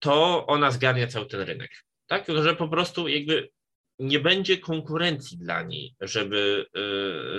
to 0.00 0.46
ona 0.46 0.70
zgarnia 0.70 1.06
cały 1.06 1.26
ten 1.26 1.40
rynek. 1.40 1.70
Tak, 2.06 2.24
że 2.42 2.56
po 2.56 2.68
prostu 2.68 3.08
jakby 3.08 3.50
nie 3.98 4.20
będzie 4.20 4.58
konkurencji 4.58 5.38
dla 5.38 5.62
niej, 5.62 5.94
żeby, 6.00 6.66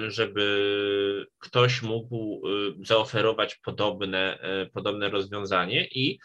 y, 0.07 0.11
żeby 0.11 1.25
ktoś 1.39 1.81
mógł 1.81 2.47
y, 2.47 2.73
zaoferować 2.85 3.55
podobne, 3.55 4.39
y, 4.63 4.69
podobne 4.69 5.09
rozwiązanie 5.09 5.87
i 5.87 6.19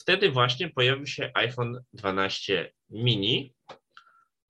wtedy 0.00 0.30
właśnie 0.30 0.70
pojawił 0.70 1.06
się 1.06 1.30
iPhone 1.34 1.80
12 1.92 2.72
mini, 2.90 3.54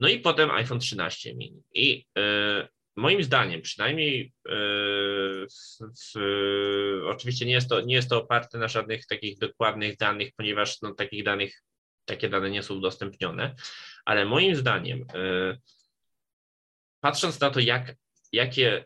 no 0.00 0.08
i 0.08 0.20
potem 0.20 0.50
iPhone 0.50 0.78
13 0.78 1.34
mini. 1.34 1.62
I 1.74 2.06
moim 2.96 3.22
zdaniem, 3.22 3.62
przynajmniej 3.62 4.32
w, 6.14 6.18
oczywiście 7.06 7.46
nie 7.46 7.52
jest, 7.52 7.68
to, 7.68 7.80
nie 7.80 7.94
jest 7.94 8.08
to 8.08 8.22
oparte 8.22 8.58
na 8.58 8.68
żadnych 8.68 9.06
takich 9.06 9.38
dokładnych 9.38 9.96
danych, 9.96 10.30
ponieważ 10.36 10.82
no, 10.82 10.94
takich 10.94 11.24
danych 11.24 11.62
takie 12.04 12.28
dane 12.28 12.50
nie 12.50 12.62
są 12.62 12.74
udostępnione, 12.74 13.54
ale 14.04 14.24
moim 14.24 14.56
zdaniem, 14.56 15.04
e, 15.14 15.56
patrząc 17.00 17.40
na 17.40 17.50
to, 17.50 17.60
jak, 17.60 17.94
jakie 18.32 18.84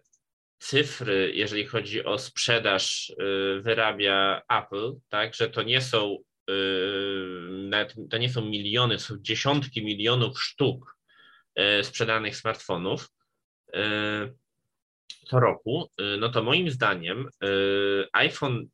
cyfry, 0.59 1.33
jeżeli 1.35 1.67
chodzi 1.67 2.05
o 2.05 2.19
sprzedaż, 2.19 3.11
e, 3.11 3.61
wyrabia 3.61 4.43
Apple, 4.49 4.93
tak, 5.09 5.35
że 5.35 5.51
to 5.51 5.63
nie 5.63 5.81
są 5.81 6.19
e, 6.51 6.53
nawet, 7.51 7.95
to 8.11 8.19
nie 8.19 8.31
są 8.31 8.45
miliony, 8.45 8.99
są 8.99 9.17
dziesiątki 9.21 9.85
milionów 9.85 10.43
sztuk 10.43 10.97
sprzedanych 11.83 12.37
smartfonów 12.37 13.09
co 15.27 15.41
roku, 15.41 15.91
no 16.19 16.29
to 16.29 16.43
moim 16.43 16.71
zdaniem 16.71 17.29
iPhone 18.13 18.69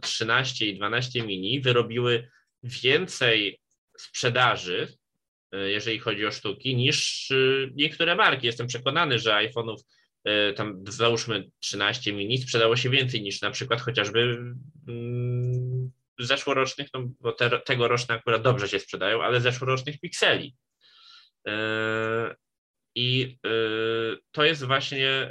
13 0.00 0.66
i 0.66 0.76
12 0.76 1.22
mini 1.22 1.60
wyrobiły 1.60 2.28
więcej 2.62 3.60
sprzedaży, 3.98 4.88
jeżeli 5.52 5.98
chodzi 5.98 6.26
o 6.26 6.30
sztuki, 6.30 6.76
niż 6.76 7.28
niektóre 7.74 8.14
marki. 8.14 8.46
Jestem 8.46 8.66
przekonany, 8.66 9.18
że 9.18 9.30
iPhone'ów 9.30 9.76
tam 10.56 10.84
załóżmy 10.88 11.50
13 11.60 12.12
mini 12.12 12.38
sprzedało 12.38 12.76
się 12.76 12.90
więcej 12.90 13.22
niż 13.22 13.40
na 13.40 13.50
przykład 13.50 13.80
chociażby 13.80 14.20
mm, 14.88 15.90
zeszłorocznych, 16.18 16.88
no 16.94 17.04
bo 17.20 17.32
te, 17.32 17.60
tegoroczne 17.60 18.14
akurat 18.14 18.42
dobrze 18.42 18.68
się 18.68 18.80
sprzedają, 18.80 19.22
ale 19.22 19.40
zeszłorocznych 19.40 20.00
pikseli. 20.00 20.54
I 22.94 23.38
to 24.32 24.44
jest 24.44 24.64
właśnie 24.64 25.28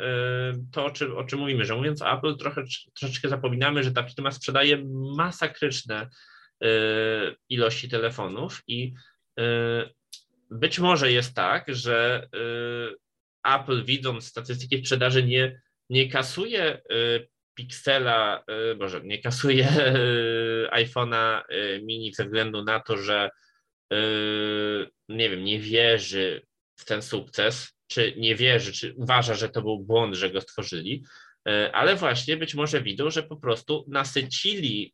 to, 0.72 0.86
o 0.86 0.91
czym, 0.91 1.18
o 1.18 1.24
czym 1.24 1.39
mówimy, 1.39 1.66
że 1.66 1.76
mówiąc 1.76 2.01
o 2.01 2.18
Apple, 2.18 2.38
trochę, 2.38 2.64
troszeczkę 2.99 3.30
zapominamy, 3.30 3.84
że 3.84 3.91
ta 3.91 4.03
firma 4.03 4.32
sprzedaje 4.32 4.86
masakryczne 5.18 6.09
Y, 6.64 7.36
ilości 7.49 7.89
telefonów 7.89 8.64
i 8.68 8.93
y, 9.39 9.43
być 10.51 10.80
może 10.80 11.11
jest 11.11 11.36
tak, 11.36 11.66
że 11.68 12.28
y, 12.36 12.95
Apple 13.43 13.86
widząc 13.86 14.28
statystyki 14.28 14.78
sprzedaży 14.78 15.24
nie, 15.24 15.61
nie 15.89 16.09
kasuje 16.09 16.82
Pixela, 17.53 18.43
może 18.80 19.01
nie 19.01 19.22
kasuje 19.22 19.68
iPhone'a 20.72 21.41
mini 21.82 22.14
ze 22.14 22.26
względu 22.26 22.64
na 22.64 22.80
to, 22.80 22.97
że 22.97 23.30
nie 25.09 25.30
wiem, 25.30 25.43
nie 25.43 25.59
wierzy 25.59 26.41
w 26.84 26.86
ten 26.86 27.01
sukces, 27.01 27.73
czy 27.88 28.13
nie 28.17 28.36
wierzy, 28.36 28.73
czy 28.73 28.93
uważa, 28.93 29.34
że 29.34 29.49
to 29.49 29.61
był 29.61 29.79
błąd, 29.79 30.15
że 30.15 30.31
go 30.31 30.41
stworzyli, 30.41 31.03
ale 31.73 31.95
właśnie 31.95 32.38
być 32.38 32.55
może 32.55 32.81
widzą, 32.81 33.09
że 33.09 33.23
po 33.23 33.38
prostu 33.38 33.86
nasycili 33.88 34.93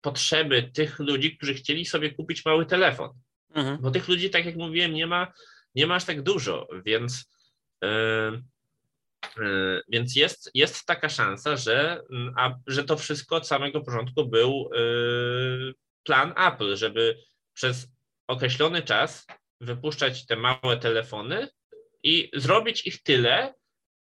potrzeby 0.00 0.62
tych 0.62 0.98
ludzi, 0.98 1.36
którzy 1.36 1.54
chcieli 1.54 1.86
sobie 1.86 2.10
kupić 2.10 2.44
mały 2.44 2.66
telefon. 2.66 3.10
Mhm. 3.54 3.78
Bo 3.80 3.90
tych 3.90 4.08
ludzi, 4.08 4.30
tak 4.30 4.46
jak 4.46 4.56
mówiłem, 4.56 4.94
nie 4.94 5.06
ma, 5.06 5.32
nie 5.74 5.86
ma 5.86 5.94
aż 5.94 6.04
tak 6.04 6.22
dużo, 6.22 6.68
więc, 6.84 7.30
yy, 7.82 8.42
yy, 9.36 9.82
więc 9.88 10.16
jest, 10.16 10.50
jest 10.54 10.86
taka 10.86 11.08
szansa, 11.08 11.56
że, 11.56 12.02
a, 12.36 12.54
że 12.66 12.84
to 12.84 12.96
wszystko 12.96 13.36
od 13.36 13.48
samego 13.48 13.80
początku 13.80 14.26
był 14.26 14.70
yy, 14.74 15.74
plan 16.02 16.34
Apple, 16.36 16.76
żeby 16.76 17.18
przez 17.54 17.88
określony 18.26 18.82
czas 18.82 19.26
wypuszczać 19.60 20.26
te 20.26 20.36
małe 20.36 20.76
telefony 20.80 21.48
i 22.02 22.30
zrobić 22.34 22.86
ich 22.86 23.02
tyle, 23.02 23.54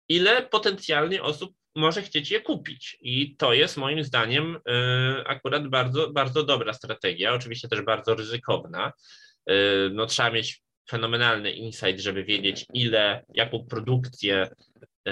ile 0.09 0.41
potencjalnie 0.41 1.23
osób 1.23 1.53
może 1.75 2.01
chcieć 2.01 2.31
je 2.31 2.41
kupić. 2.41 2.97
I 3.01 3.35
to 3.35 3.53
jest 3.53 3.77
moim 3.77 4.03
zdaniem 4.03 4.55
y, 4.55 4.59
akurat 5.25 5.67
bardzo, 5.67 6.11
bardzo 6.11 6.43
dobra 6.43 6.73
strategia, 6.73 7.33
oczywiście 7.33 7.67
też 7.67 7.81
bardzo 7.81 8.15
ryzykowna. 8.15 8.93
Y, 9.49 9.53
no, 9.93 10.05
trzeba 10.05 10.31
mieć 10.31 10.61
fenomenalny 10.89 11.51
insight, 11.51 11.99
żeby 11.99 12.23
wiedzieć, 12.23 12.65
ile, 12.73 13.25
jaką 13.33 13.65
produkcję 13.69 14.47
y, 15.07 15.11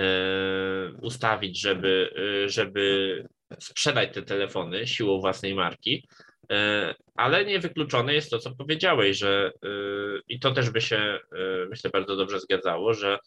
ustawić, 1.02 1.62
żeby, 1.62 2.10
żeby 2.48 3.24
sprzedać 3.60 4.14
te 4.14 4.22
telefony 4.22 4.88
siłą 4.88 5.20
własnej 5.20 5.56
marki. 5.56 6.08
Ale 7.16 7.46
niewykluczone 7.46 8.14
jest 8.14 8.30
to, 8.30 8.40
co 8.40 8.56
powiedziałeś, 8.56 9.18
że 9.18 9.52
i 10.28 10.40
to 10.40 10.52
też 10.52 10.70
by 10.70 10.82
się, 10.82 11.20
myślę, 11.70 11.90
bardzo 11.90 12.16
dobrze 12.16 12.40
zgadzało, 12.40 12.94
że 12.94 13.20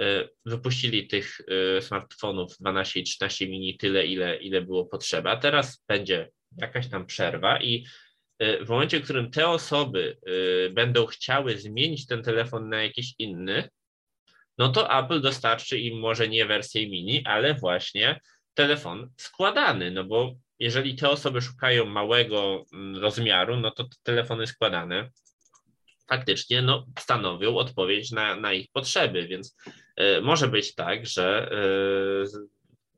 E, 0.00 0.28
wypuścili 0.46 1.06
tych 1.06 1.40
e, 1.40 1.82
smartfonów 1.82 2.58
12 2.60 3.00
i 3.00 3.04
13 3.04 3.48
mini 3.48 3.76
tyle, 3.76 4.06
ile, 4.06 4.36
ile 4.36 4.62
było 4.62 4.86
potrzeba. 4.86 5.36
Teraz 5.36 5.84
będzie 5.88 6.30
jakaś 6.58 6.88
tam 6.88 7.06
przerwa 7.06 7.60
i 7.60 7.86
e, 8.38 8.64
w 8.64 8.68
momencie, 8.68 9.00
w 9.00 9.04
którym 9.04 9.30
te 9.30 9.48
osoby 9.48 10.18
będą 10.72 11.06
chciały 11.06 11.58
zmienić 11.58 12.06
ten 12.06 12.22
telefon 12.22 12.68
na 12.68 12.82
jakiś 12.82 13.14
inny, 13.18 13.68
no 14.58 14.68
to 14.68 14.98
Apple 14.98 15.20
dostarczy 15.20 15.78
im 15.78 15.98
może 15.98 16.28
nie 16.28 16.46
wersję 16.46 16.88
mini, 16.88 17.22
ale 17.24 17.54
właśnie 17.54 18.20
telefon 18.54 19.10
składany, 19.16 19.90
no 19.90 20.04
bo 20.04 20.34
jeżeli 20.58 20.96
te 20.96 21.10
osoby 21.10 21.42
szukają 21.42 21.84
małego 21.84 22.64
mm, 22.72 23.02
rozmiaru, 23.02 23.56
no 23.56 23.70
to 23.70 23.84
te 23.84 23.96
telefony 24.02 24.46
składane 24.46 25.10
faktycznie 26.08 26.62
no, 26.62 26.86
stanowią 26.98 27.56
odpowiedź 27.56 28.10
na, 28.10 28.36
na 28.36 28.52
ich 28.52 28.70
potrzeby, 28.72 29.26
więc 29.26 29.56
y, 30.00 30.20
może 30.22 30.48
być 30.48 30.74
tak, 30.74 31.06
że 31.06 31.50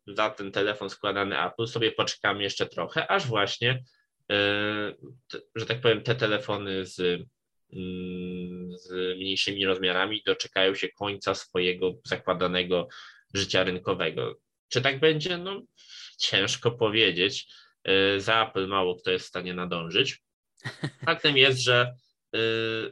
y, 0.06 0.14
za 0.14 0.30
ten 0.30 0.52
telefon 0.52 0.90
składany 0.90 1.42
Apple 1.42 1.66
sobie 1.66 1.92
poczekamy 1.92 2.42
jeszcze 2.42 2.66
trochę, 2.66 3.10
aż 3.10 3.26
właśnie, 3.26 3.84
y, 4.32 4.34
t, 5.28 5.38
że 5.54 5.66
tak 5.66 5.80
powiem, 5.80 6.02
te 6.02 6.14
telefony 6.14 6.86
z, 6.86 7.00
mm, 7.72 8.78
z 8.78 9.16
mniejszymi 9.16 9.66
rozmiarami 9.66 10.22
doczekają 10.26 10.74
się 10.74 10.88
końca 10.88 11.34
swojego 11.34 11.92
zakładanego 12.04 12.88
życia 13.34 13.64
rynkowego. 13.64 14.34
Czy 14.68 14.80
tak 14.80 15.00
będzie? 15.00 15.38
No, 15.38 15.62
ciężko 16.16 16.70
powiedzieć. 16.70 17.46
Y, 17.88 18.20
za 18.20 18.46
Apple 18.46 18.66
mało 18.68 18.96
kto 18.96 19.10
jest 19.10 19.24
w 19.24 19.28
stanie 19.28 19.54
nadążyć. 19.54 20.22
Faktem 21.06 21.36
jest, 21.36 21.60
że 21.60 21.94
y, 22.36 22.38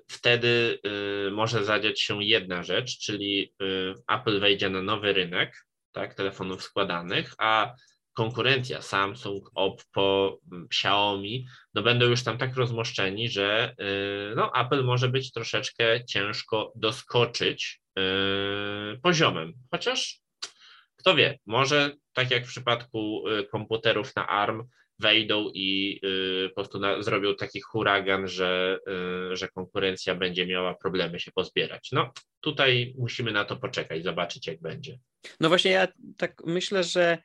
wtedy 0.09 0.79
y, 1.27 1.31
może 1.31 1.64
zadziać 1.64 2.01
się 2.01 2.25
jedna 2.25 2.62
rzecz, 2.62 2.99
czyli 2.99 3.55
Apple 4.09 4.41
wejdzie 4.41 4.70
na 4.70 4.83
nowy 4.83 5.12
rynek 5.12 5.66
tak, 5.93 6.14
telefonów 6.14 6.62
składanych, 6.62 7.35
a 7.39 7.75
konkurencja 8.12 8.83
Samsung, 8.83 9.51
Oppo, 9.55 10.39
Xiaomi, 10.70 11.47
no 11.75 11.83
będą 11.83 12.07
już 12.07 12.25
tam 12.25 12.39
tak 12.39 12.57
rozmoszczeni, 12.57 13.29
że 13.29 13.75
no, 14.37 14.53
Apple 14.55 14.85
może 14.85 15.09
być 15.09 15.33
troszeczkę 15.33 16.05
ciężko 16.05 16.72
doskoczyć 16.77 17.81
poziomem. 19.03 19.53
Chociaż 19.70 20.20
kto 20.97 21.14
wie, 21.14 21.39
może 21.47 21.97
tak 22.15 22.31
jak 22.31 22.45
w 22.45 22.49
przypadku 22.49 23.25
komputerów 23.51 24.17
na 24.17 24.29
ARM, 24.29 24.69
wejdą 24.99 25.51
i 25.55 26.01
y, 26.05 26.49
po 26.49 26.55
prostu 26.55 26.79
na, 26.79 27.03
zrobią 27.03 27.35
taki 27.35 27.61
huragan, 27.61 28.29
że, 28.29 28.79
y, 29.33 29.37
że 29.37 29.49
konkurencja 29.49 30.15
będzie 30.15 30.47
miała 30.47 30.75
problemy 30.75 31.21
się 31.21 31.33
pozbierać. 31.33 31.89
No 31.93 32.12
tutaj 32.41 32.95
musimy 32.99 33.33
na 33.33 33.45
to 33.45 33.57
poczekać, 33.57 34.05
zobaczyć 34.05 34.47
jak 34.47 34.61
będzie. 34.61 34.99
No 35.41 35.49
właśnie 35.49 35.71
ja 35.71 35.89
tak 36.17 36.43
myślę, 36.47 36.85
że 36.85 37.19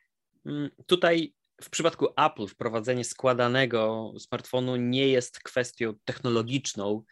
mm, 0.46 0.70
tutaj 0.86 1.34
w 1.62 1.70
przypadku 1.70 2.08
Apple 2.18 2.48
wprowadzenie 2.48 3.04
składanego 3.04 4.14
smartfonu 4.20 4.76
nie 4.76 5.08
jest 5.08 5.40
kwestią 5.40 5.94
technologiczną, 6.06 7.04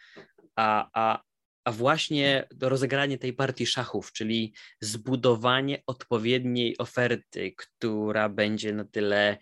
a, 0.55 0.89
a, 0.93 1.21
a 1.67 1.71
właśnie 1.71 2.47
rozegranie 2.61 3.17
tej 3.17 3.33
partii 3.33 3.65
szachów, 3.65 4.11
czyli 4.11 4.53
zbudowanie 4.81 5.83
odpowiedniej 5.87 6.77
oferty, 6.77 7.53
która 7.57 8.29
będzie 8.29 8.73
na 8.73 8.85
tyle 8.85 9.37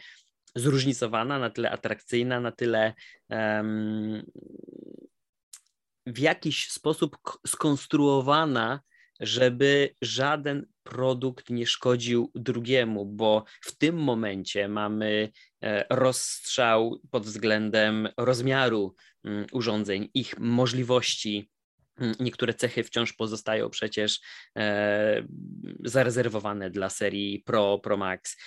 zróżnicowana, 0.56 1.40
na 1.40 1.50
tyle 1.50 1.72
atrakcyjna, 1.72 2.40
na 2.40 2.52
tyle 2.52 2.94
um, 3.30 4.24
w 6.06 6.20
jakiś 6.20 6.72
sposób 6.72 7.18
skonstruowana, 7.48 8.80
żeby 9.20 9.96
żaden 10.02 10.66
produkt 10.84 11.50
nie 11.50 11.68
szkodził 11.68 12.32
drugiemu, 12.36 13.06
bo 13.06 13.44
w 13.62 13.78
tym 13.78 13.96
momencie 13.96 14.68
mamy 14.68 15.32
e, 15.64 15.86
rozstrzał 15.90 17.02
pod 17.12 17.24
względem 17.24 18.10
rozmiaru 18.18 18.96
mm, 19.24 19.46
urządzeń, 19.52 20.10
ich 20.14 20.40
możliwości, 20.40 21.50
niektóre 22.20 22.54
cechy 22.54 22.84
wciąż 22.84 23.14
pozostają 23.14 23.70
przecież 23.70 24.20
e, 24.58 25.24
zarezerwowane 25.80 26.70
dla 26.70 26.90
serii 26.90 27.40
Pro, 27.40 27.80
Pro 27.80 27.98
Max. 27.98 28.38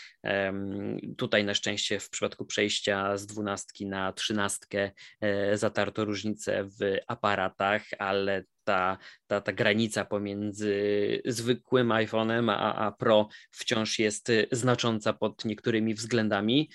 Tutaj 1.16 1.44
na 1.44 1.54
szczęście 1.54 2.00
w 2.00 2.10
przypadku 2.10 2.44
przejścia 2.44 3.16
z 3.16 3.26
dwunastki 3.26 3.86
na 3.86 4.12
trzynastkę 4.12 4.90
e, 5.20 5.56
zatarto 5.56 6.04
różnice 6.04 6.64
w 6.64 6.96
aparatach, 7.06 7.82
ale 7.98 8.44
ta, 8.64 8.98
ta, 9.26 9.40
ta 9.40 9.52
granica 9.52 10.04
pomiędzy 10.04 10.72
zwykłym 11.24 11.88
iPhone'em 11.88 12.50
a, 12.50 12.74
a 12.74 12.92
Pro 12.92 13.28
wciąż 13.50 13.98
jest 13.98 14.32
znacząca 14.52 15.12
pod 15.12 15.44
niektórymi 15.44 15.94
względami. 15.94 16.70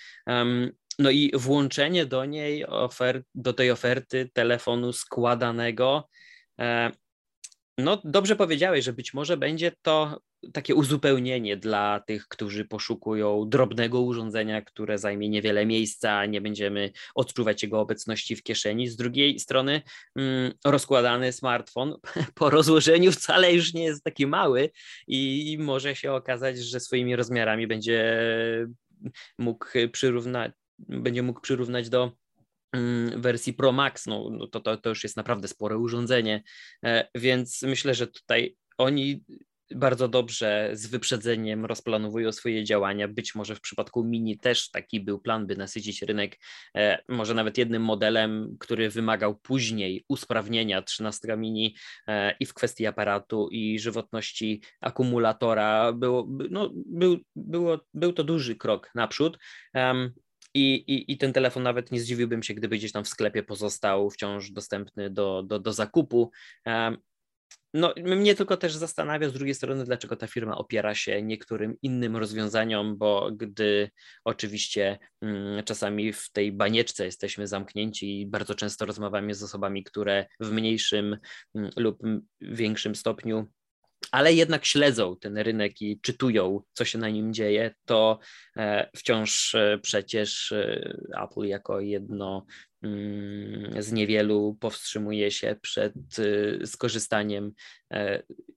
No 1.00 1.10
i 1.10 1.32
włączenie 1.34 2.06
do 2.06 2.26
niej 2.26 2.66
ofert, 2.66 3.26
do 3.36 3.54
tej 3.54 3.72
oferty 3.72 4.30
telefonu 4.34 4.94
składanego 4.94 6.10
no, 7.78 8.02
dobrze 8.04 8.36
powiedziałeś, 8.36 8.86
że 8.86 8.94
być 8.94 9.14
może 9.14 9.38
będzie 9.38 9.72
to 9.82 10.22
takie 10.54 10.76
uzupełnienie 10.76 11.58
dla 11.58 12.00
tych, 12.08 12.28
którzy 12.28 12.66
poszukują 12.66 13.50
drobnego 13.50 14.02
urządzenia, 14.02 14.62
które 14.62 14.98
zajmie 14.98 15.30
niewiele 15.30 15.66
miejsca, 15.66 16.26
nie 16.26 16.42
będziemy 16.42 16.92
odczuwać 17.16 17.64
jego 17.64 17.80
obecności 17.80 18.36
w 18.36 18.44
kieszeni. 18.44 18.88
Z 18.88 18.96
drugiej 18.96 19.40
strony, 19.40 19.82
mm, 20.16 20.54
rozkładany 20.66 21.32
smartfon 21.32 21.96
po 22.36 22.50
rozłożeniu 22.50 23.12
wcale 23.12 23.54
już 23.54 23.74
nie 23.74 23.84
jest 23.84 24.04
taki 24.04 24.28
mały 24.28 24.70
i 25.08 25.58
może 25.60 25.96
się 25.96 26.12
okazać, 26.12 26.58
że 26.58 26.80
swoimi 26.80 27.16
rozmiarami 27.16 27.68
będzie 27.68 28.28
mógł 29.38 29.68
przyrównać, 29.92 30.52
będzie 30.80 31.24
mógł 31.24 31.42
przyrównać 31.42 31.90
do 31.90 32.12
wersji 33.16 33.54
Pro 33.54 33.72
Max, 33.72 34.06
no, 34.06 34.30
no 34.32 34.48
to, 34.48 34.60
to, 34.60 34.78
to 34.78 34.90
już 34.90 35.04
jest 35.04 35.18
naprawdę 35.18 35.48
spore 35.48 35.78
urządzenie, 35.78 36.44
e, 36.86 37.08
więc 37.16 37.62
myślę, 37.62 37.94
że 37.94 38.08
tutaj 38.08 38.56
oni 38.78 39.24
bardzo 39.76 40.08
dobrze 40.08 40.70
z 40.74 40.88
wyprzedzeniem 40.88 41.66
rozplanowują 41.66 42.32
swoje 42.32 42.64
działania. 42.64 43.08
Być 43.08 43.36
może 43.36 43.56
w 43.56 43.62
przypadku 43.62 44.04
Mini 44.04 44.38
też 44.38 44.70
taki 44.72 45.02
był 45.02 45.20
plan, 45.20 45.48
by 45.48 45.56
nasycić 45.56 46.02
rynek 46.02 46.40
e, 46.76 47.04
może 47.10 47.34
nawet 47.34 47.58
jednym 47.58 47.82
modelem, 47.82 48.56
który 48.60 48.90
wymagał 48.90 49.36
później 49.36 50.06
usprawnienia 50.08 50.82
13 50.82 51.38
Mini 51.38 51.76
e, 52.08 52.36
i 52.40 52.46
w 52.46 52.54
kwestii 52.54 52.86
aparatu 52.86 53.50
i 53.52 53.80
żywotności 53.80 54.62
akumulatora. 54.82 55.94
Było, 55.94 56.28
no, 56.50 56.70
był, 56.74 57.18
było, 57.36 57.80
był 57.94 58.14
to 58.14 58.24
duży 58.24 58.56
krok 58.56 58.92
naprzód. 58.96 59.38
I, 60.54 60.74
i, 60.74 61.12
I 61.12 61.18
ten 61.18 61.34
telefon 61.34 61.64
nawet 61.64 61.92
nie 61.92 62.00
zdziwiłbym 62.00 62.44
się, 62.44 62.54
gdyby 62.54 62.78
gdzieś 62.78 62.92
tam 62.92 63.04
w 63.04 63.08
sklepie 63.08 63.44
pozostał 63.44 64.10
wciąż 64.10 64.52
dostępny 64.52 65.10
do, 65.10 65.44
do, 65.44 65.60
do 65.60 65.74
zakupu. 65.74 66.32
No, 67.74 67.94
mnie 67.98 68.36
tylko 68.36 68.58
też 68.58 68.76
zastanawia 68.76 69.30
z 69.30 69.34
drugiej 69.34 69.56
strony, 69.56 69.86
dlaczego 69.86 70.16
ta 70.16 70.28
firma 70.28 70.58
opiera 70.58 70.96
się 70.96 71.22
niektórym 71.22 71.76
innym 71.82 72.18
rozwiązaniom, 72.18 72.98
bo 72.98 73.32
gdy 73.32 73.90
oczywiście 74.26 75.00
mm, 75.22 75.64
czasami 75.64 76.14
w 76.14 76.32
tej 76.32 76.52
banieczce 76.52 77.06
jesteśmy 77.06 77.48
zamknięci 77.48 78.22
i 78.22 78.28
bardzo 78.28 78.56
często 78.56 78.86
rozmawiamy 78.86 79.34
z 79.34 79.44
osobami, 79.44 79.84
które 79.84 80.26
w 80.40 80.52
mniejszym 80.52 81.18
mm, 81.56 81.72
lub 81.78 82.00
większym 82.42 82.96
stopniu 82.96 83.48
ale 84.14 84.34
jednak 84.34 84.66
śledzą 84.66 85.16
ten 85.16 85.38
rynek 85.38 85.82
i 85.82 86.00
czytują, 86.02 86.62
co 86.74 86.86
się 86.86 86.98
na 86.98 87.10
nim 87.10 87.34
dzieje, 87.34 87.76
to 87.86 88.20
e, 88.58 88.90
wciąż 88.96 89.56
e, 89.56 89.80
przecież 89.82 90.52
e, 90.52 90.98
Apple 91.24 91.48
jako 91.48 91.80
jedno 91.80 92.46
mm, 92.84 93.84
z 93.84 93.92
niewielu 93.92 94.58
powstrzymuje 94.60 95.32
się 95.32 95.56
przed 95.62 95.94
skorzystaniem 96.66 97.52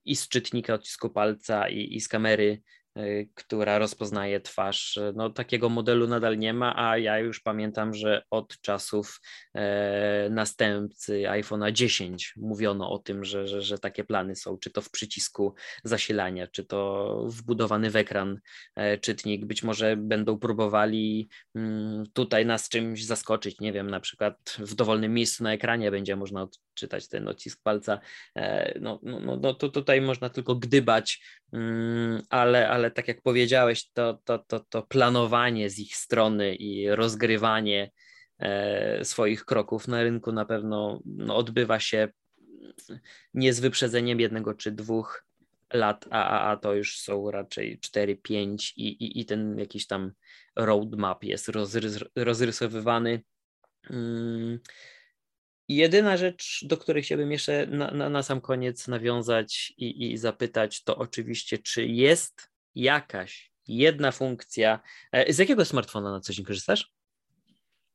i 0.05 0.17
z 0.17 0.29
czytnika 0.29 0.75
odcisku 0.75 1.11
palca, 1.11 1.69
i, 1.69 1.97
i 1.97 2.01
z 2.01 2.09
kamery 2.09 2.63
która 3.35 3.79
rozpoznaje 3.79 4.41
twarz. 4.41 4.99
No, 5.15 5.31
takiego 5.31 5.69
modelu 5.69 6.07
nadal 6.07 6.39
nie 6.39 6.55
ma, 6.55 6.91
a 6.91 6.99
ja 6.99 7.19
już 7.19 7.41
pamiętam, 7.41 7.95
że 7.95 8.23
od 8.31 8.61
czasów 8.61 9.21
e, 9.55 10.29
następcy 10.31 11.23
iPhone'a 11.23 11.73
10 11.73 12.35
mówiono 12.37 12.91
o 12.91 12.99
tym, 12.99 13.25
że, 13.25 13.49
że, 13.49 13.63
że 13.63 13.79
takie 13.79 14.05
plany 14.05 14.37
są, 14.37 14.59
czy 14.59 14.71
to 14.71 14.83
w 14.83 14.91
przycisku 14.91 15.55
zasilania, 15.85 16.47
czy 16.47 16.65
to 16.65 17.23
wbudowany 17.29 17.91
w 17.91 17.97
ekran 17.97 18.41
e, 18.77 18.99
czytnik. 18.99 19.45
Być 19.45 19.63
może 19.63 19.97
będą 19.97 20.39
próbowali 20.39 21.29
mm, 21.55 22.05
tutaj 22.13 22.47
nas 22.47 22.69
czymś 22.69 23.05
zaskoczyć, 23.05 23.61
nie 23.61 23.73
wiem, 23.73 23.91
na 23.91 24.01
przykład 24.01 24.57
w 24.59 24.75
dowolnym 24.75 25.15
miejscu 25.15 25.45
na 25.45 25.53
ekranie 25.53 25.91
będzie 25.91 26.17
można 26.17 26.43
odczytać 26.43 27.09
ten 27.09 27.29
odcisk 27.29 27.63
palca. 27.63 28.01
E, 28.37 28.79
no, 28.81 29.01
no, 29.03 29.21
no, 29.21 29.37
no 29.37 29.55
to 29.55 29.69
tutaj 29.69 30.01
można 30.01 30.31
tylko 30.31 30.55
gdybać, 30.55 31.21
mm, 31.53 32.23
ale, 32.31 32.69
ale 32.69 32.86
ale 32.87 32.91
tak 32.91 33.09
jak 33.09 33.23
powiedziałeś, 33.23 33.91
to, 33.93 34.19
to, 34.25 34.39
to, 34.39 34.61
to 34.61 34.83
planowanie 34.83 35.71
z 35.71 35.79
ich 35.79 35.97
strony 35.97 36.55
i 36.55 36.89
rozgrywanie 36.91 37.91
e, 38.39 39.05
swoich 39.05 39.45
kroków 39.45 39.89
na 39.89 40.03
rynku 40.03 40.33
na 40.33 40.45
pewno 40.45 41.01
no, 41.05 41.37
odbywa 41.37 41.81
się 41.81 42.09
nie 43.35 43.53
z 43.53 43.61
wyprzedzeniem 43.61 44.21
jednego 44.21 44.55
czy 44.55 44.73
dwóch 44.73 45.27
lat, 45.73 46.07
a, 46.11 46.25
a, 46.29 46.51
a 46.51 46.57
to 46.57 46.75
już 46.75 46.99
są 46.99 47.31
raczej 47.31 47.79
4-5 47.81 48.73
i, 48.77 48.89
i, 48.89 49.21
i 49.21 49.25
ten 49.25 49.59
jakiś 49.59 49.87
tam 49.87 50.13
roadmap 50.57 51.25
jest 51.25 51.49
rozrys 51.49 51.99
rozrysowywany. 52.17 53.23
Hmm. 53.85 54.59
Jedyna 55.69 56.17
rzecz, 56.17 56.65
do 56.67 56.77
której 56.77 57.03
chciałbym 57.03 57.33
jeszcze 57.33 57.67
na, 57.67 57.91
na, 57.91 58.09
na 58.09 58.23
sam 58.23 58.41
koniec 58.41 58.89
nawiązać 58.89 59.75
i, 59.77 60.13
i 60.13 60.19
zapytać, 60.19 60.83
to 60.85 60.97
oczywiście, 60.97 61.59
czy 61.59 61.87
jest 61.87 62.56
jakaś 62.77 63.51
jedna 63.69 64.13
funkcja. 64.13 64.81
E, 65.13 65.33
z 65.33 65.39
jakiego 65.39 65.65
smartfona 65.65 66.13
na 66.13 66.21
co 66.21 66.33
dzień 66.33 66.45
korzystasz? 66.45 66.93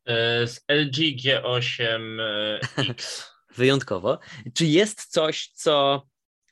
E, 0.05 0.47
z 0.47 0.65
LG 0.67 0.95
G8X. 0.95 3.23
Wyjątkowo. 3.57 4.19
Czy 4.53 4.65
jest 4.65 5.05
coś, 5.05 5.47
co 5.47 6.07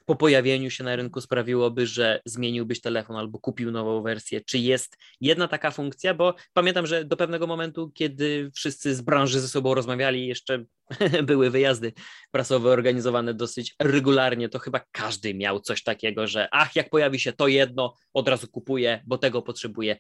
po 0.10 0.16
pojawieniu 0.16 0.70
się 0.70 0.84
na 0.84 0.96
rynku 0.96 1.22
sprawiłoby, 1.22 1.88
że 1.88 2.22
zmieniłbyś 2.26 2.82
telefon 2.82 3.16
albo 3.16 3.40
kupił 3.40 3.72
nową 3.72 4.02
wersję? 4.02 4.42
Czy 4.42 4.58
jest 4.58 4.98
jedna 5.22 5.48
taka 5.48 5.72
funkcja? 5.72 6.14
Bo 6.14 6.36
pamiętam, 6.54 6.88
że 6.88 7.06
do 7.06 7.18
pewnego 7.18 7.48
momentu, 7.48 7.92
kiedy 7.94 8.52
wszyscy 8.54 8.96
z 8.96 9.02
branży 9.02 9.40
ze 9.40 9.48
sobą 9.48 9.74
rozmawiali, 9.74 10.28
jeszcze 10.28 10.66
były 11.30 11.50
wyjazdy 11.50 11.94
prasowe 12.32 12.70
organizowane 12.70 13.34
dosyć 13.34 13.76
regularnie, 13.80 14.50
to 14.50 14.60
chyba 14.60 14.82
każdy 14.92 15.34
miał 15.34 15.60
coś 15.60 15.84
takiego, 15.84 16.28
że 16.28 16.48
ach, 16.52 16.76
jak 16.76 16.90
pojawi 16.90 17.20
się 17.20 17.34
to 17.34 17.48
jedno, 17.48 17.96
od 18.14 18.28
razu 18.28 18.48
kupuję, 18.48 19.04
bo 19.08 19.18
tego 19.18 19.42
potrzebuję. 19.42 19.98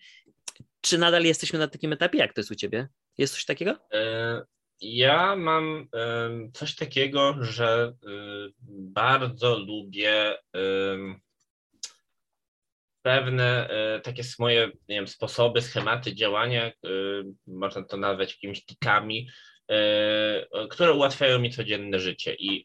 Czy 0.82 0.98
nadal 0.98 1.24
jesteśmy 1.24 1.60
na 1.60 1.68
takim 1.68 1.94
etapie? 1.94 2.18
Jak 2.18 2.34
to 2.34 2.42
jest 2.42 2.52
u 2.52 2.56
ciebie? 2.56 2.88
Jest 3.18 3.34
coś 3.34 3.46
takiego? 3.46 3.76
E, 4.82 4.88
ja 4.88 5.36
mam 5.36 5.88
coś 6.54 6.76
takiego, 6.76 7.36
że 7.40 7.94
y, 8.04 8.54
bardzo 8.68 9.60
lubię 9.60 10.36
pewne 13.02 13.70
e, 13.70 14.00
takie 14.00 14.24
moje 14.40 14.68
nie 14.68 14.96
wiem, 14.96 15.08
sposoby, 15.08 15.62
schematy 15.62 16.16
działania, 16.16 16.68
y, 16.68 16.72
można 17.48 17.84
to 17.84 17.98
nazwać 17.98 18.34
jakimiś 18.34 18.66
tikami, 18.66 19.30
e, 19.70 20.68
które 20.70 20.94
ułatwiają 20.94 21.40
mi 21.40 21.52
codzienne 21.52 22.00
życie. 22.00 22.36
I 22.40 22.64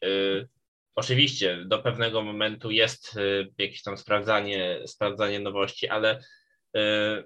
oczywiście 0.95 1.63
do 1.65 1.79
pewnego 1.79 2.21
momentu 2.21 2.71
jest 2.71 3.19
jakieś 3.57 3.83
tam 3.83 3.97
sprawdzanie, 3.97 4.79
sprawdzanie 4.87 5.39
nowości, 5.39 5.87
ale 5.87 6.19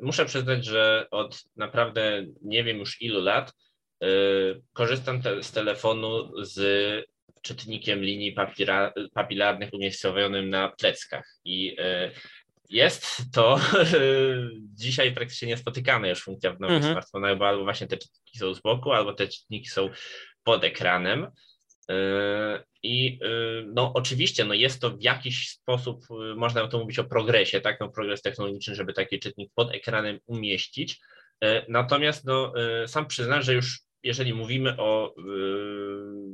muszę 0.02 0.26
przyznać, 0.26 0.66
że 0.66 1.08
od 1.12 1.44
naprawdę 1.56 2.26
nie 2.42 2.64
wiem 2.64 2.78
już 2.78 3.02
ilu 3.02 3.22
lat 3.22 3.54
korzystam 4.74 5.22
te, 5.22 5.44
z 5.44 5.52
telefonu 5.52 6.32
z 6.46 6.60
czytnikiem 7.42 8.04
linii 8.04 8.32
papira, 8.32 8.94
papilarnych 9.14 9.74
umiejscowionym 9.74 10.50
na 10.50 10.70
pleckach 10.70 11.26
i 11.46 11.80
y, 11.80 12.12
jest 12.70 13.22
to 13.34 13.60
dzisiaj 14.82 15.14
praktycznie 15.14 15.48
niespotykane 15.48 16.10
już 16.10 16.24
funkcja 16.24 16.54
w 16.54 16.60
nowych 16.60 16.78
mhm. 16.78 16.94
smartfonach, 16.94 17.38
bo 17.38 17.48
albo 17.48 17.64
właśnie 17.64 17.88
te 17.88 17.98
czytniki 17.98 18.38
są 18.38 18.54
z 18.54 18.62
boku, 18.62 18.92
albo 18.92 19.14
te 19.14 19.28
czytniki 19.28 19.70
są 19.70 19.90
pod 20.44 20.64
ekranem. 20.64 21.28
I 22.84 23.20
no 23.66 23.94
oczywiście 23.94 24.46
no 24.46 24.54
jest 24.54 24.82
to 24.82 24.90
w 24.90 25.02
jakiś 25.02 25.50
sposób, 25.50 26.06
można 26.36 26.68
to 26.68 26.80
mówić 26.80 27.00
o 27.00 27.04
progresie, 27.04 27.62
tak, 27.62 27.80
no 27.80 27.90
progres 27.90 28.22
technologiczny, 28.22 28.76
żeby 28.76 28.94
taki 28.94 29.20
czytnik 29.20 29.52
pod 29.56 29.76
ekranem 29.76 30.20
umieścić. 30.26 31.00
Natomiast 31.68 32.26
no, 32.26 32.54
sam 32.88 33.08
przyznam, 33.08 33.42
że 33.42 33.54
już 33.54 33.89
jeżeli 34.04 34.34
mówimy 34.34 34.76
o 34.78 35.16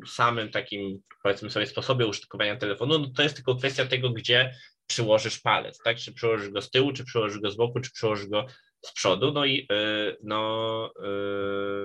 y, 0.03 0.07
samym 0.07 0.51
takim, 0.51 0.99
powiedzmy 1.23 1.49
sobie, 1.49 1.65
sposobie 1.65 2.07
użytkowania 2.07 2.55
telefonu, 2.55 2.99
no 2.99 3.07
to 3.15 3.23
jest 3.23 3.35
tylko 3.35 3.55
kwestia 3.55 3.85
tego, 3.85 4.09
gdzie 4.09 4.55
przyłożysz 4.87 5.39
palec, 5.39 5.79
tak? 5.83 5.97
Czy 5.97 6.13
przyłożysz 6.13 6.49
go 6.49 6.61
z 6.61 6.69
tyłu, 6.69 6.93
czy 6.93 7.05
przyłożysz 7.05 7.39
go 7.39 7.51
z 7.51 7.55
boku, 7.55 7.79
czy 7.79 7.91
przyłożysz 7.91 8.27
go 8.27 8.45
z 8.81 8.93
przodu. 8.93 9.31
No 9.31 9.45
i 9.45 9.59
y, 9.59 10.17
no, 10.23 10.91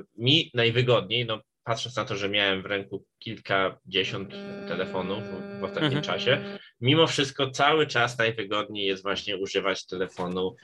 y, 0.00 0.04
mi 0.16 0.50
najwygodniej, 0.54 1.26
no 1.26 1.40
patrząc 1.64 1.96
na 1.96 2.04
to, 2.04 2.16
że 2.16 2.28
miałem 2.28 2.62
w 2.62 2.66
ręku 2.66 3.04
kilkadziesiąt 3.18 4.30
telefonów 4.68 5.24
w, 5.24 5.60
w 5.60 5.64
ostatnim 5.64 5.96
mhm. 5.98 6.02
czasie, 6.02 6.58
mimo 6.80 7.06
wszystko 7.06 7.50
cały 7.50 7.86
czas 7.86 8.18
najwygodniej 8.18 8.86
jest 8.86 9.02
właśnie 9.02 9.36
używać 9.36 9.86
telefonu 9.86 10.56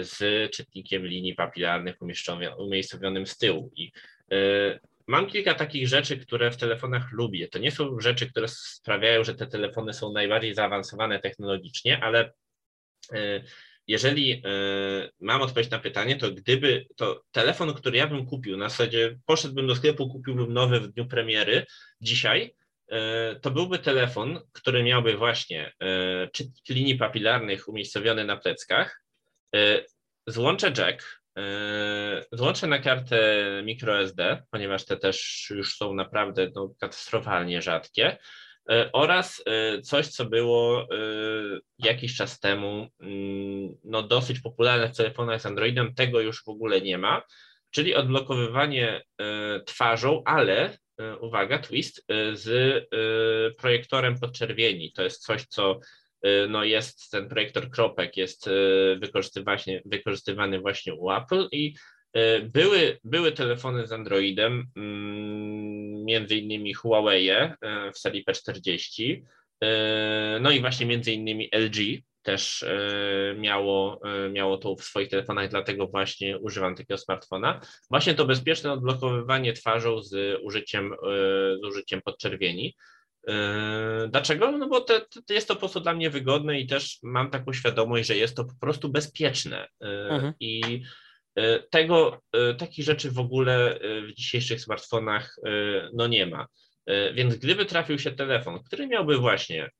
z 0.00 0.50
czytnikiem 0.52 1.06
linii 1.06 1.34
papilarnych 1.34 1.96
umiejscowionym 2.58 3.26
z 3.26 3.38
tyłu. 3.38 3.70
I 3.76 3.92
mam 5.06 5.26
kilka 5.26 5.54
takich 5.54 5.88
rzeczy, 5.88 6.18
które 6.18 6.50
w 6.50 6.56
telefonach 6.56 7.12
lubię. 7.12 7.48
To 7.48 7.58
nie 7.58 7.70
są 7.70 8.00
rzeczy, 8.00 8.30
które 8.30 8.48
sprawiają, 8.48 9.24
że 9.24 9.34
te 9.34 9.46
telefony 9.46 9.94
są 9.94 10.12
najbardziej 10.12 10.54
zaawansowane 10.54 11.18
technologicznie, 11.18 12.00
ale 12.02 12.32
e, 13.12 13.42
jeżeli 13.86 14.32
e, 14.32 14.40
mam 15.20 15.42
odpowiedź 15.42 15.70
na 15.70 15.78
pytanie, 15.78 16.16
to 16.16 16.30
gdyby 16.30 16.86
to 16.96 17.22
telefon, 17.32 17.74
który 17.74 17.96
ja 17.96 18.06
bym 18.06 18.26
kupił, 18.26 18.56
na 18.56 18.68
zasadzie 18.68 19.18
poszedłbym 19.26 19.66
do 19.66 19.76
sklepu, 19.76 20.08
kupiłbym 20.08 20.52
nowy 20.52 20.80
w 20.80 20.88
dniu 20.88 21.06
premiery 21.06 21.66
dzisiaj, 22.00 22.54
to 23.40 23.50
byłby 23.50 23.78
telefon, 23.78 24.40
który 24.52 24.82
miałby 24.82 25.16
właśnie 25.16 25.72
czytnik 26.32 26.68
linii 26.68 26.94
papilarnych 26.94 27.68
umiejscowiony 27.68 28.24
na 28.24 28.36
pleckach, 28.36 29.02
złącze 30.26 30.72
jack, 30.78 31.23
złączę 32.32 32.66
na 32.66 32.78
kartę 32.78 33.46
microSD, 33.64 34.42
ponieważ 34.50 34.84
te 34.84 34.96
też 34.96 35.46
już 35.50 35.76
są 35.76 35.94
naprawdę 35.94 36.50
no, 36.54 36.74
katastrofalnie 36.80 37.62
rzadkie. 37.62 38.18
Yy, 38.68 38.92
oraz 38.92 39.42
yy, 39.46 39.82
coś, 39.82 40.08
co 40.08 40.24
było 40.24 40.88
jakiś 41.78 42.16
czas 42.16 42.40
temu 42.40 42.88
no, 43.84 44.02
dosyć 44.02 44.40
popularne 44.40 44.88
w 44.88 44.96
telefonach 44.96 45.40
z 45.40 45.46
Androidem, 45.46 45.94
tego 45.94 46.20
już 46.20 46.44
w 46.44 46.48
ogóle 46.48 46.80
nie 46.80 46.98
ma, 46.98 47.22
czyli 47.70 47.94
odblokowywanie 47.94 49.02
twarzą, 49.66 50.22
ale 50.24 50.78
uwaga, 51.20 51.58
twist, 51.58 52.06
z 52.32 52.84
projektorem 53.58 54.18
podczerwieni. 54.20 54.92
To 54.92 55.02
jest 55.02 55.22
coś, 55.22 55.46
co 55.46 55.80
no 56.48 56.64
jest 56.64 57.10
ten 57.10 57.28
projektor 57.28 57.70
kropek, 57.70 58.16
jest 58.16 58.46
y, 58.46 58.98
wykorzystywany, 59.00 59.82
wykorzystywany 59.84 60.60
właśnie 60.60 60.94
u 60.94 61.10
Apple 61.10 61.48
i 61.52 61.74
y, 62.16 62.50
były, 62.52 62.98
były 63.04 63.32
telefony 63.32 63.86
z 63.86 63.92
Androidem, 63.92 64.66
mm, 64.76 66.04
między 66.04 66.36
innymi 66.36 66.74
Huawei 66.74 67.30
w 67.94 67.98
serii 67.98 68.24
P40, 68.24 69.22
no 70.40 70.50
i 70.50 70.60
właśnie 70.60 70.86
między 70.86 71.12
innymi 71.12 71.48
LG 71.52 72.02
też 72.22 72.64
miało, 73.36 74.00
miało 74.32 74.58
to 74.58 74.76
w 74.76 74.82
swoich 74.82 75.08
telefonach, 75.08 75.48
dlatego 75.48 75.86
właśnie 75.86 76.38
używam 76.38 76.74
takiego 76.74 76.98
smartfona. 76.98 77.60
Właśnie 77.90 78.14
to 78.14 78.24
bezpieczne 78.24 78.72
odblokowywanie 78.72 79.52
twarzą 79.52 80.02
z 80.02 80.40
użyciem, 80.42 80.94
z 81.62 81.66
użyciem 81.66 82.00
podczerwieni. 82.04 82.74
Yy, 83.28 84.08
dlaczego? 84.08 84.52
No 84.52 84.68
bo 84.68 84.80
te, 84.80 85.00
te 85.26 85.34
jest 85.34 85.48
to 85.48 85.54
po 85.54 85.60
prostu 85.60 85.80
dla 85.80 85.94
mnie 85.94 86.10
wygodne 86.10 86.60
i 86.60 86.66
też 86.66 86.98
mam 87.02 87.30
taką 87.30 87.52
świadomość, 87.52 88.08
że 88.08 88.16
jest 88.16 88.36
to 88.36 88.44
po 88.44 88.54
prostu 88.60 88.88
bezpieczne. 88.88 89.68
Yy, 89.80 89.88
mhm. 89.88 90.32
I 90.40 90.82
yy, 91.36 91.64
tego, 91.70 92.22
takich 92.58 92.84
rzeczy 92.84 93.10
w 93.10 93.18
ogóle 93.18 93.78
w 94.08 94.14
dzisiejszych 94.14 94.60
smartfonach 94.60 95.36
no 95.94 96.06
nie 96.06 96.26
ma. 96.26 96.46
Więc 97.14 97.36
gdyby 97.36 97.66
trafił 97.66 97.98
się 97.98 98.12
telefon, 98.12 98.62
który 98.62 98.86
miałby 98.86 99.16
właśnie, 99.16 99.70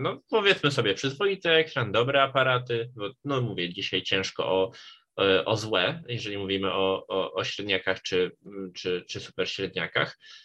no 0.00 0.20
powiedzmy 0.30 0.70
sobie, 0.70 0.94
przyzwoity 0.94 1.50
ekran, 1.50 1.92
dobre 1.92 2.22
aparaty, 2.22 2.90
bo 2.96 3.10
no 3.24 3.40
mówię 3.40 3.72
dzisiaj 3.72 4.02
ciężko 4.02 4.46
o, 4.46 4.70
o 5.44 5.56
złe, 5.56 6.02
jeżeli 6.08 6.38
mówimy 6.38 6.72
o, 6.72 7.06
o, 7.08 7.32
o 7.32 7.44
średniakach 7.44 8.02
czy, 8.02 8.30
czy, 8.74 9.04
czy 9.08 9.20
super 9.20 9.50
średniakach, 9.50 10.16
E, 10.16 10.43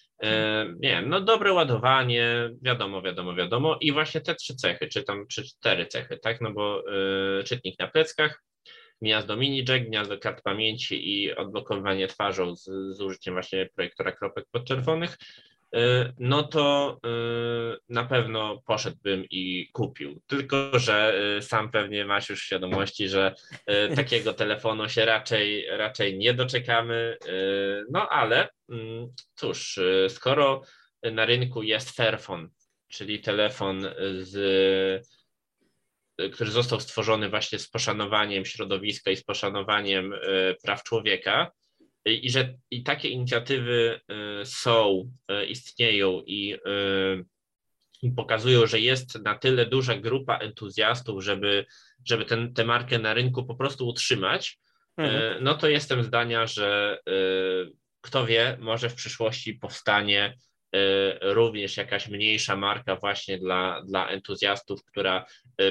nie 0.80 0.90
wiem, 0.90 1.10
no 1.10 1.22
dobre 1.22 1.54
ładowanie, 1.54 2.50
wiadomo, 2.62 3.02
wiadomo, 3.02 3.36
wiadomo. 3.36 3.78
I 3.82 3.92
właśnie 3.92 4.22
te 4.22 4.36
trzy 4.36 4.56
cechy, 4.56 4.88
czy 4.88 5.04
tam 5.04 5.28
czy 5.28 5.44
cztery 5.44 5.86
cechy, 5.86 6.18
tak, 6.18 6.42
no 6.42 6.52
bo 6.52 6.84
y, 7.40 7.44
czytnik 7.44 7.80
na 7.80 7.88
pleckach, 7.88 8.44
gniazdo 9.02 9.38
mini 9.38 9.66
jack, 9.70 9.86
gniazdo 9.86 10.18
kart 10.18 10.44
pamięci 10.44 11.14
i 11.14 11.36
odblokowywanie 11.36 12.08
twarzą 12.08 12.56
z, 12.56 12.64
z 12.92 13.02
użyciem 13.02 13.34
właśnie 13.34 13.70
projektora 13.76 14.12
kropek 14.12 14.46
podczerwonych, 14.52 15.18
no 16.20 16.44
to 16.44 16.98
y, 17.06 17.78
na 17.90 18.06
pewno 18.06 18.62
poszedłbym 18.66 19.26
i 19.30 19.70
kupił. 19.74 20.22
Tylko, 20.28 20.80
że 20.80 21.22
y, 21.38 21.42
sam 21.42 21.72
pewnie 21.72 22.06
masz 22.06 22.30
już 22.30 22.44
świadomości, 22.44 23.10
że 23.10 23.36
takiego 23.96 24.34
telefonu 24.34 24.90
się 24.90 25.06
raczej, 25.06 25.66
raczej 25.70 26.18
nie 26.18 26.34
doczekamy. 26.34 27.18
No 27.92 28.10
ale 28.10 28.50
mm, 28.70 29.08
cóż, 29.36 29.80
skoro 30.10 30.62
na 31.04 31.26
rynku 31.26 31.64
jest 31.64 31.96
Fairphone, 31.96 32.50
czyli 32.88 33.20
telefon 33.20 33.86
z 34.20 35.08
który 36.34 36.52
został 36.52 36.80
stworzony 36.80 37.30
właśnie 37.30 37.60
z 37.60 37.70
poszanowaniem 37.70 38.46
środowiska 38.46 39.12
i 39.12 39.16
z 39.16 39.24
poszanowaniem 39.24 40.14
praw 40.64 40.84
człowieka, 40.84 41.52
i 42.06 42.30
że 42.30 42.54
i 42.72 42.84
takie 42.84 43.10
inicjatywy 43.10 44.02
y, 44.42 44.46
są, 44.46 45.12
y, 45.32 45.46
istnieją 45.46 46.22
i, 46.26 46.54
y, 46.54 47.26
i 48.02 48.12
pokazują, 48.12 48.68
że 48.68 48.80
jest 48.80 49.22
na 49.24 49.36
tyle 49.36 49.66
duża 49.66 49.96
grupa 49.96 50.38
entuzjastów, 50.38 51.24
żeby, 51.24 51.66
żeby 52.06 52.26
ten, 52.26 52.54
tę 52.54 52.66
markę 52.66 53.00
na 53.00 53.14
rynku 53.14 53.46
po 53.46 53.56
prostu 53.56 53.88
utrzymać, 53.88 54.60
mhm. 54.98 55.44
no 55.44 55.56
to 55.56 55.68
jestem 55.68 56.04
zdania, 56.04 56.48
że 56.48 57.00
kto 58.02 58.26
wie, 58.26 58.58
może 58.60 58.90
w 58.90 58.96
przyszłości 58.96 59.54
powstanie 59.54 60.38
również 61.22 61.78
jakaś 61.78 62.08
mniejsza 62.08 62.56
marka 62.56 62.96
właśnie 62.96 63.38
dla, 63.38 63.82
dla 63.88 64.10
entuzjastów, 64.10 64.84
która 64.84 65.26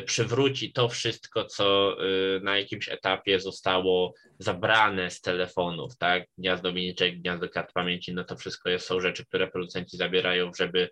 przywróci 0.05 0.73
to 0.73 0.89
wszystko, 0.89 1.45
co 1.45 1.97
na 2.43 2.59
jakimś 2.59 2.89
etapie 2.89 3.41
zostało 3.41 4.15
zabrane 4.39 5.11
z 5.11 5.21
telefonów, 5.21 5.97
tak? 5.97 6.25
Gniazdo 6.39 6.73
miniczek, 6.73 7.21
gniazdo 7.21 7.49
kart 7.49 7.73
pamięci, 7.73 8.15
no 8.15 8.25
to 8.25 8.37
wszystko 8.37 8.71
jest, 8.71 8.87
są 8.87 9.01
rzeczy, 9.01 9.27
które 9.27 9.49
producenci 9.49 9.97
zabierają, 9.97 10.51
żeby 10.55 10.91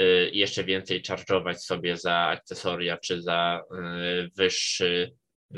y, 0.00 0.30
jeszcze 0.32 0.64
więcej 0.64 1.02
charge'ować 1.02 1.54
sobie 1.54 1.96
za 1.96 2.14
akcesoria 2.14 2.96
czy 2.96 3.22
za 3.22 3.62
y, 4.24 4.30
wyższy, 4.36 5.12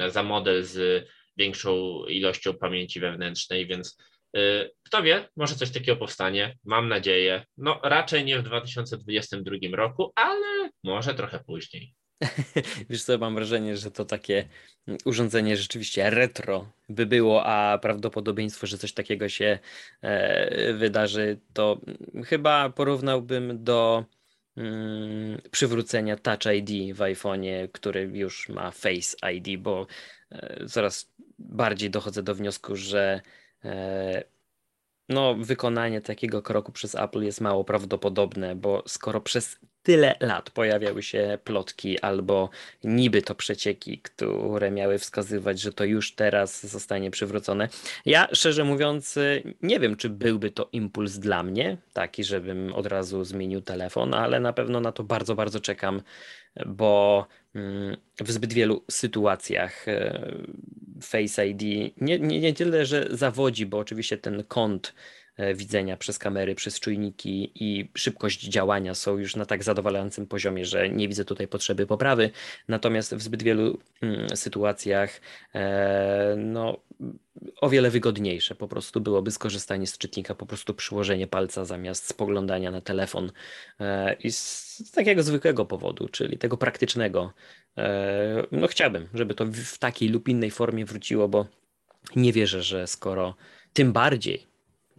za 0.08 0.22
model 0.22 0.64
z 0.64 1.08
większą 1.36 2.04
ilością 2.04 2.54
pamięci 2.54 3.00
wewnętrznej, 3.00 3.66
więc 3.66 3.88
y, 3.88 4.19
kto 4.82 5.02
wie, 5.02 5.28
może 5.36 5.54
coś 5.54 5.70
takiego 5.70 5.96
powstanie. 5.96 6.56
Mam 6.64 6.88
nadzieję. 6.88 7.44
No, 7.56 7.80
raczej 7.82 8.24
nie 8.24 8.38
w 8.38 8.42
2022 8.42 9.56
roku, 9.72 10.12
ale 10.14 10.70
może 10.84 11.14
trochę 11.14 11.40
później. 11.46 11.94
Wiesz 12.90 13.02
co, 13.02 13.18
mam 13.18 13.34
wrażenie, 13.34 13.76
że 13.76 13.90
to 13.90 14.04
takie 14.04 14.48
urządzenie 15.04 15.56
rzeczywiście 15.56 16.10
retro 16.10 16.72
by 16.88 17.06
było, 17.06 17.46
a 17.46 17.78
prawdopodobieństwo, 17.78 18.66
że 18.66 18.78
coś 18.78 18.92
takiego 18.92 19.28
się 19.28 19.58
e, 20.02 20.72
wydarzy, 20.72 21.38
to 21.52 21.80
chyba 22.26 22.70
porównałbym 22.70 23.64
do 23.64 24.04
mm, 24.56 25.40
przywrócenia 25.50 26.16
Touch 26.16 26.54
ID 26.54 26.96
w 26.96 26.98
iPhone'ie, 26.98 27.68
który 27.72 28.02
już 28.02 28.48
ma 28.48 28.70
Face 28.70 29.32
ID, 29.32 29.60
bo 29.60 29.86
e, 30.30 30.66
coraz 30.66 31.12
bardziej 31.38 31.90
dochodzę 31.90 32.22
do 32.22 32.34
wniosku, 32.34 32.76
że 32.76 33.20
no, 35.08 35.34
wykonanie 35.34 36.00
takiego 36.00 36.42
kroku 36.42 36.72
przez 36.72 36.94
Apple 36.94 37.22
jest 37.22 37.40
mało 37.40 37.64
prawdopodobne, 37.64 38.56
bo 38.56 38.82
skoro 38.86 39.20
przez 39.20 39.58
tyle 39.82 40.16
lat 40.20 40.50
pojawiały 40.50 41.02
się 41.02 41.38
plotki 41.44 42.00
albo 42.00 42.50
niby 42.84 43.22
to 43.22 43.34
przecieki, 43.34 43.98
które 43.98 44.70
miały 44.70 44.98
wskazywać, 44.98 45.60
że 45.60 45.72
to 45.72 45.84
już 45.84 46.14
teraz 46.14 46.66
zostanie 46.66 47.10
przywrócone. 47.10 47.68
Ja 48.06 48.28
szczerze 48.32 48.64
mówiąc, 48.64 49.18
nie 49.62 49.80
wiem, 49.80 49.96
czy 49.96 50.10
byłby 50.10 50.50
to 50.50 50.68
impuls 50.72 51.18
dla 51.18 51.42
mnie, 51.42 51.76
taki, 51.92 52.24
żebym 52.24 52.72
od 52.72 52.86
razu 52.86 53.24
zmienił 53.24 53.60
telefon, 53.60 54.14
ale 54.14 54.40
na 54.40 54.52
pewno 54.52 54.80
na 54.80 54.92
to 54.92 55.04
bardzo, 55.04 55.34
bardzo 55.34 55.60
czekam, 55.60 56.02
bo 56.66 57.26
mm, 57.54 57.96
w 58.20 58.30
zbyt 58.30 58.52
wielu 58.52 58.84
sytuacjach 58.90 59.88
e, 59.88 60.30
Face 61.02 61.46
ID 61.46 61.62
nie, 62.00 62.18
nie, 62.18 62.40
nie 62.40 62.54
tyle, 62.54 62.86
że 62.86 63.06
zawodzi, 63.10 63.66
bo 63.66 63.78
oczywiście 63.78 64.18
ten 64.18 64.44
kąt 64.44 64.94
widzenia 65.54 65.96
przez 65.96 66.18
kamery, 66.18 66.54
przez 66.54 66.80
czujniki 66.80 67.52
i 67.54 67.90
szybkość 67.94 68.48
działania 68.48 68.94
są 68.94 69.18
już 69.18 69.36
na 69.36 69.46
tak 69.46 69.64
zadowalającym 69.64 70.26
poziomie, 70.26 70.64
że 70.64 70.88
nie 70.88 71.08
widzę 71.08 71.24
tutaj 71.24 71.48
potrzeby 71.48 71.86
poprawy. 71.86 72.30
Natomiast 72.68 73.14
w 73.14 73.22
zbyt 73.22 73.42
wielu 73.42 73.78
mm, 74.02 74.36
sytuacjach 74.36 75.20
e, 75.54 76.34
no, 76.38 76.80
o 77.60 77.70
wiele 77.70 77.90
wygodniejsze 77.90 78.54
po 78.54 78.68
prostu 78.68 79.00
byłoby 79.00 79.30
skorzystanie 79.30 79.86
z 79.86 79.98
czytnika, 79.98 80.34
po 80.34 80.46
prostu 80.46 80.74
przyłożenie 80.74 81.26
palca 81.26 81.64
zamiast 81.64 82.08
spoglądania 82.08 82.70
na 82.70 82.80
telefon 82.80 83.32
e, 83.80 84.14
i 84.14 84.32
z 84.32 84.90
takiego 84.94 85.22
zwykłego 85.22 85.64
powodu, 85.64 86.08
czyli 86.08 86.38
tego 86.38 86.56
praktycznego. 86.56 87.32
No 88.52 88.66
chciałbym, 88.66 89.08
żeby 89.14 89.34
to 89.34 89.46
w 89.46 89.78
takiej 89.78 90.08
lub 90.08 90.28
innej 90.28 90.50
formie 90.50 90.84
wróciło, 90.84 91.28
bo 91.28 91.46
nie 92.16 92.32
wierzę, 92.32 92.62
że 92.62 92.86
skoro 92.86 93.34
tym 93.72 93.92
bardziej 93.92 94.49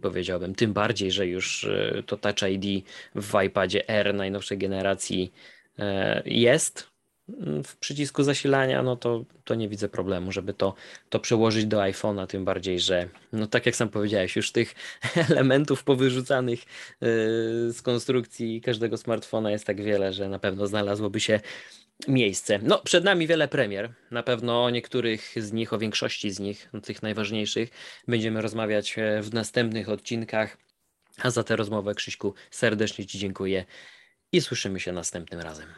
powiedziałbym. 0.02 0.54
Tym 0.54 0.72
bardziej, 0.72 1.10
że 1.10 1.26
już 1.26 1.64
e, 1.64 2.02
to 2.06 2.16
Touch 2.16 2.50
ID 2.50 2.84
w 3.14 3.42
iPadzie 3.46 3.88
R 3.88 4.14
najnowszej 4.14 4.58
generacji 4.58 5.32
e, 5.78 6.22
jest 6.26 6.90
mm, 7.28 7.64
w 7.64 7.76
przycisku 7.76 8.22
zasilania, 8.22 8.82
no 8.82 8.96
to, 8.96 9.24
to 9.44 9.54
nie 9.54 9.68
widzę 9.68 9.88
problemu, 9.88 10.32
żeby 10.32 10.54
to, 10.54 10.74
to 11.10 11.20
przełożyć 11.20 11.66
do 11.66 11.78
iPhone'a, 11.78 12.26
tym 12.26 12.44
bardziej, 12.44 12.80
że 12.80 13.08
no 13.32 13.46
tak 13.46 13.66
jak 13.66 13.76
sam 13.76 13.88
powiedziałeś, 13.88 14.36
już 14.36 14.52
tych 14.52 14.74
elementów 15.30 15.84
powyrzucanych 15.84 16.60
e, 16.60 16.66
z 17.72 17.82
konstrukcji 17.82 18.60
każdego 18.60 18.96
smartfona 18.96 19.50
jest 19.50 19.66
tak 19.66 19.82
wiele, 19.82 20.12
że 20.12 20.28
na 20.28 20.38
pewno 20.38 20.66
znalazłoby 20.66 21.20
się 21.20 21.40
miejsce. 22.08 22.58
No, 22.62 22.78
przed 22.78 23.04
nami 23.04 23.26
wiele 23.26 23.48
premier. 23.48 23.94
Na 24.10 24.22
pewno 24.22 24.64
o 24.64 24.70
niektórych 24.70 25.34
z 25.36 25.52
nich, 25.52 25.72
o 25.72 25.78
większości 25.78 26.30
z 26.30 26.40
nich, 26.40 26.68
no, 26.72 26.80
tych 26.80 27.02
najważniejszych, 27.02 27.70
będziemy 28.08 28.42
rozmawiać 28.42 28.98
e, 28.98 29.22
w 29.22 29.34
następnych 29.34 29.88
odcinkach. 29.88 30.56
A 31.18 31.30
za 31.30 31.44
tę 31.44 31.56
rozmowę, 31.56 31.94
Krzyśku, 31.94 32.34
serdecznie 32.50 33.06
Ci 33.06 33.18
dziękuję 33.18 33.64
i 34.32 34.40
słyszymy 34.40 34.80
się 34.80 34.92
następnym 34.92 35.40
razem. 35.40 35.68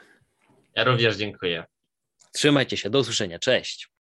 Ja 0.77 0.85
również 0.85 1.17
dziękuję. 1.17 1.65
Trzymajcie 2.33 2.77
się, 2.77 2.91
do 2.91 2.99
usłyszenia, 2.99 3.39
cześć. 3.39 3.89